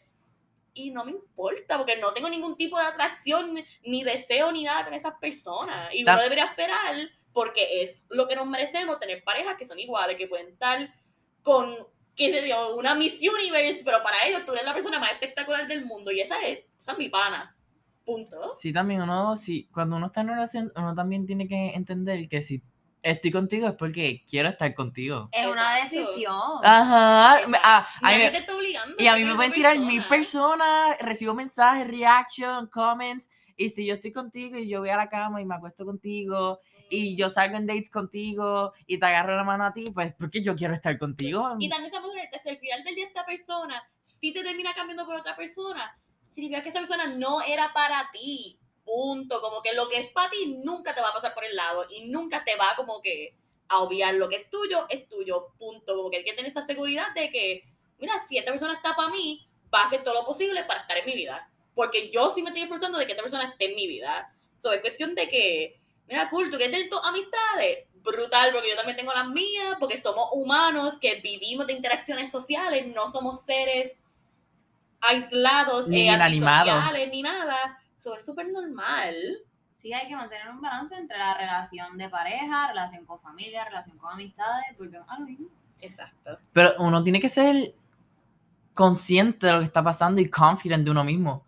y 0.74 0.90
no 0.90 1.04
me 1.04 1.12
importa 1.12 1.76
porque 1.76 1.96
no 1.96 2.12
tengo 2.12 2.28
ningún 2.28 2.56
tipo 2.56 2.78
de 2.78 2.84
atracción 2.86 3.64
ni 3.82 4.04
deseo 4.04 4.52
ni 4.52 4.64
nada 4.64 4.84
con 4.84 4.94
esas 4.94 5.14
personas. 5.20 5.92
Y 5.94 6.02
uno 6.02 6.12
debería 6.22 6.44
esperar 6.44 6.94
porque 7.32 7.82
es 7.82 8.06
lo 8.10 8.26
que 8.26 8.36
nos 8.36 8.46
merecemos 8.46 8.98
tener 8.98 9.22
parejas 9.24 9.56
que 9.56 9.66
son 9.66 9.78
iguales, 9.78 10.16
que 10.16 10.28
pueden 10.28 10.48
estar 10.48 10.92
con, 11.42 11.74
qué 12.14 12.30
te 12.30 12.42
digo, 12.42 12.76
una 12.76 12.94
Miss 12.94 13.20
Universe, 13.20 13.82
pero 13.84 14.02
para 14.02 14.26
ellos 14.26 14.44
tú 14.44 14.52
eres 14.52 14.64
la 14.64 14.74
persona 14.74 14.98
más 14.98 15.12
espectacular 15.12 15.66
del 15.68 15.84
mundo 15.84 16.10
y 16.10 16.20
esa 16.20 16.40
es, 16.40 16.60
esa 16.78 16.92
es 16.92 16.98
mi 16.98 17.08
pana. 17.08 17.54
Punto. 18.04 18.54
Sí, 18.54 18.72
también 18.72 19.02
uno, 19.02 19.36
sí, 19.36 19.68
cuando 19.72 19.96
uno 19.96 20.06
está 20.06 20.22
en 20.22 20.28
una 20.28 20.36
relación, 20.36 20.72
uno 20.76 20.94
también 20.94 21.26
tiene 21.26 21.46
que 21.46 21.74
entender 21.74 22.28
que 22.28 22.40
si 22.40 22.62
estoy 23.10 23.30
contigo 23.30 23.66
es 23.68 23.74
porque 23.74 24.24
quiero 24.28 24.48
estar 24.48 24.74
contigo. 24.74 25.28
Es 25.32 25.46
una 25.46 25.76
decisión. 25.76 26.34
Ajá. 26.62 27.38
ah, 27.62 27.78
a 27.78 27.80
mí 27.82 27.86
Nadie 28.02 28.18
me- 28.24 28.30
te 28.30 28.38
está 28.38 28.54
obligando. 28.54 28.94
y 28.98 29.06
a 29.06 29.12
a 29.14 29.16
mí 29.16 29.24
me 29.24 29.34
pueden 29.34 29.52
tirar 29.52 29.78
mil 29.78 30.02
persona. 30.04 30.08
personas, 30.08 30.98
recibo 31.00 31.34
mensajes, 31.34 31.88
reaction, 31.88 32.66
comments, 32.68 33.28
y 33.56 33.70
si 33.70 33.84
yo 33.86 33.94
estoy 33.94 34.12
contigo 34.12 34.56
y 34.56 34.68
yo 34.68 34.80
voy 34.80 34.90
a 34.90 34.96
la 34.96 35.08
cama 35.08 35.40
y 35.40 35.44
me 35.44 35.54
acuesto 35.56 35.84
contigo, 35.84 36.60
y 36.90 37.16
yo 37.16 37.28
salgo 37.28 37.56
en 37.56 37.66
dates 37.66 37.90
contigo, 37.90 38.72
y 38.86 38.98
te 38.98 39.06
agarro 39.06 39.36
la 39.36 39.44
mano 39.44 39.64
a 39.66 39.72
ti, 39.72 39.84
pues 39.92 40.14
porque 40.14 40.42
yo 40.42 40.54
quiero 40.54 40.74
estar 40.74 40.96
contigo. 40.98 41.56
Y 41.58 41.68
también 41.68 41.86
estamos 41.92 42.10
honesta, 42.10 42.38
si 42.42 42.48
al 42.48 42.58
final 42.58 42.84
del 42.84 42.94
día 42.94 43.06
esta 43.06 43.26
persona 43.26 43.82
si 44.04 44.32
te 44.32 44.42
termina 44.42 44.72
cambiando 44.74 45.04
por 45.04 45.16
otra 45.16 45.36
persona, 45.36 45.94
significa 46.22 46.62
que 46.62 46.70
esa 46.70 46.78
persona 46.78 47.06
no 47.08 47.42
era 47.42 47.72
para 47.74 48.08
ti. 48.12 48.57
Punto. 48.88 49.42
Como 49.42 49.60
que 49.60 49.74
lo 49.74 49.86
que 49.86 49.98
es 49.98 50.10
para 50.12 50.30
ti 50.30 50.60
nunca 50.64 50.94
te 50.94 51.02
va 51.02 51.10
a 51.10 51.12
pasar 51.12 51.34
por 51.34 51.44
el 51.44 51.54
lado 51.54 51.84
y 51.90 52.08
nunca 52.08 52.42
te 52.42 52.56
va 52.56 52.72
como 52.74 53.02
que 53.02 53.34
a 53.68 53.80
obviar 53.80 54.14
lo 54.14 54.30
que 54.30 54.36
es 54.36 54.50
tuyo, 54.50 54.86
es 54.88 55.06
tuyo. 55.08 55.52
Punto. 55.58 55.94
Como 55.94 56.10
que 56.10 56.16
hay 56.16 56.24
que 56.24 56.32
tener 56.32 56.50
esa 56.50 56.64
seguridad 56.64 57.12
de 57.14 57.30
que, 57.30 57.64
mira, 57.98 58.14
si 58.26 58.38
esta 58.38 58.50
persona 58.50 58.72
está 58.72 58.96
para 58.96 59.10
mí, 59.10 59.46
va 59.72 59.82
a 59.82 59.84
hacer 59.84 60.02
todo 60.02 60.14
lo 60.14 60.24
posible 60.24 60.64
para 60.64 60.80
estar 60.80 60.96
en 60.96 61.04
mi 61.04 61.12
vida. 61.12 61.50
Porque 61.74 62.10
yo 62.10 62.32
sí 62.34 62.40
me 62.42 62.48
estoy 62.48 62.62
esforzando 62.62 62.98
de 62.98 63.04
que 63.04 63.12
esta 63.12 63.22
persona 63.22 63.44
esté 63.44 63.66
en 63.66 63.76
mi 63.76 63.86
vida. 63.86 64.34
So, 64.58 64.72
es 64.72 64.80
cuestión 64.80 65.14
de 65.14 65.28
que, 65.28 65.78
mira, 66.06 66.30
cool, 66.30 66.50
tú 66.50 66.56
quieres 66.56 66.72
tener 66.72 66.88
tus 66.88 67.04
amistades, 67.04 67.86
brutal, 68.02 68.52
porque 68.52 68.70
yo 68.70 68.76
también 68.76 68.96
tengo 68.96 69.12
las 69.12 69.28
mías, 69.28 69.76
porque 69.78 70.00
somos 70.00 70.30
humanos 70.32 70.94
que 70.98 71.16
vivimos 71.16 71.66
de 71.66 71.74
interacciones 71.74 72.30
sociales, 72.30 72.86
no 72.86 73.06
somos 73.06 73.42
seres 73.42 73.92
aislados, 75.00 75.88
Ni 75.88 76.08
eh, 76.08 76.10
antisociales, 76.10 77.10
ni 77.10 77.22
nada. 77.22 77.78
Eso 77.98 78.14
es 78.14 78.24
súper 78.24 78.48
normal. 78.48 79.14
Sí, 79.76 79.92
hay 79.92 80.08
que 80.08 80.16
mantener 80.16 80.48
un 80.48 80.60
balance 80.60 80.96
entre 80.96 81.18
la 81.18 81.34
relación 81.34 81.98
de 81.98 82.08
pareja, 82.08 82.68
relación 82.68 83.04
con 83.04 83.20
familia, 83.20 83.64
relación 83.64 83.98
con 83.98 84.12
amistades. 84.12 84.76
Volvemos 84.78 85.08
a 85.10 85.18
lo 85.18 85.26
mismo. 85.26 85.48
Exacto. 85.80 86.38
Pero 86.52 86.74
uno 86.78 87.02
tiene 87.04 87.20
que 87.20 87.28
ser 87.28 87.74
consciente 88.74 89.46
de 89.46 89.52
lo 89.52 89.58
que 89.60 89.64
está 89.66 89.82
pasando 89.82 90.20
y 90.20 90.28
confident 90.30 90.84
de 90.84 90.90
uno 90.90 91.04
mismo. 91.04 91.44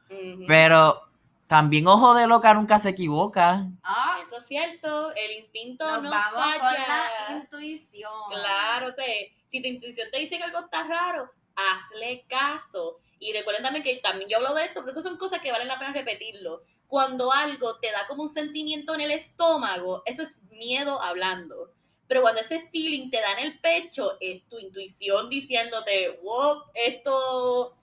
Pero 0.47 1.01
también 1.47 1.87
ojo 1.89 2.15
de 2.15 2.27
loca 2.27 2.55
nunca 2.55 2.79
se 2.79 2.91
equivoca. 2.91 3.67
Ah, 3.83 4.19
Eso 4.25 4.37
es 4.37 4.47
cierto, 4.47 5.13
el 5.15 5.39
instinto 5.39 5.85
nos 5.91 6.03
no 6.05 6.11
vamos 6.11 6.41
falla. 6.45 6.59
con 6.59 6.73
la 6.73 7.37
intuición. 7.41 8.13
Claro, 8.31 8.95
te, 8.95 9.35
si 9.47 9.61
tu 9.61 9.69
intuición 9.69 10.09
te 10.13 10.19
dice 10.19 10.39
que 10.39 10.45
algo 10.45 10.61
está 10.61 10.85
raro, 10.85 11.31
hazle 11.57 12.25
caso. 12.29 12.99
Y 13.21 13.33
recuerden 13.33 13.63
también 13.63 13.85
que 13.85 13.97
también 13.97 14.29
yo 14.29 14.39
hablo 14.39 14.55
de 14.55 14.65
esto, 14.65 14.81
pero 14.81 14.89
estas 14.89 15.05
son 15.05 15.19
cosas 15.19 15.41
que 15.41 15.53
valen 15.53 15.69
la 15.69 15.79
pena 15.79 15.93
repetirlo. 15.93 16.65
Cuando 16.89 17.33
algo 17.33 17.79
te 17.79 17.93
da 17.93 18.07
como 18.09 18.23
un 18.25 18.29
sentimiento 18.29 18.95
en 18.95 19.03
el 19.03 19.11
estómago, 19.13 20.03
eso 20.07 20.23
es 20.23 20.43
miedo 20.51 21.01
hablando. 21.01 21.73
Pero 22.09 22.23
cuando 22.23 22.41
ese 22.41 22.67
feeling 22.73 23.11
te 23.11 23.21
da 23.21 23.35
en 23.35 23.47
el 23.47 23.61
pecho, 23.61 24.17
es 24.21 24.49
tu 24.49 24.59
intuición 24.59 25.29
diciéndote, 25.29 26.19
wow, 26.23 26.63
esto 26.75 27.77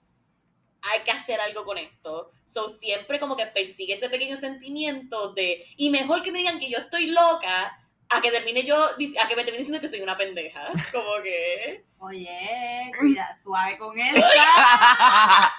hay 0.82 1.00
que 1.00 1.12
hacer 1.12 1.40
algo 1.40 1.64
con 1.64 1.78
esto. 1.78 2.32
So 2.44 2.68
siempre 2.68 3.20
como 3.20 3.36
que 3.36 3.46
persigue 3.46 3.94
ese 3.94 4.10
pequeño 4.10 4.38
sentimiento 4.38 5.32
de, 5.32 5.64
y 5.76 5.90
mejor 5.90 6.22
que 6.22 6.32
me 6.32 6.40
digan 6.40 6.58
que 6.58 6.70
yo 6.70 6.78
estoy 6.78 7.06
loca, 7.06 7.87
a 8.10 8.20
que 8.20 8.30
termine 8.30 8.64
yo, 8.64 8.76
a 8.84 8.96
que 9.28 9.36
me 9.36 9.44
termine 9.44 9.58
diciendo 9.58 9.80
que 9.80 9.88
soy 9.88 10.00
una 10.00 10.16
pendeja. 10.16 10.68
Como 10.92 11.22
que, 11.22 11.84
Oye, 11.98 12.90
cuida, 12.98 13.36
suave 13.36 13.76
con 13.78 13.98
esa. 13.98 14.20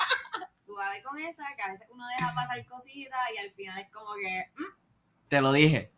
suave 0.66 1.02
con 1.04 1.20
esa, 1.20 1.44
que 1.56 1.62
a 1.62 1.72
veces 1.72 1.88
uno 1.92 2.06
deja 2.08 2.34
pasar 2.34 2.66
cositas 2.66 3.20
y 3.34 3.38
al 3.38 3.52
final 3.52 3.78
es 3.80 3.90
como 3.92 4.14
que, 4.16 4.46
"Mm, 4.56 5.28
Te 5.30 5.42
lo 5.42 5.52
dije. 5.52 5.92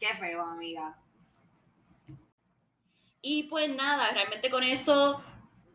qué 0.00 0.14
feo, 0.14 0.42
amiga. 0.42 0.98
y 3.22 3.44
pues 3.44 3.68
nada, 3.74 4.10
realmente 4.12 4.50
con 4.50 4.62
eso 4.62 5.22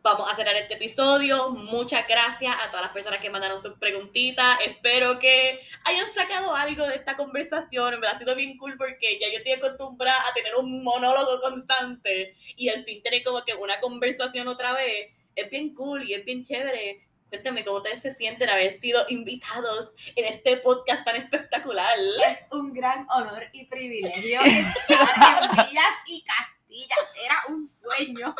vamos 0.02 0.30
a 0.30 0.34
cerrar 0.34 0.56
este 0.56 0.74
episodio. 0.74 1.50
Muchas 1.50 2.06
gracias 2.08 2.54
a 2.60 2.68
todas 2.70 2.86
las 2.86 2.92
personas 2.92 3.20
que 3.20 3.30
mandaron 3.30 3.62
sus 3.62 3.74
preguntitas. 3.78 4.58
Espero 4.66 5.18
que 5.18 5.60
hayan 5.84 6.08
sacado 6.12 6.54
algo 6.54 6.86
de 6.86 6.96
esta 6.96 7.16
conversación. 7.16 8.00
Me 8.00 8.08
ha 8.08 8.18
sido 8.18 8.34
bien 8.34 8.58
cool 8.58 8.76
porque 8.76 9.18
ya 9.20 9.28
yo 9.28 9.38
estoy 9.38 9.52
acostumbrada 9.52 10.20
a 10.28 10.34
tener 10.34 10.56
un 10.56 10.82
monólogo 10.82 11.40
constante 11.40 12.36
y 12.56 12.68
al 12.68 12.84
fin 12.84 13.02
tener 13.02 13.22
como 13.22 13.44
que 13.44 13.54
una 13.54 13.78
conversación 13.80 14.48
otra 14.48 14.72
vez. 14.72 15.10
Es 15.36 15.48
bien 15.50 15.74
cool 15.74 16.08
y 16.08 16.14
es 16.14 16.24
bien 16.24 16.44
chévere. 16.44 17.06
Cuéntame 17.28 17.64
cómo 17.64 17.78
ustedes 17.78 18.02
se 18.02 18.14
sienten 18.14 18.50
haber 18.50 18.78
sido 18.80 19.06
invitados 19.08 19.90
en 20.16 20.26
este 20.26 20.58
podcast 20.58 21.02
tan 21.04 21.16
espectacular. 21.16 21.88
Es 22.28 22.40
un 22.50 22.74
gran 22.74 23.06
honor 23.08 23.44
y 23.52 23.64
privilegio 23.66 24.40
estar 24.40 25.44
en 25.44 25.50
Villas 25.50 25.94
y 26.08 26.22
Era 27.24 27.36
un 27.48 27.66
sueño. 27.66 28.34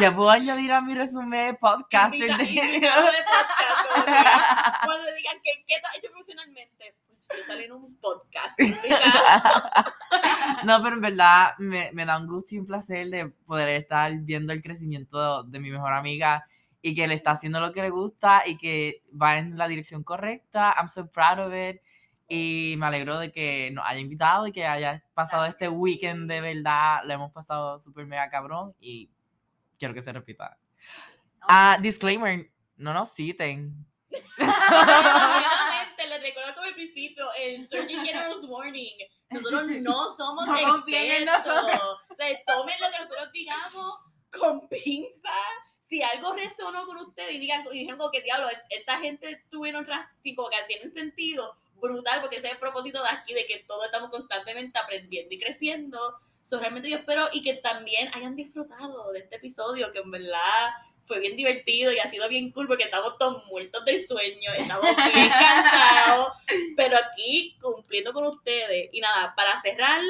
Ya 0.00 0.14
puedo 0.14 0.30
añadir 0.30 0.72
a 0.72 0.80
mi 0.80 0.94
resumen 0.94 1.56
podcaster 1.60 2.20
Invita- 2.30 2.36
de... 2.38 2.44
invitado 2.50 3.06
de 3.06 3.18
podcast, 3.18 4.04
que 4.06 4.86
cuando 4.86 5.12
digan 5.16 5.36
que 5.42 5.64
qué 5.66 5.74
has 5.76 5.96
hecho 5.98 6.08
profesionalmente, 6.10 6.94
pues 7.06 7.28
yo 7.36 7.44
salí 7.46 7.64
en 7.64 7.72
un 7.72 7.96
podcast. 7.96 8.58
No, 10.64 10.82
pero 10.82 10.96
en 10.96 11.00
verdad 11.00 11.54
me, 11.58 11.90
me 11.92 12.04
da 12.04 12.18
un 12.18 12.26
gusto 12.26 12.54
y 12.54 12.58
un 12.58 12.66
placer 12.66 13.08
de 13.08 13.28
poder 13.46 13.68
estar 13.70 14.12
viendo 14.18 14.52
el 14.52 14.62
crecimiento 14.62 15.42
de 15.44 15.58
mi 15.58 15.70
mejor 15.70 15.92
amiga 15.92 16.44
y 16.82 16.94
que 16.94 17.06
le 17.06 17.14
está 17.14 17.30
haciendo 17.32 17.60
lo 17.60 17.72
que 17.72 17.80
le 17.82 17.90
gusta 17.90 18.42
y 18.46 18.58
que 18.58 19.02
va 19.20 19.38
en 19.38 19.56
la 19.56 19.68
dirección 19.68 20.02
correcta. 20.02 20.74
I'm 20.76 20.88
so 20.88 21.06
proud 21.06 21.38
of 21.38 21.54
it. 21.54 21.80
Y 22.32 22.76
me 22.78 22.86
alegro 22.86 23.18
de 23.18 23.32
que 23.32 23.72
nos 23.72 23.84
haya 23.84 23.98
invitado 23.98 24.46
y 24.46 24.52
que 24.52 24.64
haya 24.64 25.02
pasado 25.14 25.46
este 25.46 25.68
weekend 25.68 26.30
de 26.30 26.40
verdad. 26.40 27.00
Lo 27.04 27.12
hemos 27.12 27.32
pasado 27.32 27.76
súper 27.80 28.06
mega 28.06 28.30
cabrón 28.30 28.72
y 28.78 29.10
quiero 29.76 29.92
que 29.94 30.00
se 30.00 30.12
repita. 30.12 30.56
Ah, 31.42 31.76
disclaimer, 31.80 32.48
no 32.76 32.94
nos 32.94 33.12
citen. 33.12 33.84
Nuevamente, 34.38 36.06
les 36.08 36.22
recuerdo 36.22 36.54
como 36.54 36.66
al 36.68 36.74
principio, 36.74 37.26
el 37.42 37.68
Surgeon 37.68 38.04
General's 38.04 38.44
Warning. 38.44 38.92
Nosotros 39.30 39.66
no 39.82 40.10
somos 40.10 40.46
No 40.46 40.56
expertos. 40.56 41.26
nosotros. 41.26 41.96
O 42.10 42.14
sea, 42.14 42.28
tomen 42.46 42.76
lo 42.80 42.90
que 42.90 42.98
nosotros 42.98 43.32
digamos 43.32 44.00
con 44.38 44.68
pinza. 44.68 45.34
Si 45.90 46.00
algo 46.02 46.32
resonó 46.34 46.86
con 46.86 46.98
ustedes 46.98 47.34
y 47.34 47.38
digan 47.40 47.66
y 47.72 47.80
dijeron 47.80 47.98
como 47.98 48.12
que 48.12 48.22
diablo, 48.22 48.46
esta 48.70 48.98
gente 49.00 49.44
tuvieron 49.50 49.84
como 49.84 50.48
que 50.48 50.56
tienen 50.68 50.94
sentido, 50.94 51.56
brutal, 51.80 52.20
porque 52.20 52.36
ese 52.36 52.46
es 52.46 52.52
el 52.52 52.58
propósito 52.60 53.02
de 53.02 53.08
aquí, 53.08 53.34
de 53.34 53.44
que 53.46 53.64
todos 53.66 53.86
estamos 53.86 54.08
constantemente 54.08 54.78
aprendiendo 54.78 55.34
y 55.34 55.40
creciendo. 55.40 56.16
So, 56.44 56.60
realmente 56.60 56.88
yo 56.88 56.98
espero 56.98 57.28
y 57.32 57.42
que 57.42 57.54
también 57.54 58.08
hayan 58.14 58.36
disfrutado 58.36 59.10
de 59.12 59.18
este 59.18 59.36
episodio, 59.36 59.92
que 59.92 59.98
en 59.98 60.10
verdad 60.12 60.70
fue 61.06 61.18
bien 61.18 61.36
divertido 61.36 61.92
y 61.92 61.98
ha 61.98 62.08
sido 62.08 62.28
bien 62.28 62.52
cool 62.52 62.68
porque 62.68 62.84
estamos 62.84 63.18
todos 63.18 63.44
muertos 63.46 63.84
del 63.84 64.06
sueño, 64.06 64.52
estamos 64.56 64.86
bien 64.94 65.28
cansados, 65.28 66.32
pero 66.76 66.96
aquí 66.96 67.58
cumpliendo 67.60 68.12
con 68.12 68.26
ustedes. 68.28 68.90
Y 68.92 69.00
nada, 69.00 69.34
para 69.34 69.60
cerrar, 69.60 70.00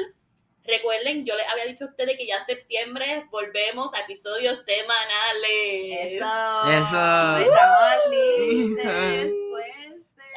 Recuerden, 0.65 1.25
yo 1.25 1.35
les 1.35 1.47
había 1.47 1.65
dicho 1.65 1.85
a 1.85 1.87
ustedes 1.87 2.17
que 2.17 2.27
ya 2.27 2.37
en 2.37 2.45
septiembre 2.45 3.27
volvemos 3.31 3.93
a 3.93 4.01
episodios 4.01 4.61
semanales. 4.65 6.13
Eso. 6.13 6.71
Eso. 6.71 7.37
Estamos 7.37 7.97
listos. 8.09 9.33
Pues. 9.49 9.71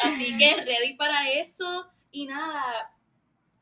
Así 0.02 0.36
que 0.38 0.54
ready 0.64 0.94
para 0.94 1.30
eso. 1.30 1.90
Y 2.10 2.26
nada, 2.26 2.90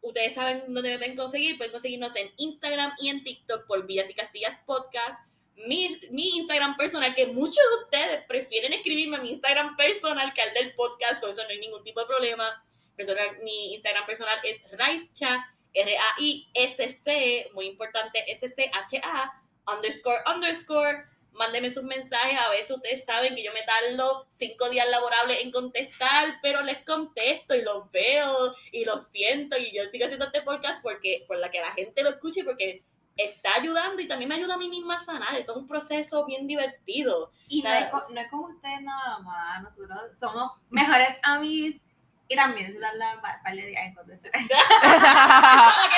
ustedes 0.03 0.35
saben 0.35 0.65
dónde 0.69 0.91
me 0.91 0.99
pueden 0.99 1.17
conseguir. 1.17 1.57
Pueden 1.57 1.73
conseguirnos 1.73 2.15
en 2.15 2.31
Instagram 2.37 2.93
y 3.01 3.09
en 3.09 3.25
TikTok 3.25 3.67
por 3.67 3.87
Villas 3.87 4.09
y 4.09 4.15
Castillas 4.15 4.59
Podcast. 4.65 5.21
Mi, 5.57 6.01
mi 6.11 6.39
Instagram 6.39 6.77
personal, 6.77 7.15
que 7.15 7.27
muchos 7.27 7.57
de 7.57 7.85
ustedes 7.85 8.25
prefieren 8.27 8.73
escribirme 8.73 9.17
a 9.17 9.21
mi 9.21 9.31
Instagram 9.31 9.77
personal 9.77 10.33
que 10.33 10.43
al 10.43 10.55
del 10.55 10.75
podcast, 10.75 11.21
con 11.21 11.31
eso 11.31 11.43
no 11.43 11.49
hay 11.51 11.59
ningún 11.59 11.85
tipo 11.85 12.01
de 12.01 12.07
problema. 12.07 12.65
Personal, 12.97 13.39
mi 13.43 13.75
Instagram 13.75 14.07
personal 14.07 14.39
es 14.45 14.61
Raischa, 14.73 15.47
R-A-I-S-C, 15.75 17.51
muy 17.55 17.67
importante, 17.67 18.19
S-C-H-A, 18.33 19.43
underscore, 19.75 20.21
underscore. 20.33 21.05
Mándenme 21.33 21.71
sus 21.71 21.85
mensajes, 21.85 22.39
a 22.39 22.51
veces 22.51 22.71
ustedes 22.71 23.05
saben 23.07 23.35
que 23.35 23.43
yo 23.43 23.53
me 23.55 23.63
tardo 23.63 24.27
cinco 24.29 24.69
días 24.69 24.87
laborables 24.91 25.41
en 25.41 25.51
contestar, 25.51 26.39
pero 26.43 26.61
les 26.61 26.85
contesto 26.85 27.55
y 27.55 27.63
los 27.63 27.91
veo 27.91 28.55
y 28.71 28.85
los 28.85 29.09
siento 29.09 29.57
y 29.57 29.75
yo 29.75 29.83
sigo 29.91 30.05
haciendo 30.05 30.27
este 30.27 30.43
podcast 30.43 30.83
porque 30.83 31.25
por 31.27 31.39
la 31.39 31.51
que 31.51 31.61
la 31.61 31.73
gente 31.73 32.03
lo 32.03 32.11
escuche 32.11 32.45
porque 32.45 32.85
está 33.17 33.55
ayudando 33.55 34.03
y 34.03 34.09
también 34.09 34.29
me 34.29 34.35
ayuda 34.35 34.55
a 34.55 34.59
mí 34.59 34.69
misma 34.69 34.97
a 34.97 35.05
sanar. 35.05 35.35
Esto 35.37 35.53
es 35.53 35.59
un 35.59 35.67
proceso 35.67 36.27
bien 36.27 36.47
divertido. 36.47 37.31
Y 37.49 37.63
no 37.63 37.73
es, 37.73 37.89
con, 37.89 38.03
no 38.13 38.21
es 38.21 38.31
con 38.31 38.55
ustedes 38.55 38.83
nada 38.83 39.19
más, 39.21 39.63
nosotros 39.63 39.99
somos 40.19 40.53
mejores 40.69 41.17
amigos 41.23 41.81
y 42.29 42.37
también 42.37 42.73
se 42.73 42.79
dan 42.79 42.99
la 42.99 43.21
par 43.21 43.43
par 43.43 43.55
de 43.55 43.67
días 43.67 43.83
en 43.87 43.95
contestar. 43.95 44.33
que 44.33 44.39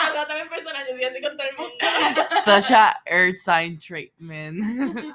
nosotros 0.02 0.28
también 0.28 0.48
personal, 0.48 0.86
yo 0.86 0.92
estoy 0.94 1.04
así 1.04 1.20
con 1.22 1.36
todo 1.36 1.48
el 1.48 1.56
mundo. 1.56 1.74
Such 2.44 2.70
a 2.72 3.00
earth 3.06 3.36
sign 3.36 3.78
treatment. 3.78 4.62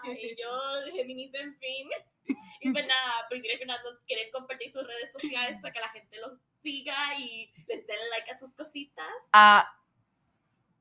Ay, 0.05 0.35
yo, 0.37 0.91
Géminis 0.93 1.33
en 1.35 1.55
fin. 1.57 1.89
Y 2.61 2.71
pues 2.71 2.85
nada, 2.85 3.27
Priscila 3.29 3.53
y 3.53 3.57
Fernando 3.57 3.89
quieren 4.05 4.29
compartir 4.31 4.71
sus 4.71 4.85
redes 4.85 5.11
sociales 5.13 5.59
para 5.61 5.73
que 5.73 5.79
la 5.79 5.89
gente 5.89 6.17
los 6.19 6.37
siga 6.61 6.93
y 7.17 7.51
les 7.67 7.87
den 7.87 7.97
like 8.11 8.31
a 8.31 8.37
sus 8.37 8.53
cositas. 8.53 9.05
Ah, 9.33 9.73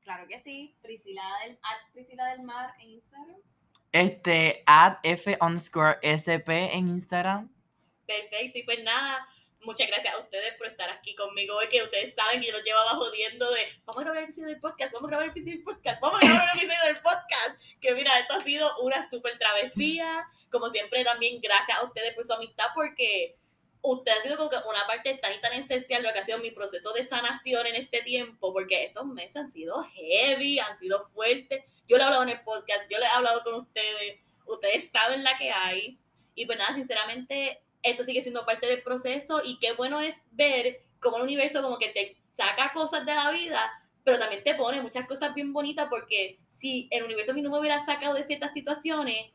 Claro 0.03 0.27
que 0.27 0.39
sí, 0.39 0.75
Priscila 0.81 1.21
del, 1.43 1.59
at 1.61 1.91
Priscila 1.93 2.25
del 2.29 2.41
Mar 2.41 2.73
en 2.79 2.89
Instagram. 2.91 3.37
este, 3.91 4.63
at 4.65 4.97
F 5.03 5.37
underscore 5.39 5.99
SP 6.01 6.49
en 6.73 6.89
Instagram. 6.89 7.49
Perfecto, 8.07 8.57
y 8.57 8.63
pues 8.63 8.83
nada, 8.83 9.27
muchas 9.61 9.87
gracias 9.87 10.13
a 10.13 10.19
ustedes 10.19 10.55
por 10.55 10.67
estar 10.67 10.89
aquí 10.89 11.15
conmigo 11.15 11.55
hoy, 11.55 11.67
que 11.67 11.83
ustedes 11.83 12.13
saben 12.15 12.41
que 12.41 12.47
yo 12.47 12.53
los 12.53 12.63
llevaba 12.63 12.91
jodiendo 12.91 13.49
de 13.51 13.61
vamos 13.85 13.97
a 13.97 14.01
grabar 14.01 14.17
el 14.19 14.23
episodio 14.25 14.47
del 14.47 14.59
podcast, 14.59 14.93
vamos 14.93 15.07
a 15.07 15.09
grabar 15.09 15.25
el 15.25 15.31
episodio 15.31 15.55
del 15.55 15.63
podcast, 15.63 16.01
vamos 16.01 16.21
a 16.21 16.25
grabar 16.25 16.49
el 16.53 16.59
episodio 16.59 16.93
del 16.93 17.03
podcast. 17.03 17.61
Que 17.81 17.93
mira, 17.93 18.19
esto 18.19 18.33
ha 18.33 18.41
sido 18.41 18.77
una 18.79 19.09
súper 19.09 19.37
travesía. 19.39 20.27
Como 20.51 20.69
siempre, 20.69 21.03
también 21.05 21.39
gracias 21.39 21.77
a 21.77 21.85
ustedes 21.85 22.13
por 22.13 22.25
su 22.25 22.33
amistad, 22.33 22.65
porque 22.75 23.37
usted 23.81 24.11
ha 24.11 24.21
sido 24.21 24.37
como 24.37 24.49
que 24.49 24.57
una 24.57 24.85
parte 24.85 25.15
tan 25.15 25.33
y 25.33 25.39
tan 25.39 25.53
esencial 25.53 26.01
de 26.01 26.09
lo 26.09 26.13
que 26.13 26.19
ha 26.19 26.25
sido 26.25 26.39
mi 26.39 26.51
proceso 26.51 26.91
de 26.91 27.07
sanación 27.07 27.65
en 27.67 27.75
este 27.75 28.01
tiempo, 28.01 28.51
porque 28.51 28.85
estos 28.85 29.05
meses 29.05 29.37
han 29.37 29.49
sido 29.49 29.81
heavy, 29.83 30.59
han 30.59 30.77
sido 30.79 31.07
fuertes. 31.09 31.63
Yo 31.87 31.97
le 31.97 32.03
he 32.03 32.05
hablado 32.05 32.23
en 32.23 32.29
el 32.29 32.41
podcast, 32.41 32.89
yo 32.89 32.99
le 32.99 33.05
he 33.05 33.09
hablado 33.09 33.43
con 33.43 33.55
ustedes, 33.55 34.19
ustedes 34.45 34.89
saben 34.91 35.23
la 35.23 35.37
que 35.37 35.51
hay. 35.51 35.99
Y 36.35 36.45
pues 36.45 36.57
nada, 36.57 36.75
sinceramente, 36.75 37.61
esto 37.83 38.03
sigue 38.03 38.21
siendo 38.21 38.45
parte 38.45 38.67
del 38.67 38.81
proceso 38.83 39.41
y 39.43 39.57
qué 39.59 39.73
bueno 39.73 39.99
es 39.99 40.15
ver 40.31 40.81
cómo 40.99 41.17
el 41.17 41.23
universo 41.23 41.61
como 41.61 41.77
que 41.77 41.89
te 41.89 42.17
saca 42.35 42.71
cosas 42.73 43.05
de 43.05 43.15
la 43.15 43.31
vida, 43.31 43.71
pero 44.03 44.19
también 44.19 44.43
te 44.43 44.55
pone 44.55 44.81
muchas 44.81 45.07
cosas 45.07 45.33
bien 45.33 45.53
bonitas 45.53 45.87
porque 45.89 46.39
si 46.49 46.87
el 46.91 47.03
universo 47.03 47.31
a 47.31 47.35
mí 47.35 47.41
no 47.41 47.49
me 47.51 47.59
hubiera 47.59 47.83
sacado 47.85 48.13
de 48.15 48.23
ciertas 48.23 48.51
situaciones, 48.53 49.31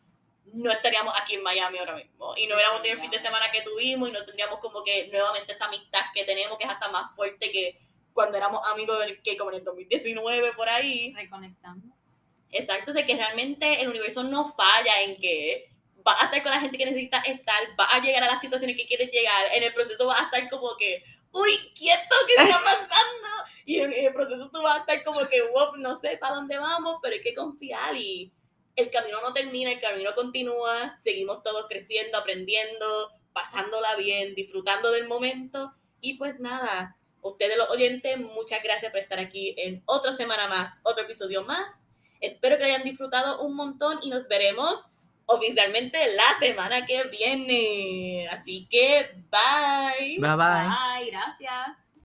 no 0.53 0.70
estaríamos 0.70 1.14
aquí 1.20 1.34
en 1.34 1.42
Miami 1.42 1.78
ahora 1.78 1.97
mismo 1.97 2.34
y 2.36 2.47
no 2.47 2.55
hubiéramos 2.55 2.82
tenido 2.82 2.97
el 2.97 3.01
fin 3.03 3.11
de 3.11 3.22
semana 3.22 3.51
que 3.51 3.62
tuvimos 3.62 4.09
y 4.09 4.12
no 4.12 4.24
tendríamos 4.26 4.61
como 4.61 4.84
que 4.84 5.09
nuevamente 5.09 5.53
esa 5.53 5.64
amistad 5.66 6.01
que 6.14 6.24
tenemos 6.24 6.59
que 6.59 6.64
es 6.64 6.70
hasta 6.70 6.90
más 6.90 7.14
fuerte 7.16 7.51
que 7.51 7.80
cuando 8.12 8.36
éramos 8.36 8.61
amigos 8.70 9.01
del- 9.01 9.20
que 9.22 9.36
como 9.38 9.51
en 9.51 9.57
el 9.59 9.64
2019 9.64 10.53
por 10.53 10.68
ahí. 10.68 11.12
Reconectando. 11.14 11.95
Exacto, 12.51 12.90
o 12.90 12.95
sea 12.95 13.05
que 13.07 13.16
realmente 13.16 13.80
el 13.80 13.88
universo 13.88 14.22
no 14.22 14.47
falla 14.53 15.03
en 15.03 15.16
que 15.16 15.70
vas 16.05 16.22
a 16.22 16.26
estar 16.26 16.42
con 16.42 16.52
la 16.52 16.61
gente 16.61 16.78
que 16.78 16.86
necesitas 16.86 17.26
estar, 17.26 17.76
vas 17.76 17.88
a 17.92 18.00
llegar 18.00 18.22
a 18.22 18.32
las 18.32 18.40
situaciones 18.40 18.76
que 18.76 18.86
quieres 18.86 19.11
llegar, 19.11 19.46
en 19.55 19.62
el 19.62 19.72
proceso 19.72 20.07
vas 20.07 20.20
a 20.20 20.24
estar 20.24 20.48
como 20.50 20.76
que, 20.76 21.02
uy, 21.32 21.72
quieto, 21.74 22.14
¿qué 22.28 22.42
está 22.44 22.59
pasando? 22.64 23.28
Y 23.64 23.80
en 23.80 23.92
el 23.92 24.12
proceso 24.12 24.50
tú 24.52 24.62
vas 24.62 24.76
a 24.76 24.80
estar 24.80 25.02
como 25.02 25.26
que, 25.26 25.40
wow, 25.42 25.76
no 25.78 25.98
sé 26.00 26.18
para 26.18 26.36
dónde 26.36 26.59
vamos, 26.59 26.98
pero 27.02 27.14
hay 27.14 27.22
que 27.22 27.34
confiar 27.34 27.96
y 27.96 28.32
el 28.76 28.90
camino 28.90 29.20
no 29.22 29.32
termina, 29.32 29.72
el 29.72 29.80
camino 29.80 30.14
continúa, 30.14 30.94
seguimos 31.02 31.42
todos 31.42 31.66
creciendo, 31.68 32.18
aprendiendo, 32.18 33.11
pasándola 33.32 33.96
bien, 33.96 34.34
disfrutando 34.34 34.90
del 34.90 35.09
momento 35.09 35.72
y 36.00 36.14
pues 36.14 36.38
nada, 36.38 36.98
ustedes 37.22 37.57
los 37.57 37.70
oyentes, 37.70 38.18
muchas 38.18 38.62
gracias 38.62 38.92
por 38.92 39.00
estar 39.00 39.18
aquí 39.18 39.55
en 39.57 39.82
otra 39.86 40.14
semana 40.14 40.48
más, 40.48 40.74
otro 40.82 41.05
episodio 41.05 41.42
más. 41.44 41.84
Espero 42.20 42.59
que 42.59 42.64
hayan 42.64 42.84
disfrutado 42.84 43.40
un 43.40 43.57
montón 43.57 44.00
y 44.02 44.11
nos 44.11 44.28
veremos 44.28 44.80
oficialmente 45.26 45.98
la 46.14 46.38
semana 46.38 46.86
que 46.86 47.04
viene. 47.04 48.28
Así 48.28 48.66
que 48.70 49.14
bye. 49.30 50.18
Bye 50.18 50.36
bye. 50.36 50.68
Bye, 50.68 51.10
gracias. 51.10 51.84